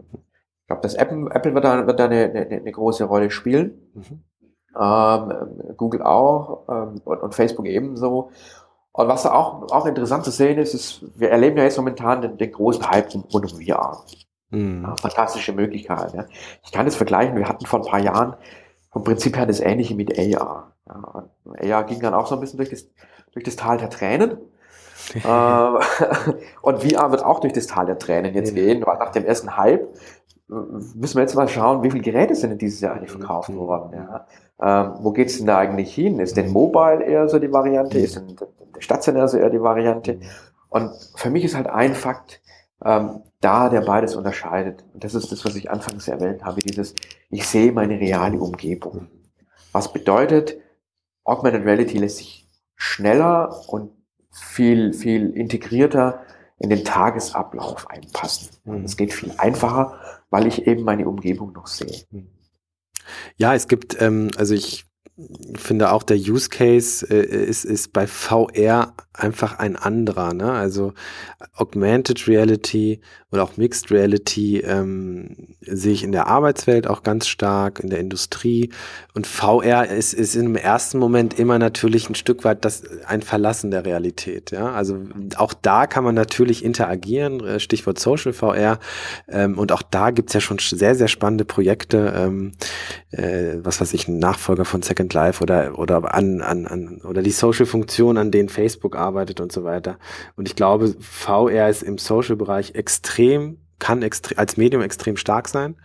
Ich 0.67 0.69
glaube, 0.69 0.81
das 0.81 0.95
Apple, 0.95 1.29
Apple 1.31 1.53
wird 1.53 1.63
da, 1.63 1.87
wird 1.87 1.97
da 1.97 2.05
eine, 2.05 2.25
eine, 2.25 2.57
eine 2.57 2.71
große 2.73 3.05
Rolle 3.05 3.31
spielen. 3.31 3.89
Mhm. 3.93 4.23
Ähm, 4.77 5.75
Google 5.77 6.01
auch 6.01 6.65
ähm, 6.67 7.01
und, 7.05 7.23
und, 7.23 7.33
Facebook 7.33 7.67
ebenso. 7.67 8.31
Und 8.91 9.07
was 9.07 9.25
auch, 9.25 9.71
auch 9.71 9.85
interessant 9.85 10.25
zu 10.25 10.31
sehen 10.31 10.57
ist, 10.57 10.73
ist, 10.73 11.05
wir 11.17 11.31
erleben 11.31 11.57
ja 11.57 11.63
jetzt 11.63 11.77
momentan 11.77 12.21
den, 12.21 12.37
den 12.37 12.51
großen 12.51 12.85
Hype 12.91 13.13
rund 13.13 13.33
um 13.33 13.61
VR. 13.61 14.03
Mhm. 14.49 14.83
Ja, 14.83 14.95
fantastische 14.97 15.53
Möglichkeit. 15.53 16.13
Ja. 16.13 16.25
Ich 16.65 16.73
kann 16.73 16.85
das 16.85 16.97
vergleichen, 16.97 17.37
wir 17.37 17.47
hatten 17.47 17.65
vor 17.65 17.79
ein 17.79 17.89
paar 17.89 18.01
Jahren 18.01 18.35
vom 18.91 19.05
Prinzip 19.05 19.37
her 19.37 19.45
das 19.45 19.61
ähnliche 19.61 19.95
mit 19.95 20.19
AR. 20.19 20.73
Ja, 20.85 21.77
AR 21.77 21.83
ging 21.85 22.01
dann 22.01 22.13
auch 22.13 22.27
so 22.27 22.35
ein 22.35 22.41
bisschen 22.41 22.57
durch 22.57 22.71
das, 22.71 22.89
durch 23.31 23.45
das 23.45 23.55
Tal 23.55 23.77
der 23.77 23.89
Tränen. 23.89 24.37
äh, 25.13 25.19
und 26.61 26.83
VR 26.83 27.11
wird 27.11 27.23
auch 27.23 27.39
durch 27.39 27.53
das 27.53 27.67
Tal 27.67 27.85
der 27.85 27.97
Tränen 27.97 28.33
jetzt 28.33 28.53
gehen, 28.53 28.85
weil 28.85 28.97
nach 28.97 29.13
dem 29.13 29.23
ersten 29.23 29.55
Hype 29.55 29.87
müssen 30.47 31.15
wir 31.15 31.21
jetzt 31.21 31.35
mal 31.35 31.47
schauen, 31.47 31.83
wie 31.83 31.91
viele 31.91 32.03
Geräte 32.03 32.35
sind 32.35 32.51
in 32.51 32.57
dieses 32.57 32.81
Jahr 32.81 32.95
eigentlich 32.95 33.11
verkauft 33.11 33.49
mhm. 33.49 33.57
worden. 33.57 33.93
Ja. 33.93 34.27
Ähm, 34.59 34.93
wo 34.99 35.11
geht's 35.11 35.37
denn 35.37 35.47
da 35.47 35.57
eigentlich 35.57 35.93
hin? 35.93 36.19
Ist 36.19 36.37
denn 36.37 36.51
Mobile 36.51 37.03
eher 37.03 37.27
so 37.27 37.39
die 37.39 37.51
Variante? 37.51 37.99
Ist 37.99 38.15
denn 38.15 38.35
der 38.75 38.81
Stationär 38.81 39.27
so 39.27 39.37
eher 39.37 39.49
die 39.49 39.61
Variante? 39.61 40.19
Und 40.69 40.91
für 41.15 41.29
mich 41.29 41.43
ist 41.43 41.55
halt 41.55 41.67
ein 41.67 41.93
Fakt, 41.93 42.41
ähm, 42.83 43.21
da 43.41 43.69
der 43.69 43.81
beides 43.81 44.15
unterscheidet. 44.15 44.83
Und 44.93 45.03
das 45.03 45.13
ist 45.15 45.31
das, 45.31 45.45
was 45.45 45.55
ich 45.55 45.69
anfangs 45.69 46.07
erwähnt 46.07 46.43
habe, 46.43 46.61
dieses, 46.61 46.95
ich 47.29 47.47
sehe 47.47 47.71
meine 47.71 47.99
reale 47.99 48.39
Umgebung. 48.39 49.07
Was 49.71 49.91
bedeutet, 49.93 50.57
Augmented 51.23 51.65
Reality 51.65 51.97
lässt 51.97 52.17
sich 52.17 52.49
schneller 52.75 53.63
und 53.67 53.91
viel, 54.31 54.93
viel 54.93 55.31
integrierter 55.31 56.21
in 56.59 56.69
den 56.69 56.83
Tagesablauf 56.83 57.89
einpassen. 57.89 58.49
Mhm. 58.63 58.85
Es 58.85 58.97
geht 58.97 59.13
viel 59.13 59.33
einfacher, 59.37 59.99
weil 60.29 60.47
ich 60.47 60.67
eben 60.67 60.83
meine 60.83 61.07
Umgebung 61.07 61.53
noch 61.53 61.67
sehe. 61.67 62.03
Mhm. 62.11 62.27
Ja, 63.37 63.53
es 63.53 63.67
gibt, 63.67 64.01
ähm, 64.01 64.31
also 64.37 64.53
ich 64.53 64.86
finde 65.55 65.91
auch 65.91 66.03
der 66.03 66.17
Use 66.17 66.49
Case 66.49 67.05
äh, 67.09 67.25
ist, 67.25 67.65
ist 67.65 67.91
bei 67.91 68.05
VR 68.05 68.93
einfach 69.13 69.57
ein 69.57 69.75
anderer. 69.75 70.33
Ne? 70.33 70.51
Also 70.51 70.93
Augmented 71.55 72.27
Reality 72.27 73.01
oder 73.31 73.43
auch 73.43 73.57
Mixed 73.57 73.91
Reality 73.91 74.59
ähm, 74.59 75.55
sehe 75.61 75.93
ich 75.93 76.03
in 76.03 76.11
der 76.11 76.27
Arbeitswelt 76.27 76.87
auch 76.87 77.03
ganz 77.03 77.27
stark, 77.27 77.79
in 77.79 77.89
der 77.89 77.99
Industrie. 77.99 78.71
Und 79.15 79.27
VR 79.27 79.87
ist, 79.87 80.13
ist 80.13 80.35
im 80.35 80.55
ersten 80.55 80.99
Moment 80.99 81.37
immer 81.37 81.57
natürlich 81.57 82.09
ein 82.09 82.15
Stück 82.15 82.43
weit 82.43 82.63
das, 82.63 82.83
ein 83.05 83.21
Verlassen 83.23 83.71
der 83.71 83.85
Realität. 83.85 84.51
Ja? 84.51 84.71
Also 84.71 84.99
auch 85.35 85.53
da 85.53 85.87
kann 85.87 86.03
man 86.03 86.15
natürlich 86.15 86.63
interagieren, 86.63 87.43
äh, 87.43 87.59
Stichwort 87.59 87.99
Social 87.99 88.33
VR. 88.33 88.79
Ähm, 89.27 89.57
und 89.57 89.71
auch 89.71 89.81
da 89.81 90.11
gibt's 90.11 90.33
ja 90.33 90.41
schon 90.41 90.59
sehr, 90.59 90.95
sehr 90.95 91.07
spannende 91.07 91.43
Projekte. 91.43 92.13
Ähm, 92.15 92.51
äh, 93.11 93.55
was 93.63 93.81
weiß 93.81 93.93
ich, 93.93 94.07
ein 94.07 94.19
Nachfolger 94.19 94.63
von 94.63 94.83
Second 94.83 95.06
Life 95.13 95.41
oder, 95.41 95.77
oder 95.77 96.13
an, 96.13 96.41
an, 96.41 96.65
an 96.65 97.01
oder 97.03 97.21
die 97.21 97.31
Social-Funktion, 97.31 98.17
an 98.17 98.31
denen 98.31 98.49
Facebook 98.49 98.95
arbeitet 98.95 99.39
und 99.39 99.51
so 99.51 99.63
weiter. 99.63 99.97
Und 100.35 100.47
ich 100.47 100.55
glaube, 100.55 100.95
VR 100.99 101.69
ist 101.69 101.83
im 101.83 101.97
Social-Bereich 101.97 102.75
extrem 102.75 103.57
kann 103.79 104.01
extre 104.01 104.37
als 104.37 104.57
Medium 104.57 104.81
extrem 104.81 105.17
stark 105.17 105.47
sein. 105.47 105.75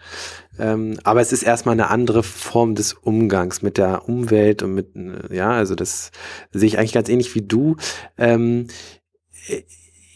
Ähm, 0.59 0.99
aber 1.05 1.21
es 1.21 1.33
ist 1.33 1.43
erstmal 1.43 1.75
eine 1.75 1.91
andere 1.91 2.23
Form 2.23 2.75
des 2.75 2.95
Umgangs 2.95 3.63
mit 3.63 3.77
der 3.77 4.09
Umwelt 4.09 4.63
und 4.63 4.75
mit, 4.75 4.89
ja, 5.31 5.51
also 5.51 5.75
das 5.75 6.11
sehe 6.53 6.69
ich 6.69 6.79
eigentlich 6.79 6.93
ganz 6.93 7.09
ähnlich 7.09 7.35
wie 7.35 7.43
du. 7.43 7.77
Ähm, 8.17 8.69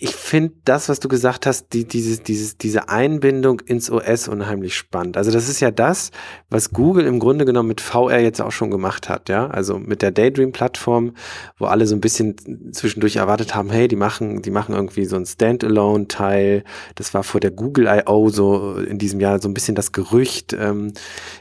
ich 0.07 0.15
finde 0.15 0.55
das, 0.65 0.89
was 0.89 1.01
du 1.01 1.09
gesagt 1.09 1.47
hast, 1.47 1.73
die, 1.73 1.85
dieses, 1.85 2.23
dieses, 2.23 2.57
diese 2.57 2.89
Einbindung 2.89 3.59
ins 3.59 3.91
OS 3.91 4.29
unheimlich 4.29 4.77
spannend. 4.77 5.17
Also 5.17 5.33
das 5.33 5.49
ist 5.49 5.59
ja 5.59 5.73
das, 5.73 6.13
was 6.49 6.71
Google 6.71 7.07
im 7.07 7.19
Grunde 7.19 7.45
genommen 7.45 7.69
mit 7.69 7.81
VR 7.81 8.21
jetzt 8.21 8.41
auch 8.41 8.53
schon 8.53 8.71
gemacht 8.71 9.09
hat, 9.09 9.29
ja. 9.29 9.49
Also 9.49 9.81
mit 9.81 10.03
der 10.03 10.13
Daydream-Plattform, 10.13 11.15
wo 11.59 11.65
alle 11.65 11.89
so 11.89 11.97
ein 11.97 12.01
bisschen 12.01 12.37
zwischendurch 12.73 13.17
erwartet 13.17 13.57
haben, 13.57 13.71
hey, 13.71 13.89
die 13.89 13.97
machen, 13.97 14.43
die 14.43 14.53
machen 14.53 14.77
irgendwie 14.77 15.07
so 15.07 15.17
ein 15.17 15.27
Standalone-Teil. 15.27 16.63
Das 16.95 17.13
war 17.13 17.25
vor 17.25 17.41
der 17.41 17.51
Google 17.51 17.87
I.O. 17.89 18.29
so 18.29 18.77
in 18.77 18.99
diesem 18.99 19.19
Jahr 19.19 19.43
so 19.43 19.49
ein 19.49 19.55
bisschen 19.55 19.75
das 19.75 19.91
Gerücht. 19.91 20.53
Ähm, 20.53 20.93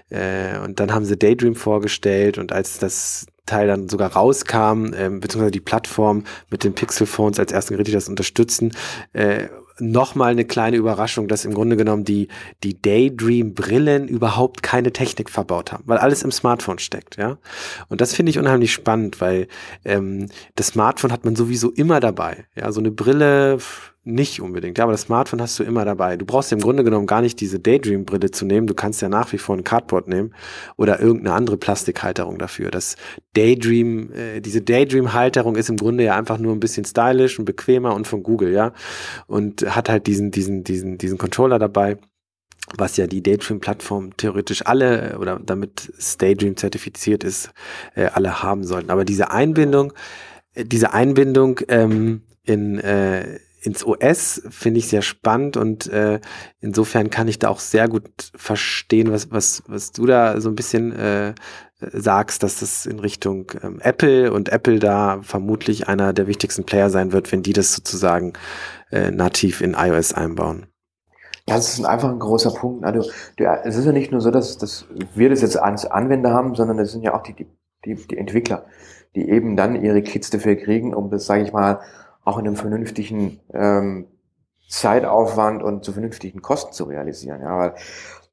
äh, 0.10 0.58
und 0.58 0.80
dann 0.80 0.92
haben 0.92 1.06
sie 1.06 1.18
Daydream 1.18 1.54
vorgestellt 1.54 2.40
und 2.40 2.52
als 2.52 2.80
das 2.80 3.28
Teil 3.46 3.68
dann 3.68 3.90
sogar 3.90 4.14
rauskam, 4.14 4.94
ähm, 4.96 5.20
beziehungsweise 5.20 5.52
die 5.52 5.60
Plattform 5.60 6.24
mit 6.50 6.64
den 6.64 6.74
Pixel-Phones 6.74 7.40
als 7.40 7.52
ersten 7.52 7.74
Gerät, 7.74 7.88
die 7.88 7.92
das 7.92 8.10
unterstützen, 8.10 8.72
äh, 9.14 9.48
nochmal 9.80 10.32
eine 10.32 10.46
kleine 10.46 10.78
Überraschung, 10.78 11.28
dass 11.28 11.46
im 11.46 11.54
Grunde 11.54 11.76
genommen 11.76 12.06
die, 12.06 12.30
die 12.64 12.82
Daydream-Brillen 12.82 14.08
überhaupt 14.08 14.64
keine 14.64 14.94
Technik 14.94 15.30
verbaut 15.30 15.72
haben, 15.72 15.84
weil 15.86 15.98
alles 15.98 16.24
im 16.24 16.32
Smartphone 16.32 16.80
steckt, 16.80 17.18
ja. 17.18 17.38
Und 17.90 18.02
das 18.02 18.14
finde 18.14 18.30
ich 18.30 18.40
unheimlich 18.40 18.72
spannend, 18.72 19.20
weil 19.20 19.48
ähm, 19.84 20.30
das 20.56 20.68
Smartphone 20.68 21.12
hat 21.12 21.26
man 21.26 21.36
sowieso 21.36 21.72
immer 21.72 22.00
dabei. 22.00 22.46
Ja, 22.56 22.72
so 22.72 22.80
eine 22.80 22.92
Brille 22.92 23.58
nicht 24.08 24.40
unbedingt, 24.40 24.78
ja, 24.78 24.84
aber 24.84 24.92
das 24.92 25.02
Smartphone 25.02 25.42
hast 25.42 25.58
du 25.58 25.64
immer 25.64 25.84
dabei. 25.84 26.16
Du 26.16 26.26
brauchst 26.26 26.52
im 26.52 26.60
Grunde 26.60 26.84
genommen 26.84 27.08
gar 27.08 27.22
nicht 27.22 27.42
diese 27.42 27.60
Daydream-Brille 27.60 28.30
zu 28.30 28.46
nehmen. 28.46 28.68
Du 28.68 28.76
kannst 28.76 29.02
ja 29.02 29.10
nach 29.10 29.34
wie 29.34 29.40
vor 29.40 29.58
ein 29.58 29.64
Cardboard 29.64 30.08
nehmen 30.08 30.32
oder 30.78 31.00
irgendeine 31.00 31.36
andere 31.36 31.58
Plastikhalterung 31.58 32.38
dafür. 32.38 32.70
Das 32.70 32.98
Daydream, 33.34 34.12
äh, 34.14 34.42
diese 34.42 34.62
Daydream-Halterung 34.62 35.56
ist 35.56 35.70
im 35.70 35.78
Grunde 35.78 36.04
ja 36.04 36.16
einfach 36.16 36.38
nur 36.38 36.54
ein 36.54 36.60
bisschen 36.60 36.86
stylisch 36.86 37.40
und 37.40 37.46
bequemer 37.46 37.96
und 37.96 38.06
von 38.08 38.22
Google, 38.22 38.54
ja. 38.54 38.74
Und 39.26 39.66
hat 39.76 39.90
halt 39.90 40.06
diesen, 40.06 40.30
diesen, 40.30 40.64
diesen, 40.64 41.00
diesen 41.00 41.18
Controller 41.18 41.58
dabei 41.58 41.98
was 42.78 42.98
ja 42.98 43.06
die 43.06 43.22
Daydream-Plattform 43.22 44.18
theoretisch 44.18 44.66
alle 44.66 45.20
oder 45.20 45.40
damit 45.40 45.94
Daydream 46.18 46.58
zertifiziert 46.58 47.24
ist, 47.24 47.52
äh, 47.94 48.06
alle 48.06 48.42
haben 48.42 48.64
sollten. 48.64 48.90
Aber 48.90 49.06
diese 49.06 49.30
Einbindung, 49.30 49.94
äh, 50.56 50.66
diese 50.66 50.92
Einbindung 50.92 51.60
ähm, 51.68 52.24
in, 52.44 52.80
äh, 52.80 53.40
ins 53.66 53.86
OS 53.86 54.42
finde 54.50 54.80
ich 54.80 54.88
sehr 54.88 55.02
spannend 55.02 55.58
und 55.58 55.88
äh, 55.88 56.20
insofern 56.60 57.10
kann 57.10 57.28
ich 57.28 57.40
da 57.40 57.50
auch 57.50 57.60
sehr 57.60 57.88
gut 57.88 58.32
verstehen, 58.36 59.12
was, 59.12 59.32
was, 59.32 59.64
was 59.68 59.92
du 59.92 60.06
da 60.06 60.40
so 60.40 60.50
ein 60.50 60.56
bisschen 60.56 60.94
äh, 60.94 61.34
sagst, 61.80 62.44
dass 62.44 62.60
das 62.60 62.86
in 62.86 63.00
Richtung 63.00 63.52
ähm, 63.62 63.80
Apple 63.82 64.32
und 64.32 64.50
Apple 64.50 64.80
da 64.80 65.20
vermutlich 65.22 65.88
einer 65.88 66.14
der 66.14 66.28
wichtigsten 66.28 66.64
Player 66.64 66.90
sein 66.90 67.12
wird, 67.12 67.32
wenn 67.32 67.44
die 67.44 67.54
das 67.54 67.74
sozusagen 67.74 68.34
äh, 68.92 69.12
nativ 69.12 69.62
in 69.62 69.74
iOS 69.74 70.14
einbauen. 70.14 70.68
Ja, 71.48 71.56
das 71.56 71.78
ist 71.78 71.86
einfach 71.86 72.10
ein 72.10 72.20
großer 72.20 72.52
Punkt. 72.52 72.86
Also, 72.86 73.08
es 73.38 73.76
ist 73.76 73.86
ja 73.86 73.92
nicht 73.92 74.12
nur 74.12 74.20
so, 74.20 74.32
dass, 74.32 74.58
dass 74.58 74.88
wir 75.14 75.30
das 75.30 75.42
jetzt 75.42 75.58
als 75.58 75.86
Anwender 75.86 76.32
haben, 76.32 76.56
sondern 76.56 76.80
es 76.80 76.92
sind 76.92 77.04
ja 77.04 77.14
auch 77.14 77.22
die, 77.22 77.36
die, 77.86 77.96
die 77.96 78.18
Entwickler, 78.18 78.66
die 79.14 79.30
eben 79.30 79.56
dann 79.56 79.80
ihre 79.80 80.02
Kits 80.02 80.32
dafür 80.32 80.56
kriegen, 80.56 80.96
um 80.96 81.12
das, 81.12 81.28
sage 81.28 81.44
ich 81.44 81.54
mal, 81.54 81.82
auch 82.26 82.38
in 82.38 82.48
einem 82.48 82.58
vernünftigen 82.58 83.40
ähm, 83.54 84.08
Zeitaufwand 84.68 85.64
und 85.64 85.86
zu 85.86 85.94
vernünftigen 85.94 86.42
Kosten 86.42 86.74
zu 86.74 86.86
realisieren. 86.86 87.42
Ja, 87.42 87.58
weil 87.58 87.76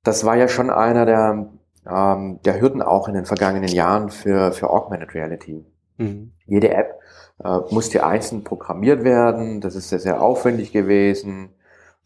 das 0.03 0.25
war 0.25 0.37
ja 0.37 0.49
schon 0.49 0.71
einer 0.71 1.07
der, 1.07 1.49
ähm, 1.89 2.41
der 2.45 2.61
Hürden 2.61 2.83
auch 2.83 3.07
in 3.07 3.15
den 3.15 3.27
vergangenen 3.27 3.69
Jahren 3.69 4.09
für, 4.09 4.53
für 4.53 4.71
Augmented 4.71 5.15
Reality. 5.15 5.65
Mhm. 5.99 6.33
Jede 6.47 6.71
App 6.71 6.99
äh, 7.45 7.59
musste 7.71 8.05
einzeln 8.05 8.45
programmiert 8.45 9.05
werden, 9.05 9.61
das 9.61 9.75
ist 9.75 9.91
sehr, 9.91 10.01
sehr 10.01 10.23
aufwendig 10.23 10.73
gewesen. 10.73 11.51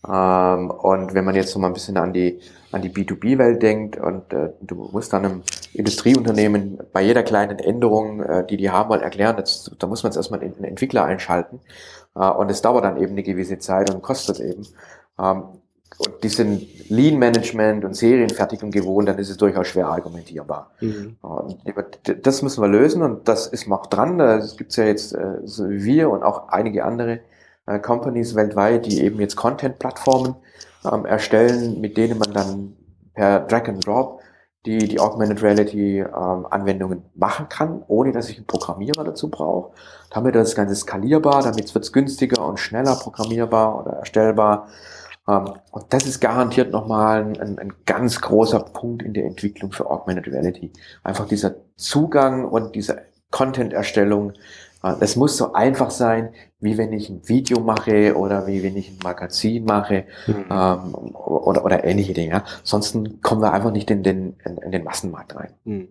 Ähm, 0.09 0.71
und 0.71 1.15
wenn 1.15 1.25
man 1.25 1.35
jetzt 1.35 1.55
noch 1.55 1.61
mal 1.61 1.69
ein 1.69 1.75
bisschen 1.75 1.97
an 1.97 2.13
die, 2.13 2.41
an 2.73 2.83
die 2.83 2.91
B2B-Welt 2.91 3.63
denkt 3.63 3.97
und 3.99 4.33
äh, 4.33 4.51
du 4.61 4.89
musst 4.93 5.13
dann 5.13 5.25
einem 5.25 5.43
Industrieunternehmen 5.73 6.79
bei 6.93 7.03
jeder 7.03 7.23
kleinen 7.23 7.59
Änderung, 7.59 8.23
äh, 8.23 8.47
die 8.47 8.57
die 8.57 8.71
haben, 8.71 8.89
mal 8.89 9.03
erklären, 9.03 9.37
das, 9.37 9.71
da 9.79 9.87
muss 9.87 10.03
man 10.03 10.11
jetzt 10.11 10.17
erstmal 10.17 10.41
einen 10.41 10.65
Entwickler 10.65 11.05
einschalten 11.05 11.61
äh, 12.15 12.29
und 12.29 12.51
es 12.51 12.63
dauert 12.63 12.85
dann 12.85 12.97
eben 12.97 13.13
eine 13.13 13.23
gewisse 13.23 13.59
Zeit 13.59 13.93
und 13.93 14.03
kostet 14.03 14.41
eben. 14.41 14.67
Ähm, 15.19 15.45
und 15.99 16.23
die 16.23 16.29
sind 16.29 16.91
Lean 16.91 17.19
Management 17.19 17.85
und 17.85 17.95
Serienfertigung 17.95 18.71
gewohnt, 18.71 19.09
dann 19.09 19.19
ist 19.19 19.31
es 19.31 19.39
durchaus 19.39 19.69
schwer 19.69 19.89
argumentierbar. 19.89 20.73
Mhm. 20.81 21.17
Das 22.23 22.43
müssen 22.43 22.61
wir 22.61 22.69
lösen 22.69 23.03
und 23.03 23.29
das 23.29 23.47
ist 23.47 23.67
noch 23.67 23.87
dran. 23.87 24.21
Es 24.21 24.57
gibt 24.57 24.77
ja 24.77 24.85
jetzt 24.85 25.15
äh, 25.15 25.39
wir 25.47 26.11
und 26.11 26.23
auch 26.23 26.49
einige 26.49 26.85
andere 26.85 27.21
äh, 27.67 27.79
Companies 27.79 28.35
weltweit, 28.35 28.87
die 28.87 29.03
eben 29.03 29.21
jetzt 29.21 29.37
Content-Plattformen 29.37 30.37
ähm, 30.91 31.05
erstellen, 31.05 31.81
mit 31.81 31.97
denen 31.97 32.19
man 32.19 32.33
dann 32.33 32.77
per 33.15 33.41
Drag 33.41 33.69
and 33.69 33.85
Drop 33.87 34.21
die, 34.65 34.79
die 34.79 34.99
Augmented 34.99 35.43
Reality 35.43 36.01
ähm, 36.01 36.47
Anwendungen 36.51 37.05
machen 37.15 37.49
kann, 37.49 37.85
ohne 37.87 38.13
dass 38.13 38.29
ich 38.29 38.37
einen 38.37 38.47
Programmierer 38.47 39.05
dazu 39.05 39.31
brauche. 39.31 39.73
Damit 40.11 40.35
das 40.35 40.55
Ganze 40.55 40.75
skalierbar, 40.75 41.43
damit 41.43 41.73
wird 41.73 41.85
es 41.85 41.93
günstiger 41.93 42.45
und 42.45 42.59
schneller 42.59 42.97
programmierbar 42.97 43.81
oder 43.81 43.93
erstellbar. 43.99 44.69
Ähm, 45.29 45.53
und 45.71 45.85
das 45.91 46.07
ist 46.07 46.21
garantiert 46.21 46.73
nochmal 46.73 47.25
ein, 47.25 47.59
ein 47.59 47.73
ganz 47.85 48.21
großer 48.21 48.61
Punkt 48.61 49.03
in 49.03 49.15
der 49.15 49.25
Entwicklung 49.25 49.71
für 49.71 49.89
Augmented 49.89 50.27
Reality. 50.33 50.73
Einfach 51.05 51.29
dieser 51.29 51.55
Zugang 51.77 52.45
und 52.45 52.75
diese 52.75 53.03
Content-Erstellung 53.31 54.33
das 55.01 55.17
muss 55.17 55.37
so 55.37 55.53
einfach 55.53 55.91
sein, 55.91 56.33
wie 56.67 56.77
wenn 56.77 56.93
ich 56.93 57.09
ein 57.09 57.27
Video 57.27 57.61
mache 57.61 58.15
oder 58.17 58.47
wie 58.47 58.63
wenn 58.63 58.77
ich 58.77 58.91
ein 58.91 58.99
Magazin 59.03 59.65
mache 59.65 60.05
mhm. 60.27 60.45
ähm, 60.51 60.95
oder, 61.15 61.65
oder 61.65 61.85
ähnliche 61.85 62.13
Dinge. 62.13 62.43
Sonst 62.65 62.99
kommen 63.23 63.41
wir 63.41 63.53
einfach 63.53 63.73
nicht 63.73 63.91
in 63.91 64.03
den, 64.03 64.35
in, 64.45 64.59
in 64.59 64.73
den 64.73 64.85
Massenmarkt 64.85 65.37
rein. 65.37 65.55
Mhm. 65.65 65.89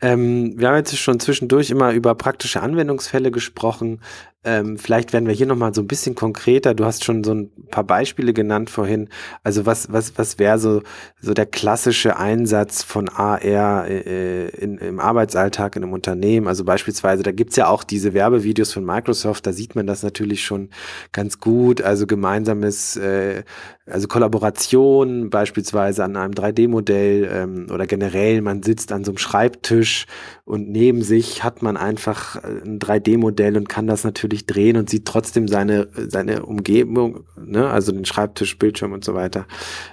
Ähm, 0.00 0.58
wir 0.58 0.68
haben 0.68 0.76
jetzt 0.76 0.96
schon 0.96 1.20
zwischendurch 1.20 1.70
immer 1.70 1.92
über 1.92 2.14
praktische 2.14 2.60
Anwendungsfälle 2.60 3.30
gesprochen. 3.30 4.00
Ähm, 4.44 4.78
vielleicht 4.78 5.12
werden 5.12 5.26
wir 5.26 5.34
hier 5.34 5.46
nochmal 5.46 5.74
so 5.74 5.80
ein 5.80 5.86
bisschen 5.86 6.14
konkreter. 6.14 6.74
Du 6.74 6.84
hast 6.84 7.04
schon 7.04 7.24
so 7.24 7.32
ein 7.32 7.50
paar 7.70 7.84
Beispiele 7.84 8.32
genannt 8.32 8.70
vorhin. 8.70 9.08
Also 9.42 9.66
was, 9.66 9.92
was, 9.92 10.16
was 10.16 10.38
wäre 10.38 10.58
so, 10.58 10.82
so 11.20 11.34
der 11.34 11.46
klassische 11.46 12.16
Einsatz 12.16 12.82
von 12.82 13.08
AR 13.08 13.88
äh, 13.88 14.48
in, 14.48 14.78
im 14.78 15.00
Arbeitsalltag 15.00 15.76
in 15.76 15.82
einem 15.82 15.92
Unternehmen? 15.92 16.46
Also 16.46 16.64
beispielsweise, 16.64 17.22
da 17.22 17.32
gibt's 17.32 17.56
ja 17.56 17.68
auch 17.68 17.84
diese 17.84 18.14
Werbevideos 18.14 18.72
von 18.72 18.84
Microsoft, 18.84 19.46
da 19.46 19.52
sieht 19.52 19.74
man 19.74 19.86
das 19.86 20.02
natürlich 20.02 20.44
schon 20.44 20.68
ganz 21.12 21.40
gut. 21.40 21.80
Also 21.80 22.06
gemeinsames 22.06 22.96
äh, 22.96 23.44
also 23.86 24.08
Kollaboration 24.08 25.28
beispielsweise 25.28 26.04
an 26.04 26.16
einem 26.16 26.32
3D-Modell 26.32 27.28
ähm, 27.30 27.66
oder 27.70 27.86
generell, 27.86 28.40
man 28.40 28.62
sitzt 28.62 28.92
an 28.92 29.04
so 29.04 29.10
einem 29.10 29.18
Schreibtisch 29.18 30.06
und 30.46 30.70
neben 30.70 31.02
sich 31.02 31.44
hat 31.44 31.60
man 31.60 31.76
einfach 31.76 32.36
äh, 32.36 32.62
ein 32.64 32.78
3D-Modell 32.78 33.58
und 33.58 33.68
kann 33.68 33.86
das 33.86 34.02
natürlich 34.02 34.33
drehen 34.42 34.76
und 34.76 34.90
sieht 34.90 35.06
trotzdem 35.06 35.48
seine, 35.48 35.88
seine 36.08 36.44
Umgebung, 36.44 37.24
ne? 37.36 37.68
also 37.70 37.92
den 37.92 38.04
Schreibtisch, 38.04 38.58
Bildschirm 38.58 38.92
und 38.92 39.04
so 39.04 39.14
weiter. 39.14 39.46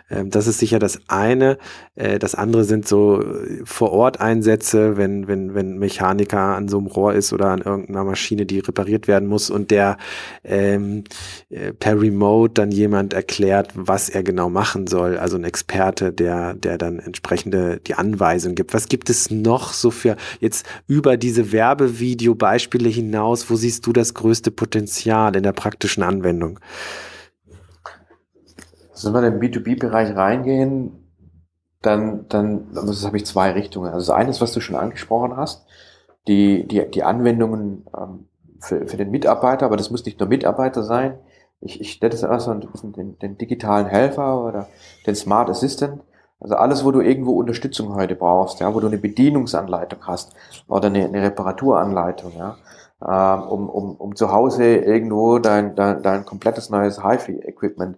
Ähm, 0.10 0.30
das 0.30 0.48
ist 0.48 0.60
sicher 0.60 0.80
das 0.80 1.00
eine. 1.08 1.58
Äh, 1.96 2.20
das 2.20 2.36
andere 2.36 2.64
sind 2.64 2.88
so 2.88 3.22
äh, 3.22 3.62
Vor-Ort-Einsätze, 3.64 4.98
wenn, 4.98 5.28
wenn, 5.28 5.56
wenn 5.56 5.78
Mechaniker 5.78 6.40
an 6.40 6.68
so 6.68 6.78
einem 6.78 6.88
Rohr 6.88 7.14
ist 7.14 7.34
oder 7.34 7.48
an 7.48 7.62
irgendeiner 7.62 8.04
Maschine, 8.04 8.46
die 8.46 8.60
repariert 8.60 9.08
werden 9.08 9.28
muss 9.28 9.50
und 9.50 9.72
der 9.72 9.98
ähm, 10.44 11.04
äh, 11.50 11.74
per 11.74 12.00
Remote 12.00 12.54
dann 12.54 12.72
jemand 12.72 13.14
erklärt, 13.14 13.72
was 13.76 14.10
er 14.10 14.24
genau 14.24 14.50
machen 14.50 14.88
soll. 14.88 15.18
Also 15.18 15.38
ein 15.38 15.44
Experte, 15.44 16.12
der, 16.12 16.54
der 16.54 16.78
dann 16.78 17.00
entsprechende 17.00 17.80
die 17.86 17.96
Anweisung 17.96 18.56
gibt. 18.56 18.74
Was 18.74 18.88
gibt 18.88 19.10
es 19.10 19.32
noch 19.32 19.74
so 19.74 19.92
für 19.92 20.18
jetzt 20.40 20.66
über 20.88 21.18
diese 21.18 21.52
Werbevideo-Beispiele 21.52 22.90
hinaus? 22.90 23.50
Wo 23.50 23.56
siehst 23.56 23.86
du 23.86 23.94
das 23.94 24.14
größte 24.14 24.31
Potenzial 24.52 25.36
in 25.36 25.44
der 25.44 25.52
praktischen 25.52 26.04
Anwendung? 26.04 26.60
Also 28.92 29.14
wenn 29.14 29.22
wir 29.22 29.28
in 29.28 29.40
den 29.40 29.52
B2B-Bereich 29.52 30.16
reingehen, 30.16 30.92
dann, 31.82 32.28
dann, 32.30 32.72
das 32.74 33.06
habe 33.06 33.18
ich 33.18 33.26
zwei 33.26 33.52
Richtungen. 33.52 33.92
Also 33.92 34.12
das 34.12 34.16
eine 34.16 34.30
ist, 34.30 34.40
was 34.40 34.54
du 34.54 34.62
schon 34.62 34.76
angesprochen 34.76 35.36
hast, 35.36 35.66
die, 36.28 36.68
die, 36.68 36.90
die 36.90 37.04
Anwendungen 37.04 37.86
ähm, 37.98 38.28
für, 38.60 38.88
für 38.88 38.98
den 38.98 39.12
Mitarbeiter, 39.12 39.66
aber 39.66 39.78
das 39.78 39.90
muss 39.90 40.06
nicht 40.06 40.20
nur 40.20 40.30
Mitarbeiter 40.30 40.84
sein, 40.84 41.18
ich, 41.62 41.80
ich 41.80 41.92
stelle 41.92 42.10
das 42.10 42.24
immer 42.24 42.40
so 42.40 42.54
den, 42.54 43.20
den 43.20 43.38
digitalen 43.38 43.86
Helfer 43.86 44.44
oder 44.44 44.68
den 45.06 45.16
Smart 45.16 45.50
Assistant. 45.50 46.02
Also 46.40 46.56
alles, 46.56 46.84
wo 46.84 46.92
du 46.92 47.02
irgendwo 47.02 47.34
Unterstützung 47.34 47.94
heute 47.94 48.16
brauchst, 48.16 48.60
ja, 48.60 48.74
wo 48.74 48.80
du 48.80 48.88
eine 48.88 48.98
Bedienungsanleitung 48.98 50.00
hast 50.08 50.34
oder 50.68 50.88
eine, 50.88 51.06
eine 51.06 51.22
Reparaturanleitung, 51.22 52.34
ja, 52.36 52.58
ähm, 53.08 53.44
um, 53.44 53.70
um, 53.70 53.96
um 53.96 54.16
zu 54.16 54.32
Hause 54.32 54.76
irgendwo 54.76 55.40
dein, 55.40 55.76
dein, 55.76 56.02
dein 56.02 56.26
komplettes 56.26 56.70
neues 56.70 57.04
HiFi-Equipment 57.04 57.98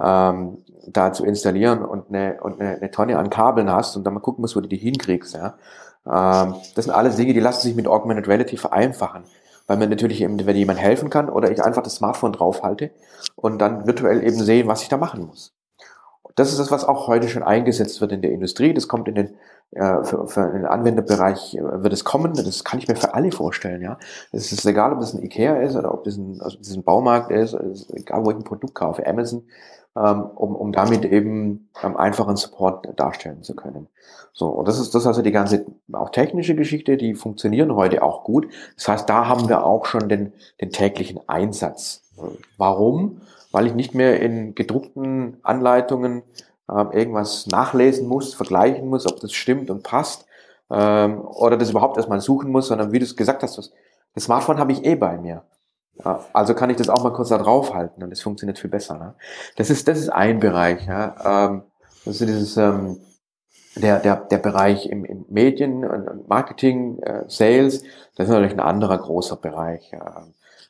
ähm, 0.00 0.58
da 0.86 1.12
zu 1.12 1.24
installieren 1.24 1.84
und 1.84 2.08
eine, 2.08 2.38
und 2.42 2.60
eine, 2.60 2.76
eine 2.76 2.90
Tonne 2.90 3.18
an 3.18 3.30
Kabeln 3.30 3.70
hast 3.70 3.96
und 3.96 4.04
dann 4.04 4.14
mal 4.14 4.20
gucken 4.20 4.42
musst, 4.42 4.56
wo 4.56 4.60
du 4.60 4.68
die 4.68 4.76
hinkriegst, 4.76 5.34
ja. 5.34 5.54
Ähm, 6.06 6.54
das 6.74 6.84
sind 6.84 6.94
alles 6.94 7.16
Dinge, 7.16 7.32
die 7.32 7.40
lassen 7.40 7.62
sich 7.62 7.74
mit 7.74 7.86
Augmented 7.86 8.28
Reality 8.28 8.56
vereinfachen 8.56 9.24
weil 9.66 9.76
mir 9.76 9.88
natürlich 9.88 10.20
eben, 10.20 10.44
wenn 10.44 10.56
jemand 10.56 10.78
helfen 10.78 11.10
kann 11.10 11.28
oder 11.28 11.50
ich 11.50 11.62
einfach 11.62 11.82
das 11.82 11.96
Smartphone 11.96 12.32
draufhalte 12.32 12.90
und 13.36 13.58
dann 13.58 13.86
virtuell 13.86 14.22
eben 14.22 14.42
sehe, 14.42 14.66
was 14.66 14.82
ich 14.82 14.88
da 14.88 14.96
machen 14.96 15.26
muss. 15.26 15.54
Das 16.34 16.50
ist 16.50 16.58
das, 16.58 16.70
was 16.70 16.84
auch 16.84 17.06
heute 17.06 17.28
schon 17.28 17.42
eingesetzt 17.42 18.00
wird 18.00 18.12
in 18.12 18.22
der 18.22 18.32
Industrie. 18.32 18.74
Das 18.74 18.88
kommt 18.88 19.08
in 19.08 19.14
den, 19.14 19.34
äh, 19.72 20.02
für, 20.04 20.26
für 20.26 20.50
den 20.50 20.66
Anwenderbereich, 20.66 21.54
äh, 21.54 21.82
wird 21.82 21.92
es 21.92 22.04
kommen. 22.04 22.34
Das 22.34 22.64
kann 22.64 22.78
ich 22.78 22.88
mir 22.88 22.96
für 22.96 23.14
alle 23.14 23.32
vorstellen. 23.32 23.82
Ja, 23.82 23.98
Es 24.32 24.52
ist 24.52 24.64
egal, 24.66 24.92
ob 24.92 25.00
das 25.00 25.14
ein 25.14 25.22
Ikea 25.22 25.56
ist 25.56 25.76
oder 25.76 25.94
ob 25.94 26.04
das 26.04 26.16
ein, 26.16 26.40
also 26.40 26.58
das 26.58 26.74
ein 26.74 26.82
Baumarkt 26.82 27.30
ist, 27.30 27.54
ist 27.54 27.92
egal, 27.94 28.24
wo 28.24 28.30
ich 28.30 28.36
ein 28.36 28.44
Produkt 28.44 28.74
kaufe, 28.74 29.06
Amazon 29.06 29.44
ähm, 29.96 30.22
um, 30.22 30.56
um 30.56 30.72
damit 30.72 31.04
eben 31.04 31.68
ähm, 31.82 31.96
einfachen 31.96 32.36
Support 32.36 32.88
darstellen 32.98 33.42
zu 33.42 33.54
können. 33.54 33.88
So, 34.32 34.48
und 34.48 34.66
das 34.66 34.80
ist 34.80 34.94
das 34.94 35.02
ist 35.02 35.06
also 35.06 35.22
die 35.22 35.30
ganze 35.30 35.66
auch 35.92 36.10
technische 36.10 36.56
Geschichte, 36.56 36.96
die 36.96 37.14
funktionieren 37.14 37.74
heute 37.76 38.02
auch 38.02 38.24
gut. 38.24 38.48
Das 38.76 38.88
heißt, 38.88 39.08
da 39.08 39.28
haben 39.28 39.48
wir 39.48 39.64
auch 39.64 39.86
schon 39.86 40.08
den, 40.08 40.32
den 40.60 40.70
täglichen 40.70 41.20
Einsatz. 41.28 42.02
Warum? 42.58 43.20
Weil 43.54 43.68
ich 43.68 43.74
nicht 43.74 43.94
mehr 43.94 44.20
in 44.20 44.56
gedruckten 44.56 45.38
Anleitungen 45.44 46.24
ähm, 46.68 46.90
irgendwas 46.90 47.46
nachlesen 47.46 48.08
muss, 48.08 48.34
vergleichen 48.34 48.88
muss, 48.88 49.06
ob 49.06 49.20
das 49.20 49.32
stimmt 49.32 49.70
und 49.70 49.84
passt, 49.84 50.26
ähm, 50.72 51.20
oder 51.20 51.56
das 51.56 51.70
überhaupt 51.70 51.96
erstmal 51.96 52.20
suchen 52.20 52.50
muss, 52.50 52.66
sondern 52.66 52.90
wie 52.90 52.98
du 52.98 53.04
es 53.04 53.14
gesagt 53.14 53.44
hast, 53.44 53.56
das, 53.56 53.70
das 54.12 54.24
Smartphone 54.24 54.58
habe 54.58 54.72
ich 54.72 54.84
eh 54.84 54.96
bei 54.96 55.18
mir. 55.18 55.44
Ja, 56.04 56.24
also 56.32 56.54
kann 56.54 56.68
ich 56.70 56.78
das 56.78 56.88
auch 56.88 57.04
mal 57.04 57.12
kurz 57.12 57.28
da 57.28 57.38
draufhalten 57.38 58.02
und 58.02 58.10
es 58.10 58.22
funktioniert 58.22 58.58
viel 58.58 58.70
besser. 58.70 58.98
Ne? 58.98 59.14
Das 59.54 59.70
ist 59.70 59.86
das 59.86 60.00
ist 60.00 60.08
ein 60.08 60.40
Bereich. 60.40 60.84
Ja? 60.88 61.46
Ähm, 61.46 61.62
das 62.04 62.20
ist 62.20 62.28
dieses 62.28 62.56
ähm, 62.56 62.98
der 63.76 64.00
der 64.00 64.16
der 64.16 64.38
Bereich 64.38 64.86
im, 64.86 65.04
im 65.04 65.26
Medien 65.28 65.84
und 65.84 66.28
Marketing, 66.28 66.98
äh, 67.02 67.22
Sales. 67.28 67.84
Das 68.16 68.26
ist 68.26 68.32
natürlich 68.32 68.54
ein 68.54 68.58
anderer 68.58 68.98
großer 68.98 69.36
Bereich. 69.36 69.92
Ja? 69.92 70.26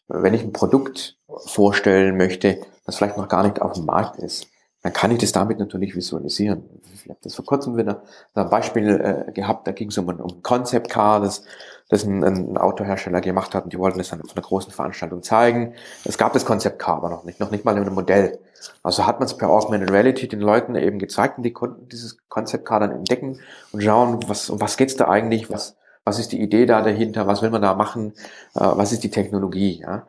Wenn 0.09 0.35
ich 0.35 0.43
ein 0.43 0.53
Produkt 0.53 1.17
vorstellen 1.47 2.19
möchte, 2.19 2.59
das 2.85 2.97
vielleicht 2.97 3.17
noch 3.17 3.29
gar 3.29 3.43
nicht 3.43 3.61
auf 3.63 3.73
dem 3.73 3.87
Markt 3.87 4.17
ist, 4.19 4.49
dann 4.85 4.93
kann 4.93 5.11
ich 5.11 5.19
das 5.19 5.33
damit 5.33 5.59
natürlich 5.59 5.97
visualisieren. 5.97 6.63
Ich 6.93 7.09
habe 7.09 7.19
das 7.23 7.35
vor 7.35 7.47
kurzem 7.47 7.79
wieder 7.79 8.03
ein 8.35 8.51
Beispiel 8.51 9.27
äh, 9.29 9.33
gehabt, 9.33 9.67
da 9.67 9.73
ging 9.73 9.89
es 9.89 9.97
um, 9.97 10.09
um 10.09 10.43
Concept 10.43 10.91
Car, 10.91 11.21
das, 11.21 11.43
das 11.89 12.05
ein, 12.05 12.23
ein 12.23 12.59
Autohersteller 12.59 13.23
gemacht 13.23 13.55
hat 13.55 13.65
und 13.65 13.73
die 13.73 13.79
wollten 13.79 13.97
das 13.97 14.11
dann 14.11 14.21
auf 14.21 14.37
einer 14.37 14.45
großen 14.45 14.73
Veranstaltung 14.73 15.23
zeigen. 15.23 15.73
Es 16.05 16.19
gab 16.19 16.35
das 16.35 16.45
Concept 16.45 16.79
Car 16.79 16.97
aber 16.97 17.09
noch 17.09 17.25
nicht, 17.25 17.41
noch 17.41 17.51
nicht 17.51 17.65
mal 17.65 17.75
in 17.79 17.83
einem 17.83 17.95
Modell. 17.95 18.39
Also 18.83 19.07
hat 19.07 19.21
man 19.21 19.27
es 19.27 19.39
per 19.39 19.49
Augmented 19.49 19.91
Reality 19.91 20.29
den 20.29 20.41
Leuten 20.41 20.75
eben 20.75 20.99
gezeigt 20.99 21.39
und 21.39 21.45
die 21.45 21.53
konnten 21.55 21.89
dieses 21.89 22.19
Concept 22.29 22.67
Car 22.67 22.81
dann 22.81 22.93
entdecken 22.93 23.39
und 23.73 23.83
schauen, 23.83 24.21
was, 24.29 24.51
um 24.51 24.61
was 24.61 24.77
geht's 24.77 24.97
da 24.97 25.09
eigentlich, 25.09 25.51
was, 25.51 25.77
was 26.05 26.19
ist 26.19 26.33
die 26.33 26.43
Idee 26.43 26.67
da 26.67 26.83
dahinter, 26.83 27.27
was 27.27 27.41
will 27.41 27.49
man 27.49 27.63
da 27.63 27.73
machen, 27.73 28.13
äh, 28.55 28.61
was 28.61 28.93
ist 28.93 29.03
die 29.03 29.11
Technologie. 29.11 29.81
Ja? 29.81 30.07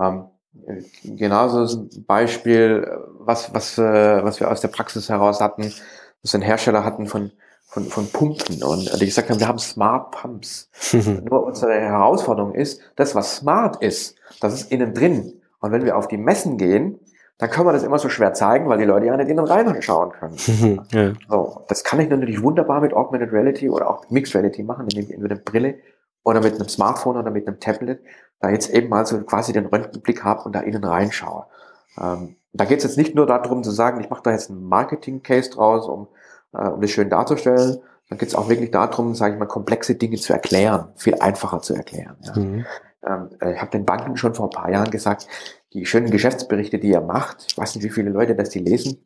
Ähm, 0.00 0.24
genauso 1.04 1.64
ist 1.64 1.74
ein 1.74 2.04
Beispiel, 2.04 2.98
was, 3.18 3.52
was, 3.52 3.78
äh, 3.78 4.24
was 4.24 4.40
wir 4.40 4.50
aus 4.50 4.60
der 4.60 4.68
Praxis 4.68 5.08
heraus 5.08 5.40
hatten, 5.40 5.72
dass 6.22 6.34
ein 6.34 6.42
Hersteller 6.42 6.84
hatten 6.84 7.06
von, 7.06 7.32
von, 7.66 7.84
von 7.84 8.06
Pumpen 8.08 8.62
und 8.62 9.00
die 9.00 9.06
gesagt 9.06 9.30
haben, 9.30 9.40
wir 9.40 9.48
haben 9.48 9.58
Smart 9.58 10.10
Pumps. 10.12 10.70
Nur 10.92 11.44
unsere 11.44 11.72
Herausforderung 11.72 12.54
ist, 12.54 12.80
das, 12.96 13.14
was 13.14 13.36
smart 13.36 13.82
ist, 13.82 14.16
das 14.40 14.54
ist 14.54 14.70
innen 14.70 14.94
drin. 14.94 15.40
Und 15.60 15.72
wenn 15.72 15.84
wir 15.84 15.96
auf 15.96 16.08
die 16.08 16.18
Messen 16.18 16.56
gehen, 16.56 17.00
dann 17.38 17.50
können 17.50 17.66
wir 17.66 17.72
das 17.72 17.82
immer 17.82 17.98
so 17.98 18.08
schwer 18.08 18.32
zeigen, 18.32 18.68
weil 18.68 18.78
die 18.78 18.84
Leute 18.84 19.06
ja 19.06 19.16
nicht 19.16 19.28
innen 19.28 19.44
rein 19.44 19.82
schauen 19.82 20.12
können. 20.12 20.86
ja. 20.92 21.12
so, 21.28 21.64
das 21.68 21.82
kann 21.82 21.98
ich 21.98 22.08
natürlich 22.08 22.42
wunderbar 22.42 22.80
mit 22.80 22.92
Augmented 22.92 23.32
Reality 23.32 23.68
oder 23.68 23.90
auch 23.90 24.08
Mixed 24.08 24.34
Reality 24.34 24.62
machen, 24.62 24.86
indem 24.88 25.04
ich 25.04 25.14
entweder 25.14 25.34
eine 25.34 25.42
Brille 25.42 25.74
oder 26.24 26.40
mit 26.40 26.54
einem 26.54 26.68
Smartphone 26.68 27.16
oder 27.16 27.30
mit 27.30 27.46
einem 27.46 27.60
Tablet 27.60 28.00
da 28.40 28.50
jetzt 28.50 28.70
eben 28.70 28.88
mal 28.88 29.06
so 29.06 29.20
quasi 29.22 29.52
den 29.52 29.66
Röntgenblick 29.66 30.24
habe 30.24 30.42
und 30.42 30.54
da 30.54 30.60
innen 30.60 30.84
reinschaue. 30.84 31.46
Ähm, 31.98 32.36
da 32.52 32.64
geht 32.64 32.78
es 32.78 32.84
jetzt 32.84 32.98
nicht 32.98 33.14
nur 33.14 33.26
darum 33.26 33.62
zu 33.62 33.70
sagen, 33.70 34.00
ich 34.00 34.10
mache 34.10 34.22
da 34.22 34.32
jetzt 34.32 34.50
einen 34.50 34.64
Marketing-Case 34.64 35.50
draus, 35.50 35.86
um, 35.88 36.08
äh, 36.52 36.68
um 36.68 36.80
das 36.80 36.90
schön 36.90 37.10
darzustellen. 37.10 37.78
Dann 38.08 38.18
geht 38.18 38.28
es 38.28 38.34
auch 38.34 38.48
wirklich 38.48 38.70
darum, 38.70 39.14
sage 39.14 39.34
ich 39.34 39.40
mal, 39.40 39.46
komplexe 39.46 39.94
Dinge 39.94 40.16
zu 40.16 40.32
erklären, 40.32 40.88
viel 40.96 41.14
einfacher 41.14 41.62
zu 41.62 41.74
erklären. 41.74 42.16
Ja. 42.20 42.38
Mhm. 42.38 42.66
Ähm, 43.06 43.30
äh, 43.40 43.54
ich 43.54 43.60
habe 43.60 43.70
den 43.70 43.84
Banken 43.84 44.16
schon 44.16 44.34
vor 44.34 44.46
ein 44.46 44.50
paar 44.50 44.70
Jahren 44.70 44.90
gesagt, 44.90 45.26
die 45.72 45.86
schönen 45.86 46.10
Geschäftsberichte, 46.10 46.78
die 46.78 46.90
ihr 46.90 47.00
macht, 47.00 47.44
ich 47.48 47.58
weiß 47.58 47.74
nicht, 47.74 47.84
wie 47.84 47.90
viele 47.90 48.10
Leute 48.10 48.36
das 48.36 48.50
die 48.50 48.60
lesen, 48.60 49.04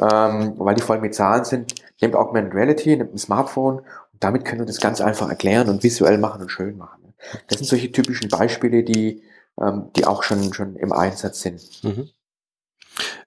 ähm, 0.00 0.54
weil 0.56 0.74
die 0.74 0.82
voll 0.82 1.00
mit 1.00 1.14
Zahlen 1.14 1.44
sind, 1.44 1.74
nehmt 2.00 2.16
Augmented 2.16 2.54
Reality, 2.54 2.96
nehmt 2.96 3.14
ein 3.14 3.18
Smartphone 3.18 3.82
damit 4.20 4.44
können 4.44 4.60
wir 4.60 4.66
das 4.66 4.80
ganz 4.80 5.00
einfach 5.00 5.28
erklären 5.28 5.68
und 5.68 5.82
visuell 5.82 6.18
machen 6.18 6.42
und 6.42 6.50
schön 6.50 6.76
machen. 6.76 7.14
Das 7.48 7.58
sind 7.58 7.66
solche 7.66 7.92
typischen 7.92 8.28
Beispiele, 8.28 8.84
die, 8.84 9.22
ähm, 9.60 9.90
die 9.96 10.06
auch 10.06 10.22
schon, 10.22 10.52
schon 10.52 10.76
im 10.76 10.92
Einsatz 10.92 11.40
sind. 11.40 11.62
Mhm. 11.82 12.08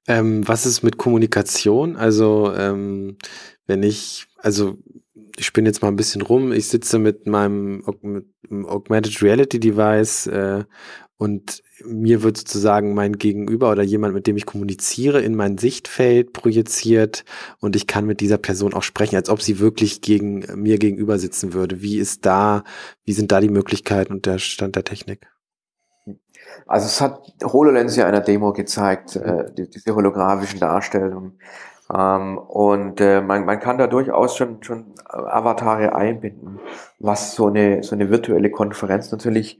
Ähm, 0.08 0.48
was 0.48 0.66
ist 0.66 0.82
mit 0.82 0.98
Kommunikation? 0.98 1.96
Also, 1.96 2.54
ähm, 2.56 3.18
wenn 3.68 3.84
ich, 3.84 4.28
also 4.38 4.78
ich 5.38 5.46
spinne 5.46 5.70
jetzt 5.70 5.82
mal 5.82 5.88
ein 5.88 5.96
bisschen 5.96 6.22
rum, 6.22 6.52
ich 6.52 6.68
sitze 6.68 7.00
mit 7.00 7.28
meinem 7.28 7.84
mit 8.02 8.26
Augmented 8.66 9.22
Reality 9.22 9.60
Device 9.60 10.28
äh, 10.28 10.64
und 11.18 11.62
mir 11.86 12.24
wird 12.24 12.38
sozusagen 12.38 12.94
mein 12.94 13.14
Gegenüber 13.14 13.72
oder 13.72 13.84
jemand, 13.84 14.14
mit 14.14 14.28
dem 14.28 14.38
ich 14.38 14.46
kommuniziere, 14.46 15.22
in 15.22 15.36
mein 15.36 15.58
Sichtfeld 15.58 16.34
projiziert 16.34 17.26
und 17.60 17.76
ich 17.76 17.88
kann 17.88 18.06
mit 18.06 18.22
dieser 18.22 18.38
Person 18.38 18.74
auch 18.74 18.84
sprechen, 18.84 19.16
als 19.16 19.30
ob 19.30 19.42
sie 19.42 19.60
wirklich 19.60 20.02
gegen 20.02 20.46
mir 20.56 20.78
gegenüber 20.78 21.20
sitzen 21.20 21.54
würde. 21.54 21.82
Wie 21.82 21.98
ist 21.98 22.26
da, 22.26 22.64
wie 23.04 23.14
sind 23.14 23.32
da 23.32 23.40
die 23.40 23.50
Möglichkeiten 23.50 24.14
und 24.14 24.26
der 24.26 24.40
Stand 24.40 24.76
der 24.76 24.84
Technik? 24.84 25.28
Also 26.66 26.86
es 26.86 27.02
hat 27.02 27.22
HoloLens 27.44 27.96
ja 27.96 28.06
einer 28.06 28.22
Demo 28.22 28.54
gezeigt, 28.54 29.16
äh, 29.16 29.46
die, 29.54 29.70
diese 29.70 29.96
holographischen 29.96 30.60
Darstellungen. 30.60 31.40
Ähm, 31.94 32.38
und 32.38 33.02
äh, 33.02 33.22
man, 33.22 33.46
man 33.46 33.60
kann 33.60 33.78
da 33.78 33.88
durchaus 33.88 34.38
schon, 34.38 34.64
schon 34.64 34.94
Avatare 35.06 35.96
einbinden, 35.96 36.60
was 37.00 37.36
so 37.36 37.48
eine, 37.48 37.84
so 37.84 37.96
eine 37.96 38.10
virtuelle 38.10 38.52
Konferenz 38.52 39.12
natürlich 39.12 39.60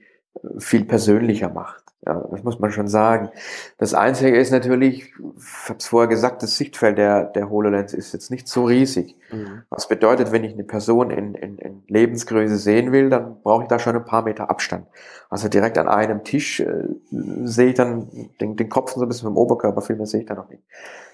viel 0.58 0.86
persönlicher 0.86 1.50
macht. 1.50 1.82
Ja, 2.04 2.16
das 2.32 2.44
muss 2.44 2.58
man 2.58 2.72
schon 2.72 2.88
sagen. 2.88 3.30
Das 3.78 3.94
Einzige 3.94 4.36
ist 4.36 4.50
natürlich, 4.50 5.04
ich 5.04 5.70
habe 5.70 5.78
es 5.78 5.86
vorher 5.86 6.08
gesagt, 6.08 6.42
das 6.42 6.58
Sichtfeld 6.58 6.98
der, 6.98 7.26
der 7.26 7.52
HoloLens 7.52 7.94
ist 7.94 8.12
jetzt 8.14 8.32
nicht 8.32 8.48
so 8.48 8.64
riesig. 8.64 9.16
Mhm. 9.32 9.62
Was 9.70 9.88
bedeutet, 9.88 10.32
wenn 10.32 10.44
ich 10.44 10.54
eine 10.54 10.64
Person 10.64 11.12
in, 11.12 11.36
in, 11.36 11.60
in 11.60 11.84
Lebensgröße 11.88 12.58
sehen 12.58 12.92
will, 12.92 13.12
dann 13.12 13.40
brauche 13.44 13.64
ich 13.64 13.68
da 13.68 13.78
schon 13.78 13.96
ein 13.96 14.06
paar 14.06 14.24
Meter 14.24 14.50
Abstand. 14.50 14.88
Also 15.30 15.48
direkt 15.48 15.78
an 15.78 15.88
einem 15.88 16.24
Tisch 16.24 16.60
äh, 16.62 16.88
sehe 17.12 17.70
ich 17.70 17.76
dann 17.76 18.10
den, 18.40 18.56
den 18.56 18.70
Kopf 18.70 18.94
so 18.94 19.02
ein 19.02 19.08
bisschen 19.08 19.28
vom 19.28 19.38
Oberkörper, 19.38 19.82
viel 19.84 19.96
mehr 19.96 20.08
sehe 20.08 20.22
ich 20.22 20.26
da 20.26 20.34
noch 20.34 20.50
nicht. 20.50 20.64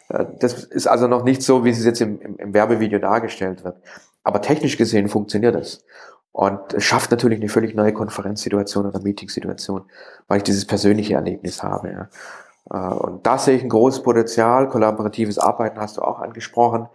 Äh, 0.10 0.26
das 0.40 0.64
ist 0.64 0.88
also 0.88 1.08
noch 1.08 1.24
nicht 1.24 1.42
so, 1.42 1.64
wie 1.66 1.70
es 1.70 1.84
jetzt 1.84 2.02
im, 2.02 2.20
im, 2.22 2.36
im 2.38 2.54
Werbevideo 2.54 3.00
dargestellt 3.00 3.64
wird. 3.64 3.78
Aber 4.24 4.42
technisch 4.42 4.78
gesehen 4.78 5.08
funktioniert 5.08 5.56
es. 5.56 5.86
Und 6.32 6.74
es 6.74 6.84
schafft 6.84 7.10
natürlich 7.12 7.40
eine 7.40 7.50
völlig 7.50 7.76
neue 7.76 7.94
Konferenzsituation 7.94 8.86
oder 8.86 9.00
Meetingsituation, 9.02 9.86
weil 10.28 10.38
ich 10.38 10.44
dieses 10.44 10.66
persönliche 10.66 11.16
Erlebnis 11.16 11.64
habe. 11.64 11.90
Ja. 11.90 12.90
Äh, 12.92 12.94
und 12.94 13.26
da 13.26 13.38
sehe 13.38 13.56
ich 13.56 13.64
ein 13.64 13.70
großes 13.70 14.04
Potenzial. 14.04 14.70
Kollaboratives 14.70 15.40
Arbeiten 15.40 15.80
hast 15.80 15.98
du 15.98 16.02
auch 16.02 16.20
angesprochen. 16.20 16.88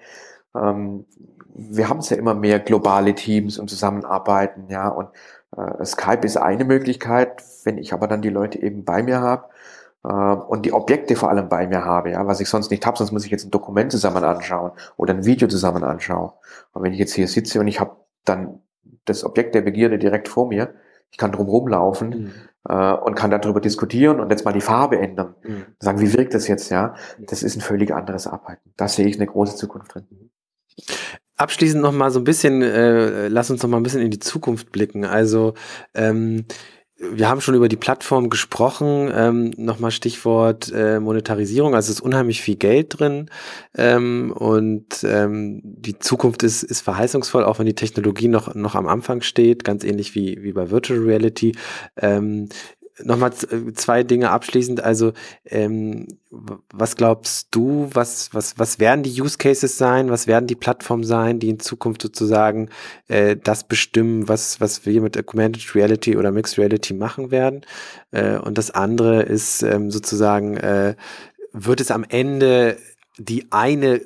Ähm, 0.54 1.06
wir 1.54 1.88
haben 1.88 1.98
es 1.98 2.10
ja 2.10 2.16
immer 2.16 2.34
mehr 2.34 2.60
globale 2.60 3.14
Teams 3.14 3.58
und 3.58 3.68
Zusammenarbeiten, 3.68 4.68
ja. 4.68 4.88
Und 4.88 5.08
äh, 5.56 5.84
Skype 5.84 6.24
ist 6.24 6.36
eine 6.36 6.64
Möglichkeit, 6.64 7.42
wenn 7.64 7.78
ich 7.78 7.92
aber 7.92 8.06
dann 8.06 8.22
die 8.22 8.30
Leute 8.30 8.62
eben 8.62 8.84
bei 8.84 9.02
mir 9.02 9.20
habe 9.20 9.44
und 10.09 10.66
die 10.66 10.72
Objekte 10.72 11.14
vor 11.14 11.30
allem 11.30 11.48
bei 11.48 11.66
mir 11.66 11.84
habe, 11.84 12.11
ja, 12.11 12.26
was 12.26 12.40
ich 12.40 12.48
sonst 12.48 12.70
nicht 12.70 12.84
habe, 12.86 12.98
sonst 12.98 13.12
muss 13.12 13.24
ich 13.24 13.30
jetzt 13.30 13.44
ein 13.44 13.50
Dokument 13.50 13.92
zusammen 13.92 14.24
anschauen 14.24 14.72
oder 14.96 15.14
ein 15.14 15.24
Video 15.24 15.46
zusammen 15.48 15.84
anschauen. 15.84 16.32
Und 16.72 16.82
wenn 16.82 16.92
ich 16.92 16.98
jetzt 16.98 17.14
hier 17.14 17.28
sitze 17.28 17.61
und 17.61 17.68
ich 17.68 17.78
habe 17.78 17.96
dann 18.24 18.61
das 19.05 19.24
Objekt 19.24 19.55
der 19.55 19.62
Begierde 19.62 19.98
direkt 19.98 20.28
vor 20.28 20.48
mir. 20.48 20.74
Ich 21.11 21.18
kann 21.18 21.32
drum 21.32 21.48
rumlaufen 21.48 22.09
mhm. 22.09 22.32
äh, 22.68 22.92
und 22.92 23.14
kann 23.14 23.30
darüber 23.30 23.61
diskutieren 23.61 24.20
und 24.20 24.30
jetzt 24.30 24.44
mal 24.44 24.53
die 24.53 24.61
Farbe 24.61 24.98
ändern. 24.98 25.34
Mhm. 25.42 25.66
Sagen, 25.78 26.00
wie 26.00 26.12
wirkt 26.14 26.34
das 26.34 26.48
jetzt, 26.48 26.70
ja? 26.70 26.94
Das 27.18 27.42
ist 27.42 27.57
ein 27.57 27.61
völlig 27.61 27.92
anderes 27.92 28.26
Arbeiten. 28.26 28.72
Da 28.76 28.88
sehe 28.88 29.07
ich 29.07 29.16
eine 29.16 29.26
große 29.26 29.57
Zukunft 29.57 29.94
drin. 29.94 30.07
Abschließend 31.36 31.82
noch 31.82 31.92
mal 31.92 32.11
so 32.11 32.20
ein 32.20 32.24
bisschen, 32.24 32.62
äh, 32.62 33.28
lass 33.28 33.50
uns 33.50 33.62
noch 33.62 33.68
mal 33.68 33.78
ein 33.78 33.82
bisschen 33.82 34.00
in 34.00 34.11
die 34.11 34.20
Zukunft 34.20 34.72
blicken. 34.72 35.05
Also 35.05 35.55
ähm, 35.94 36.46
wir 37.11 37.28
haben 37.28 37.40
schon 37.40 37.55
über 37.55 37.68
die 37.68 37.76
Plattform 37.76 38.30
gesprochen. 38.30 39.11
Ähm, 39.14 39.53
Nochmal 39.57 39.90
Stichwort 39.90 40.70
äh, 40.72 41.00
Monetarisierung. 41.00 41.74
Also 41.74 41.90
es 41.90 41.98
ist 41.98 42.00
unheimlich 42.00 42.40
viel 42.40 42.57
Geld 42.57 42.98
drin 42.98 43.28
ähm, 43.76 44.32
und 44.32 45.05
ähm, 45.05 45.61
die 45.64 45.98
Zukunft 45.98 46.42
ist, 46.42 46.62
ist 46.62 46.80
verheißungsvoll, 46.80 47.44
auch 47.44 47.59
wenn 47.59 47.66
die 47.66 47.74
Technologie 47.74 48.28
noch, 48.28 48.55
noch 48.55 48.74
am 48.74 48.86
Anfang 48.86 49.22
steht, 49.22 49.64
ganz 49.64 49.84
ähnlich 49.84 50.14
wie, 50.14 50.42
wie 50.42 50.53
bei 50.53 50.70
Virtual 50.70 51.00
Reality. 51.00 51.57
Ähm, 51.96 52.48
nochmal 53.03 53.32
äh, 53.51 53.72
zwei 53.72 54.03
Dinge 54.03 54.30
abschließend. 54.30 54.82
Also, 54.82 55.12
ähm, 55.45 56.07
was 56.30 56.97
glaubst 56.97 57.49
du, 57.51 57.88
was, 57.93 58.32
was, 58.32 58.59
was 58.59 58.78
werden 58.78 59.03
die 59.03 59.20
Use 59.20 59.38
Cases 59.38 59.76
sein? 59.76 60.11
Was 60.11 60.26
werden 60.26 60.47
die 60.47 60.55
Plattformen 60.55 61.05
sein, 61.05 61.38
die 61.38 61.51
in 61.51 61.61
Zukunft 61.61 62.03
sozusagen 62.03 62.68
äh, 63.09 63.36
das 63.36 63.64
bestimmen, 63.64 64.28
was, 64.28 64.61
was 64.61 64.86
wir 64.86 65.01
mit 65.01 65.18
Augmented 65.18 65.74
Reality 65.74 66.16
oder 66.16 66.32
Mixed 66.32 66.59
Reality 66.59 66.95
machen 66.95 67.30
werden? 67.30 67.62
Äh, 68.11 68.36
und 68.38 68.59
das 68.59 68.70
andere 68.70 69.22
ist 69.22 69.62
ähm, 69.62 69.90
sozusagen, 69.90 70.57
äh, 70.57 70.95
wird 71.53 71.80
es 71.80 71.90
am 71.90 72.05
Ende 72.09 72.78
die 73.18 73.53
eine 73.53 74.01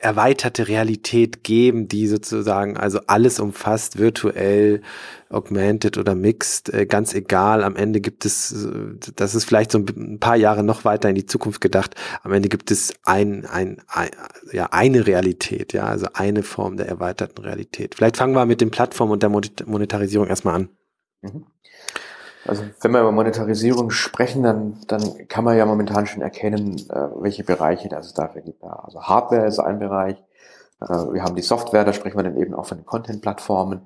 erweiterte 0.00 0.68
Realität 0.68 1.44
geben, 1.44 1.88
die 1.88 2.06
sozusagen 2.06 2.76
also 2.76 3.00
alles 3.06 3.40
umfasst, 3.40 3.98
virtuell, 3.98 4.82
augmented 5.30 5.98
oder 5.98 6.14
mixed, 6.14 6.72
äh, 6.72 6.86
ganz 6.86 7.14
egal. 7.14 7.62
Am 7.62 7.76
Ende 7.76 8.00
gibt 8.00 8.24
es, 8.24 8.52
äh, 8.52 9.12
das 9.16 9.34
ist 9.34 9.44
vielleicht 9.44 9.72
so 9.72 9.78
ein 9.78 10.18
paar 10.18 10.36
Jahre 10.36 10.62
noch 10.62 10.84
weiter 10.84 11.08
in 11.08 11.14
die 11.14 11.26
Zukunft 11.26 11.60
gedacht. 11.60 11.94
Am 12.22 12.32
Ende 12.32 12.48
gibt 12.48 12.70
es 12.70 12.94
ein, 13.04 13.44
ein, 13.46 13.82
ein 13.88 14.10
ja 14.52 14.66
eine 14.70 15.06
Realität, 15.06 15.72
ja, 15.72 15.84
also 15.84 16.06
eine 16.14 16.42
Form 16.42 16.76
der 16.76 16.86
erweiterten 16.88 17.42
Realität. 17.42 17.94
Vielleicht 17.94 18.16
fangen 18.16 18.34
wir 18.34 18.46
mit 18.46 18.60
den 18.60 18.70
Plattformen 18.70 19.12
und 19.12 19.22
der 19.22 19.30
Monetarisierung 19.30 20.28
erstmal 20.28 20.54
an. 20.54 20.68
Mhm. 21.22 21.46
Also 22.48 22.64
wenn 22.80 22.90
wir 22.92 23.00
über 23.00 23.12
Monetarisierung 23.12 23.90
sprechen, 23.90 24.42
dann, 24.42 24.78
dann 24.86 25.28
kann 25.28 25.44
man 25.44 25.56
ja 25.56 25.66
momentan 25.66 26.06
schon 26.06 26.22
erkennen, 26.22 26.76
äh, 26.88 27.08
welche 27.20 27.44
Bereiche 27.44 27.88
das 27.88 28.06
es 28.06 28.14
dafür 28.14 28.42
gibt. 28.42 28.64
Also 28.64 29.02
Hardware 29.02 29.46
ist 29.46 29.58
ein 29.58 29.78
Bereich, 29.78 30.16
äh, 30.80 30.86
wir 30.88 31.22
haben 31.22 31.36
die 31.36 31.42
Software, 31.42 31.84
da 31.84 31.92
sprechen 31.92 32.16
wir 32.16 32.24
dann 32.24 32.36
eben 32.36 32.54
auch 32.54 32.66
von 32.66 32.78
den 32.78 32.86
Content-Plattformen 32.86 33.82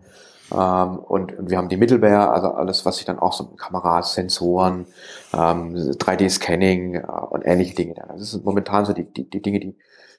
ähm, 0.52 0.98
und, 0.98 1.34
wir 1.38 1.58
haben 1.58 1.68
die 1.68 1.76
Middleware, 1.76 2.30
also 2.30 2.48
alles, 2.48 2.84
was 2.84 2.96
sich 2.96 3.04
dann 3.04 3.18
auch 3.18 3.32
so 3.32 3.46
Kameras, 3.46 4.14
Sensoren, 4.14 4.86
ähm, 5.32 5.74
3D-Scanning 5.74 6.96
äh, 6.96 7.06
und 7.30 7.42
ähnliche 7.46 7.74
Dinge. 7.74 7.94
Das 7.94 8.30
sind 8.30 8.44
momentan 8.44 8.84
so 8.84 8.92
die, 8.92 9.04
die, 9.04 9.28
die 9.28 9.42
Dinge, 9.42 9.60
die, 9.60 9.76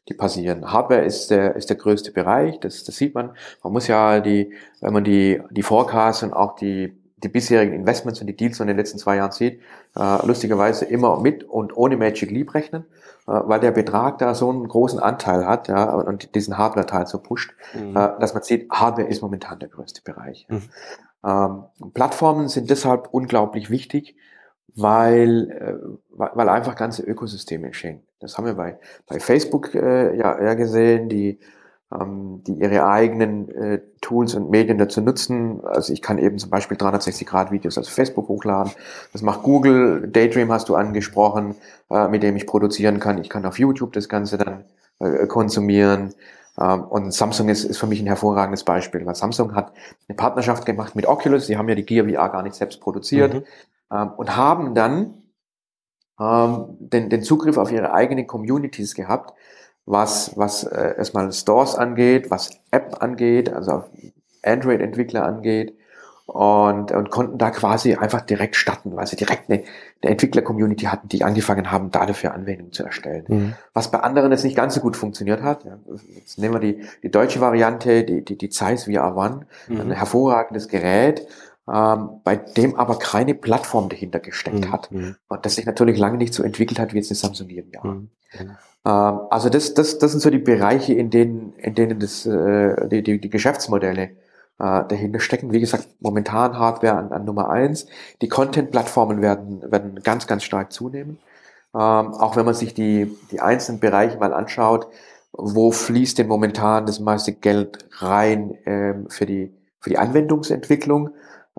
die 0.09 0.13
passieren. 0.13 0.71
Hardware 0.71 1.01
ist 1.01 1.29
der, 1.29 1.55
ist 1.55 1.69
der 1.69 1.77
größte 1.77 2.11
Bereich, 2.11 2.59
das, 2.59 2.83
das 2.83 2.95
sieht 2.95 3.13
man. 3.15 3.31
Man 3.63 3.73
muss 3.73 3.87
ja 3.87 4.19
die, 4.19 4.53
wenn 4.81 4.93
man 4.93 5.03
die, 5.03 5.41
die 5.51 5.63
Forecasts 5.63 6.23
und 6.23 6.33
auch 6.33 6.55
die 6.55 6.97
die 7.24 7.30
bisherigen 7.30 7.74
Investments 7.74 8.21
und 8.21 8.28
die 8.28 8.36
Deals 8.36 8.59
in 8.59 8.67
den 8.67 8.78
letzten 8.78 8.99
zwei 8.99 9.15
Jahren 9.15 9.32
sieht, 9.32 9.61
äh, 9.95 10.26
lustigerweise 10.26 10.86
immer 10.86 11.19
mit 11.19 11.43
und 11.43 11.76
ohne 11.76 11.97
Magic 11.97 12.30
Leap 12.30 12.53
rechnen, 12.53 12.86
äh, 13.28 13.32
weil 13.32 13.59
der 13.59 13.71
Betrag 13.71 14.17
da 14.17 14.36
so 14.36 14.49
einen 14.49 14.67
großen 14.67 14.99
Anteil 14.99 15.45
hat 15.45 15.67
ja, 15.67 15.91
und 15.91 16.36
diesen 16.36 16.57
Hardware-Teil 16.57 17.07
so 17.07 17.19
pusht, 17.19 17.53
mhm. 17.74 17.95
äh, 17.95 18.19
dass 18.19 18.34
man 18.34 18.43
sieht, 18.43 18.69
Hardware 18.71 19.07
ist 19.07 19.21
momentan 19.21 19.59
der 19.59 19.69
größte 19.69 20.01
Bereich. 20.03 20.45
Mhm. 20.49 20.61
Ähm, 21.26 21.63
Plattformen 21.93 22.49
sind 22.49 22.69
deshalb 22.69 23.09
unglaublich 23.11 23.69
wichtig, 23.69 24.15
weil, 24.76 25.49
äh, 25.51 25.76
weil 26.09 26.49
einfach 26.49 26.76
ganze 26.76 27.03
Ökosysteme 27.03 27.67
entstehen. 27.67 28.03
Das 28.19 28.38
haben 28.38 28.45
wir 28.45 28.55
bei, 28.55 28.80
bei 29.07 29.19
Facebook 29.19 29.76
äh, 29.76 30.17
ja, 30.17 30.41
ja 30.41 30.53
gesehen, 30.55 31.09
die 31.09 31.39
die 32.47 32.53
ihre 32.53 32.85
eigenen 32.85 33.49
äh, 33.49 33.81
Tools 34.01 34.35
und 34.35 34.49
Medien 34.49 34.77
dazu 34.77 35.01
nutzen. 35.01 35.61
Also 35.65 35.93
ich 35.93 36.01
kann 36.01 36.17
eben 36.17 36.37
zum 36.39 36.49
Beispiel 36.49 36.77
360-Grad-Videos 36.77 37.77
auf 37.77 37.87
Facebook 37.87 38.27
hochladen. 38.27 38.71
Das 39.11 39.21
macht 39.21 39.43
Google. 39.43 40.07
Daydream 40.07 40.51
hast 40.51 40.69
du 40.69 40.75
angesprochen, 40.75 41.55
äh, 41.89 42.07
mit 42.07 42.23
dem 42.23 42.35
ich 42.35 42.47
produzieren 42.47 42.99
kann. 42.99 43.17
Ich 43.19 43.29
kann 43.29 43.45
auf 43.45 43.59
YouTube 43.59 43.93
das 43.93 44.09
Ganze 44.09 44.37
dann 44.37 44.65
äh, 44.99 45.27
konsumieren. 45.27 46.13
Ähm, 46.59 46.83
und 46.83 47.13
Samsung 47.13 47.49
ist, 47.49 47.63
ist 47.63 47.77
für 47.77 47.87
mich 47.87 48.01
ein 48.01 48.07
hervorragendes 48.07 48.63
Beispiel, 48.63 49.05
weil 49.05 49.15
Samsung 49.15 49.55
hat 49.55 49.73
eine 50.07 50.15
Partnerschaft 50.15 50.65
gemacht 50.65 50.95
mit 50.95 51.07
Oculus. 51.07 51.47
Sie 51.47 51.57
haben 51.57 51.69
ja 51.69 51.75
die 51.75 51.85
Gear 51.85 52.07
VR 52.07 52.29
gar 52.29 52.43
nicht 52.43 52.55
selbst 52.55 52.79
produziert 52.81 53.33
mhm. 53.33 53.43
ähm, 53.91 54.11
und 54.17 54.35
haben 54.35 54.75
dann 54.75 55.23
ähm, 56.19 56.65
den, 56.79 57.09
den 57.09 57.23
Zugriff 57.23 57.57
auf 57.57 57.71
ihre 57.71 57.93
eigenen 57.93 58.27
Communities 58.27 58.95
gehabt 58.95 59.33
was, 59.86 60.38
was 60.38 60.63
äh, 60.63 60.95
erstmal 60.97 61.31
Stores 61.31 61.75
angeht, 61.75 62.31
was 62.31 62.51
App 62.71 63.01
angeht, 63.01 63.51
also 63.51 63.84
Android-Entwickler 64.43 65.25
angeht 65.25 65.77
und, 66.25 66.91
und 66.91 67.09
konnten 67.09 67.38
da 67.38 67.51
quasi 67.51 67.95
einfach 67.95 68.21
direkt 68.21 68.55
starten, 68.55 68.95
weil 68.95 69.07
sie 69.07 69.17
direkt 69.17 69.49
eine, 69.49 69.63
eine 70.01 70.11
Entwickler-Community 70.11 70.86
hatten, 70.86 71.09
die 71.09 71.23
angefangen 71.23 71.69
haben, 71.69 71.91
da 71.91 72.05
dafür 72.05 72.34
Anwendungen 72.34 72.71
zu 72.71 72.84
erstellen. 72.84 73.25
Mhm. 73.27 73.53
Was 73.73 73.91
bei 73.91 73.99
anderen 73.99 74.31
jetzt 74.31 74.45
nicht 74.45 74.55
ganz 74.55 74.75
so 74.75 74.81
gut 74.81 74.95
funktioniert 74.95 75.41
hat. 75.41 75.65
Ja, 75.65 75.77
jetzt 76.15 76.39
nehmen 76.39 76.53
wir 76.53 76.59
die, 76.59 76.86
die 77.03 77.11
deutsche 77.11 77.41
Variante, 77.41 78.03
die, 78.05 78.23
die, 78.23 78.38
die 78.38 78.49
Zeiss 78.49 78.86
VR 78.86 79.17
One, 79.17 79.47
mhm. 79.67 79.81
ein 79.81 79.91
hervorragendes 79.91 80.69
Gerät, 80.69 81.27
ähm, 81.71 82.21
bei 82.23 82.38
dem 82.38 82.75
aber 82.75 82.99
keine 82.99 83.36
Plattform 83.36 83.89
dahinter 83.89 84.19
gesteckt 84.19 84.65
mhm. 84.65 84.71
hat 84.71 84.91
mhm. 84.91 85.15
und 85.27 85.45
das 85.45 85.55
sich 85.55 85.65
natürlich 85.65 85.97
lange 85.97 86.17
nicht 86.17 86.34
so 86.34 86.43
entwickelt 86.43 86.79
hat 86.79 86.93
wie 86.93 86.97
jetzt 86.97 87.11
eine 87.11 87.17
Samsung 87.17 87.49
VR. 87.49 87.86
Mhm. 87.86 88.09
Ähm, 88.86 89.19
also 89.29 89.49
das, 89.49 89.73
das, 89.73 89.97
das 89.99 90.11
sind 90.11 90.21
so 90.21 90.29
die 90.29 90.39
Bereiche, 90.39 90.93
in 90.93 91.09
denen, 91.09 91.53
in 91.57 91.75
denen 91.75 91.99
das, 91.99 92.25
äh, 92.25 92.88
die, 92.89 93.03
die, 93.03 93.19
die 93.19 93.29
Geschäftsmodelle 93.29 94.03
äh, 94.03 94.09
dahinter 94.59 95.19
stecken. 95.19 95.51
Wie 95.51 95.59
gesagt, 95.59 95.88
momentan 95.99 96.57
Hardware 96.57 96.97
an, 96.97 97.11
an 97.11 97.25
Nummer 97.25 97.49
eins. 97.49 97.88
Die 98.21 98.29
Content-Plattformen 98.29 99.21
werden, 99.21 99.71
werden 99.71 100.01
ganz, 100.03 100.27
ganz 100.27 100.43
stark 100.43 100.71
zunehmen. 100.71 101.19
Ähm, 101.75 102.13
auch 102.13 102.36
wenn 102.36 102.45
man 102.45 102.53
sich 102.53 102.73
die, 102.73 103.15
die 103.31 103.41
einzelnen 103.41 103.79
Bereiche 103.79 104.17
mal 104.17 104.34
anschaut, 104.34 104.88
wo 105.31 105.71
fließt 105.71 106.19
denn 106.19 106.27
momentan 106.27 106.86
das 106.86 106.99
meiste 106.99 107.34
Geld 107.34 107.88
rein 107.97 108.55
ähm, 108.65 109.09
für, 109.09 109.25
die, 109.25 109.51
für 109.79 109.89
die 109.89 109.97
Anwendungsentwicklung? 109.97 111.09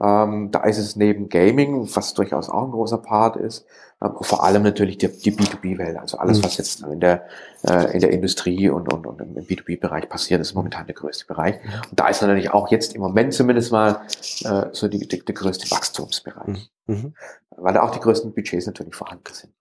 Ähm, 0.01 0.51
da 0.51 0.65
ist 0.65 0.79
es 0.79 0.97
neben 0.97 1.29
Gaming, 1.29 1.89
was 1.95 2.15
durchaus 2.15 2.49
auch 2.49 2.65
ein 2.65 2.73
großer 2.73 2.99
Part 2.99 3.37
ist, 3.37 3.65
äh, 4.01 4.09
vor 4.23 4.43
allem 4.43 4.65
natürlich 4.65 4.99
die, 4.99 5.09
die 5.09 5.33
B2B-Welt. 5.33 5.97
Also 5.97 6.19
alles, 6.19 6.39
mhm. 6.39 6.45
was 6.45 6.57
jetzt 6.57 6.83
in 6.83 6.99
der, 6.99 7.27
äh, 7.63 7.93
in 7.93 8.01
der 8.01 8.11
Industrie 8.11 8.69
und, 8.69 8.93
und, 8.93 9.07
und 9.07 9.21
im 9.21 9.35
B2B-Bereich 9.35 10.09
passiert, 10.09 10.41
ist 10.41 10.55
momentan 10.55 10.87
der 10.87 10.97
größte 10.97 11.27
Bereich. 11.27 11.61
Und 11.91 12.01
da 12.01 12.09
ist 12.09 12.23
natürlich 12.23 12.51
auch 12.51 12.71
jetzt 12.73 12.95
im 12.95 13.03
Moment 13.03 13.35
zumindest 13.35 13.71
mal 13.71 14.01
äh, 14.45 14.67
so 14.73 14.89
die, 14.89 15.07
die, 15.07 15.25
der 15.25 15.35
größte 15.35 15.71
Wachstumsbereich. 15.71 16.71
Mhm. 16.87 16.95
mhm. 16.95 17.15
Weil 17.57 17.75
da 17.75 17.83
auch 17.83 17.91
die 17.91 18.01
größten 18.01 18.35
Budgets 18.35 18.67
natürlich 18.67 18.97
vorhanden 18.97 19.33
sind. 19.33 19.53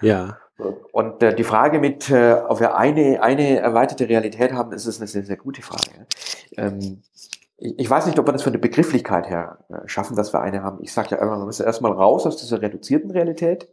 Ja. 0.00 0.38
Und 0.92 1.22
äh, 1.22 1.34
die 1.34 1.44
Frage 1.44 1.78
mit, 1.78 2.08
äh, 2.08 2.32
ob 2.32 2.60
wir 2.60 2.78
eine, 2.78 3.22
eine 3.22 3.58
erweiterte 3.58 4.08
Realität 4.08 4.54
haben, 4.54 4.72
ist 4.72 4.86
es 4.86 4.98
eine 4.98 5.06
sehr, 5.06 5.24
sehr 5.24 5.36
gute 5.36 5.60
Frage. 5.60 6.06
Ähm, 6.56 7.02
ich 7.58 7.88
weiß 7.88 8.06
nicht, 8.06 8.18
ob 8.18 8.26
wir 8.26 8.32
das 8.32 8.42
von 8.42 8.52
der 8.52 8.60
Begrifflichkeit 8.60 9.28
her 9.28 9.58
äh, 9.68 9.76
schaffen, 9.86 10.16
dass 10.16 10.32
wir 10.32 10.40
eine 10.40 10.62
haben. 10.62 10.78
Ich 10.82 10.92
sage 10.92 11.10
ja 11.12 11.18
immer, 11.18 11.38
wir 11.38 11.46
müssen 11.46 11.64
erstmal 11.64 11.92
raus 11.92 12.26
aus 12.26 12.36
dieser 12.36 12.60
reduzierten 12.60 13.10
Realität 13.10 13.68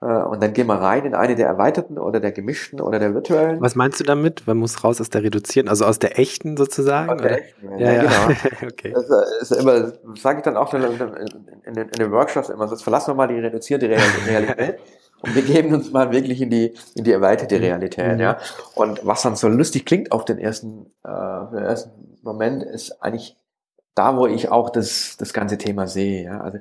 äh, 0.00 0.06
und 0.06 0.42
dann 0.42 0.52
gehen 0.52 0.68
wir 0.68 0.74
rein 0.74 1.04
in 1.04 1.14
eine 1.14 1.34
der 1.34 1.48
erweiterten 1.48 1.98
oder 1.98 2.20
der 2.20 2.30
gemischten 2.30 2.80
oder 2.80 3.00
der 3.00 3.14
virtuellen. 3.14 3.60
Was 3.60 3.74
meinst 3.74 3.98
du 3.98 4.04
damit? 4.04 4.46
Man 4.46 4.58
muss 4.58 4.84
raus 4.84 5.00
aus 5.00 5.10
der 5.10 5.24
reduzierten, 5.24 5.68
also 5.68 5.86
aus 5.86 5.98
der 5.98 6.18
echten 6.18 6.56
sozusagen? 6.56 7.10
Aus 7.10 7.20
der 7.20 7.42
echten, 7.42 7.78
ja, 7.78 7.92
ja, 7.92 8.02
genau. 8.02 8.40
okay. 8.70 8.94
Das 8.94 9.50
ist 9.50 9.60
immer, 9.60 9.92
sage 10.16 10.38
ich 10.38 10.44
dann 10.44 10.56
auch 10.56 10.72
in, 10.74 10.82
in, 10.82 11.76
in, 11.76 11.88
den 11.88 12.12
Workshops 12.12 12.48
immer, 12.48 12.68
sonst 12.68 12.82
verlassen 12.82 13.10
wir 13.10 13.14
mal 13.14 13.28
die 13.28 13.40
reduzierte 13.40 13.88
Realität. 13.88 14.78
Und 15.22 15.34
wir 15.34 15.42
geben 15.42 15.72
uns 15.72 15.90
mal 15.90 16.12
wirklich 16.12 16.42
in 16.42 16.50
die, 16.50 16.74
in 16.94 17.04
die 17.04 17.12
erweiterte 17.12 17.58
Realität, 17.58 18.16
mhm. 18.16 18.20
ja. 18.20 18.36
Und 18.74 19.04
was 19.04 19.22
dann 19.22 19.34
so 19.34 19.48
lustig 19.48 19.86
klingt 19.86 20.12
auf 20.12 20.26
den 20.26 20.36
ersten, 20.36 20.92
äh, 21.04 21.54
den 21.54 21.64
ersten 21.64 22.15
Moment, 22.26 22.62
ist 22.62 23.02
eigentlich 23.02 23.36
da, 23.94 24.16
wo 24.16 24.26
ich 24.26 24.50
auch 24.50 24.70
das, 24.70 25.16
das 25.18 25.32
ganze 25.32 25.58
Thema 25.58 25.86
sehe, 25.86 26.24
ja. 26.24 26.40
Also 26.40 26.58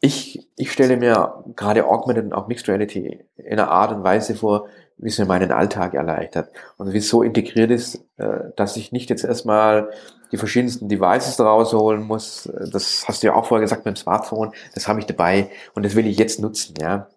ich, 0.00 0.48
ich 0.56 0.72
stelle 0.72 0.96
mir 0.96 1.44
gerade 1.56 1.86
Augmented 1.86 2.26
und 2.26 2.32
auch 2.32 2.46
Mixed 2.48 2.68
Reality 2.68 3.24
in 3.36 3.52
einer 3.52 3.70
Art 3.70 3.92
und 3.92 4.04
Weise 4.04 4.36
vor, 4.36 4.68
wie 4.96 5.08
es 5.08 5.18
mir 5.18 5.26
meinen 5.26 5.52
Alltag 5.52 5.94
erleichtert 5.94 6.50
und 6.76 6.92
wie 6.92 6.98
es 6.98 7.08
so 7.08 7.22
integriert 7.22 7.70
ist, 7.70 8.04
äh, 8.16 8.50
dass 8.56 8.76
ich 8.76 8.92
nicht 8.92 9.10
jetzt 9.10 9.24
erstmal 9.24 9.90
die 10.32 10.36
verschiedensten 10.36 10.88
Devices 10.88 11.40
rausholen 11.40 12.02
muss. 12.02 12.50
Das 12.72 13.04
hast 13.08 13.22
du 13.22 13.28
ja 13.28 13.34
auch 13.34 13.46
vorher 13.46 13.62
gesagt 13.62 13.84
mit 13.84 13.96
dem 13.96 14.00
Smartphone. 14.00 14.52
Das 14.74 14.88
habe 14.88 15.00
ich 15.00 15.06
dabei 15.06 15.50
und 15.74 15.84
das 15.84 15.94
will 15.94 16.06
ich 16.06 16.18
jetzt 16.18 16.40
nutzen, 16.40 16.74
ja. 16.80 17.08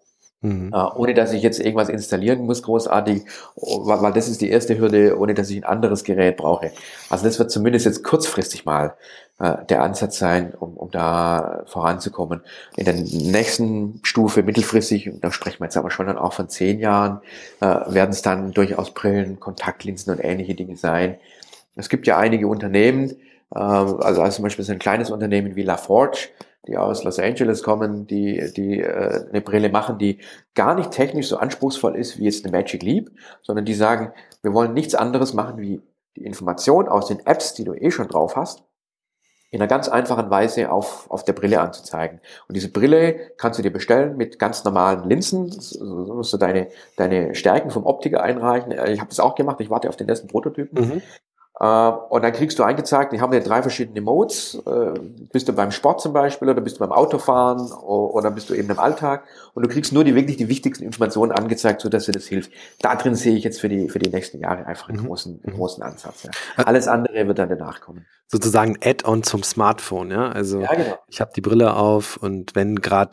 Mhm. 0.42 0.72
Äh, 0.74 0.76
ohne 0.76 1.14
dass 1.14 1.32
ich 1.32 1.42
jetzt 1.42 1.60
irgendwas 1.60 1.88
installieren 1.88 2.44
muss, 2.44 2.62
großartig, 2.62 3.22
weil 3.56 4.12
das 4.12 4.28
ist 4.28 4.40
die 4.40 4.50
erste 4.50 4.76
Hürde, 4.76 5.16
ohne 5.18 5.34
dass 5.34 5.48
ich 5.50 5.56
ein 5.56 5.64
anderes 5.64 6.02
Gerät 6.02 6.36
brauche. 6.36 6.72
Also 7.08 7.24
das 7.24 7.38
wird 7.38 7.50
zumindest 7.50 7.86
jetzt 7.86 8.02
kurzfristig 8.02 8.64
mal 8.64 8.94
äh, 9.38 9.64
der 9.68 9.82
Ansatz 9.82 10.18
sein, 10.18 10.52
um, 10.58 10.76
um 10.76 10.90
da 10.90 11.62
voranzukommen. 11.66 12.42
In 12.76 12.84
der 12.84 12.94
nächsten 12.94 14.00
Stufe, 14.02 14.42
mittelfristig, 14.42 15.12
da 15.20 15.30
sprechen 15.30 15.60
wir 15.60 15.66
jetzt 15.66 15.76
aber 15.76 15.92
schon 15.92 16.06
dann 16.06 16.18
auch 16.18 16.32
von 16.32 16.48
zehn 16.48 16.80
Jahren, 16.80 17.20
äh, 17.60 17.66
werden 17.66 18.10
es 18.10 18.22
dann 18.22 18.52
durchaus 18.52 18.92
Brillen, 18.92 19.38
Kontaktlinsen 19.38 20.12
und 20.12 20.22
ähnliche 20.22 20.54
Dinge 20.54 20.76
sein. 20.76 21.16
Es 21.76 21.88
gibt 21.88 22.06
ja 22.06 22.18
einige 22.18 22.48
Unternehmen, 22.48 23.10
äh, 23.54 23.58
also, 23.58 24.00
also 24.00 24.28
zum 24.28 24.42
Beispiel 24.42 24.64
so 24.64 24.72
ein 24.72 24.80
kleines 24.80 25.10
Unternehmen 25.10 25.54
wie 25.54 25.62
LaForge, 25.62 26.28
die 26.66 26.76
aus 26.76 27.02
Los 27.02 27.18
Angeles 27.18 27.62
kommen, 27.62 28.06
die, 28.06 28.52
die 28.56 28.80
äh, 28.80 29.28
eine 29.28 29.40
Brille 29.40 29.68
machen, 29.68 29.98
die 29.98 30.18
gar 30.54 30.74
nicht 30.74 30.92
technisch 30.92 31.28
so 31.28 31.36
anspruchsvoll 31.36 31.96
ist 31.96 32.18
wie 32.18 32.24
jetzt 32.24 32.44
eine 32.44 32.56
Magic 32.56 32.82
Leap, 32.82 33.10
sondern 33.42 33.64
die 33.64 33.74
sagen, 33.74 34.12
wir 34.42 34.52
wollen 34.52 34.74
nichts 34.74 34.94
anderes 34.94 35.34
machen, 35.34 35.60
wie 35.60 35.80
die 36.16 36.24
Information 36.24 36.88
aus 36.88 37.08
den 37.08 37.24
Apps, 37.26 37.54
die 37.54 37.64
du 37.64 37.74
eh 37.74 37.90
schon 37.90 38.08
drauf 38.08 38.36
hast, 38.36 38.64
in 39.50 39.60
einer 39.60 39.68
ganz 39.68 39.88
einfachen 39.88 40.30
Weise 40.30 40.70
auf, 40.70 41.10
auf 41.10 41.24
der 41.24 41.34
Brille 41.34 41.60
anzuzeigen. 41.60 42.20
Und 42.48 42.56
diese 42.56 42.70
Brille 42.70 43.32
kannst 43.36 43.58
du 43.58 43.62
dir 43.62 43.72
bestellen 43.72 44.16
mit 44.16 44.38
ganz 44.38 44.64
normalen 44.64 45.08
Linsen. 45.08 45.50
So 45.50 45.84
musst 45.84 46.32
du 46.32 46.38
deine, 46.38 46.68
deine 46.96 47.34
Stärken 47.34 47.70
vom 47.70 47.84
Optiker 47.84 48.22
einreichen. 48.22 48.72
Ich 48.72 49.00
habe 49.00 49.10
das 49.10 49.20
auch 49.20 49.34
gemacht, 49.34 49.60
ich 49.60 49.68
warte 49.68 49.90
auf 49.90 49.96
den 49.96 50.08
ersten 50.08 50.28
Prototypen. 50.28 50.88
Mhm. 50.88 51.02
Äh, 51.60 51.64
und 51.64 52.22
dann 52.22 52.32
kriegst 52.32 52.58
du 52.58 52.62
eingezeigt, 52.62 53.12
die 53.12 53.20
haben 53.20 53.32
ja 53.32 53.40
drei 53.40 53.62
verschiedene 53.62 54.00
Modes. 54.00 54.60
Äh, 54.66 54.98
bist 55.32 55.48
du 55.48 55.52
beim 55.52 55.70
Sport 55.70 56.00
zum 56.00 56.12
Beispiel 56.12 56.48
oder 56.48 56.60
bist 56.60 56.76
du 56.76 56.80
beim 56.80 56.92
Autofahren 56.92 57.72
oder 57.72 58.30
bist 58.30 58.50
du 58.50 58.54
eben 58.54 58.70
im 58.70 58.78
Alltag 58.78 59.24
und 59.54 59.62
du 59.62 59.68
kriegst 59.68 59.92
nur 59.92 60.04
die 60.04 60.14
wirklich 60.14 60.38
die 60.38 60.48
wichtigsten 60.48 60.84
Informationen 60.84 61.32
angezeigt, 61.32 61.82
so 61.82 61.88
dass 61.88 62.06
dir 62.06 62.12
das 62.12 62.26
hilft. 62.26 62.52
Da 62.80 62.96
drin 62.96 63.14
sehe 63.14 63.36
ich 63.36 63.44
jetzt 63.44 63.60
für 63.60 63.68
die, 63.68 63.88
für 63.88 63.98
die 63.98 64.10
nächsten 64.10 64.38
Jahre 64.40 64.66
einfach 64.66 64.88
einen 64.88 65.02
mhm. 65.02 65.06
großen, 65.06 65.40
einen 65.44 65.52
mhm. 65.52 65.58
großen 65.58 65.82
Ansatz. 65.82 66.22
Ja. 66.24 66.30
Alles 66.64 66.88
andere 66.88 67.26
wird 67.28 67.38
dann 67.38 67.48
danach 67.48 67.80
kommen. 67.80 68.06
Sozusagen 68.28 68.78
Add-on 68.82 69.22
zum 69.22 69.42
Smartphone, 69.42 70.10
ja. 70.10 70.30
Also 70.30 70.60
ja, 70.60 70.74
genau. 70.74 70.98
ich 71.08 71.20
habe 71.20 71.32
die 71.36 71.42
Brille 71.42 71.76
auf 71.76 72.16
und 72.16 72.54
wenn 72.54 72.76
gerade 72.76 73.10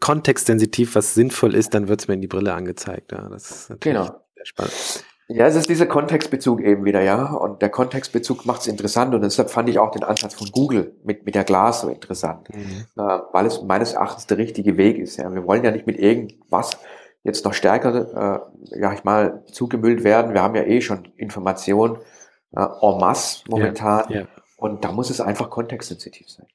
kontextsensitiv 0.00 0.94
was 0.94 1.14
sinnvoll 1.14 1.54
ist, 1.54 1.74
dann 1.74 1.88
wird 1.88 2.00
es 2.00 2.08
mir 2.08 2.14
in 2.14 2.22
die 2.22 2.26
Brille 2.26 2.54
angezeigt. 2.54 3.12
Ja, 3.12 3.28
das 3.28 3.50
ist 3.50 3.70
natürlich 3.70 3.98
genau. 3.98 4.20
sehr 4.34 4.46
spannend. 4.46 5.04
Ja, 5.28 5.46
es 5.46 5.56
ist 5.56 5.68
dieser 5.68 5.86
Kontextbezug 5.86 6.60
eben 6.60 6.84
wieder, 6.84 7.00
ja. 7.00 7.32
Und 7.32 7.60
der 7.60 7.68
Kontextbezug 7.68 8.46
macht 8.46 8.60
es 8.60 8.68
interessant 8.68 9.12
und 9.12 9.22
deshalb 9.22 9.50
fand 9.50 9.68
ich 9.68 9.78
auch 9.78 9.90
den 9.90 10.04
Ansatz 10.04 10.34
von 10.34 10.48
Google 10.52 10.94
mit, 11.02 11.26
mit 11.26 11.34
der 11.34 11.42
Glas 11.42 11.80
so 11.80 11.88
interessant, 11.88 12.48
mhm. 12.54 12.84
äh, 12.96 13.18
weil 13.32 13.46
es 13.46 13.60
meines 13.62 13.94
Erachtens 13.94 14.26
der 14.28 14.38
richtige 14.38 14.76
Weg 14.76 14.98
ist. 14.98 15.16
Ja. 15.16 15.32
Wir 15.34 15.44
wollen 15.44 15.64
ja 15.64 15.72
nicht 15.72 15.86
mit 15.86 15.98
irgendwas 15.98 16.78
jetzt 17.24 17.44
noch 17.44 17.54
stärker, 17.54 18.44
äh, 18.72 18.80
ja 18.80 18.92
ich 18.92 19.02
mal, 19.02 19.42
zugemüllt 19.50 20.04
werden. 20.04 20.32
Wir 20.32 20.42
haben 20.42 20.54
ja 20.54 20.62
eh 20.62 20.80
schon 20.80 21.08
Informationen 21.16 21.96
äh, 22.54 22.60
en 22.60 22.98
masse 22.98 23.42
momentan 23.48 24.04
ja, 24.08 24.20
ja. 24.20 24.26
und 24.56 24.84
da 24.84 24.92
muss 24.92 25.10
es 25.10 25.20
einfach 25.20 25.50
kontextsensitiv 25.50 26.30
sein. 26.30 26.46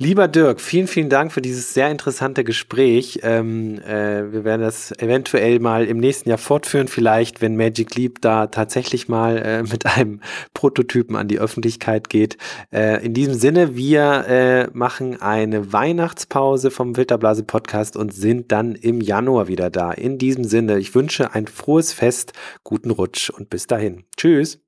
Lieber 0.00 0.28
Dirk, 0.28 0.60
vielen, 0.60 0.86
vielen 0.86 1.08
Dank 1.08 1.32
für 1.32 1.42
dieses 1.42 1.74
sehr 1.74 1.90
interessante 1.90 2.44
Gespräch. 2.44 3.18
Ähm, 3.24 3.80
äh, 3.80 4.30
wir 4.30 4.44
werden 4.44 4.62
das 4.62 4.92
eventuell 4.92 5.58
mal 5.58 5.86
im 5.86 5.98
nächsten 5.98 6.28
Jahr 6.28 6.38
fortführen, 6.38 6.86
vielleicht, 6.86 7.40
wenn 7.40 7.56
Magic 7.56 7.96
Leap 7.96 8.20
da 8.20 8.46
tatsächlich 8.46 9.08
mal 9.08 9.38
äh, 9.38 9.62
mit 9.68 9.86
einem 9.86 10.20
Prototypen 10.54 11.16
an 11.16 11.26
die 11.26 11.40
Öffentlichkeit 11.40 12.10
geht. 12.10 12.38
Äh, 12.72 13.04
in 13.04 13.12
diesem 13.12 13.34
Sinne, 13.34 13.74
wir 13.74 14.24
äh, 14.28 14.68
machen 14.72 15.20
eine 15.20 15.72
Weihnachtspause 15.72 16.70
vom 16.70 16.96
Wilderblase 16.96 17.42
Podcast 17.42 17.96
und 17.96 18.14
sind 18.14 18.52
dann 18.52 18.76
im 18.76 19.00
Januar 19.00 19.48
wieder 19.48 19.68
da. 19.68 19.90
In 19.90 20.16
diesem 20.16 20.44
Sinne, 20.44 20.78
ich 20.78 20.94
wünsche 20.94 21.34
ein 21.34 21.48
frohes 21.48 21.92
Fest, 21.92 22.34
guten 22.62 22.92
Rutsch 22.92 23.30
und 23.30 23.50
bis 23.50 23.66
dahin. 23.66 24.04
Tschüss. 24.16 24.60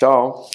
Ciao. 0.00 0.50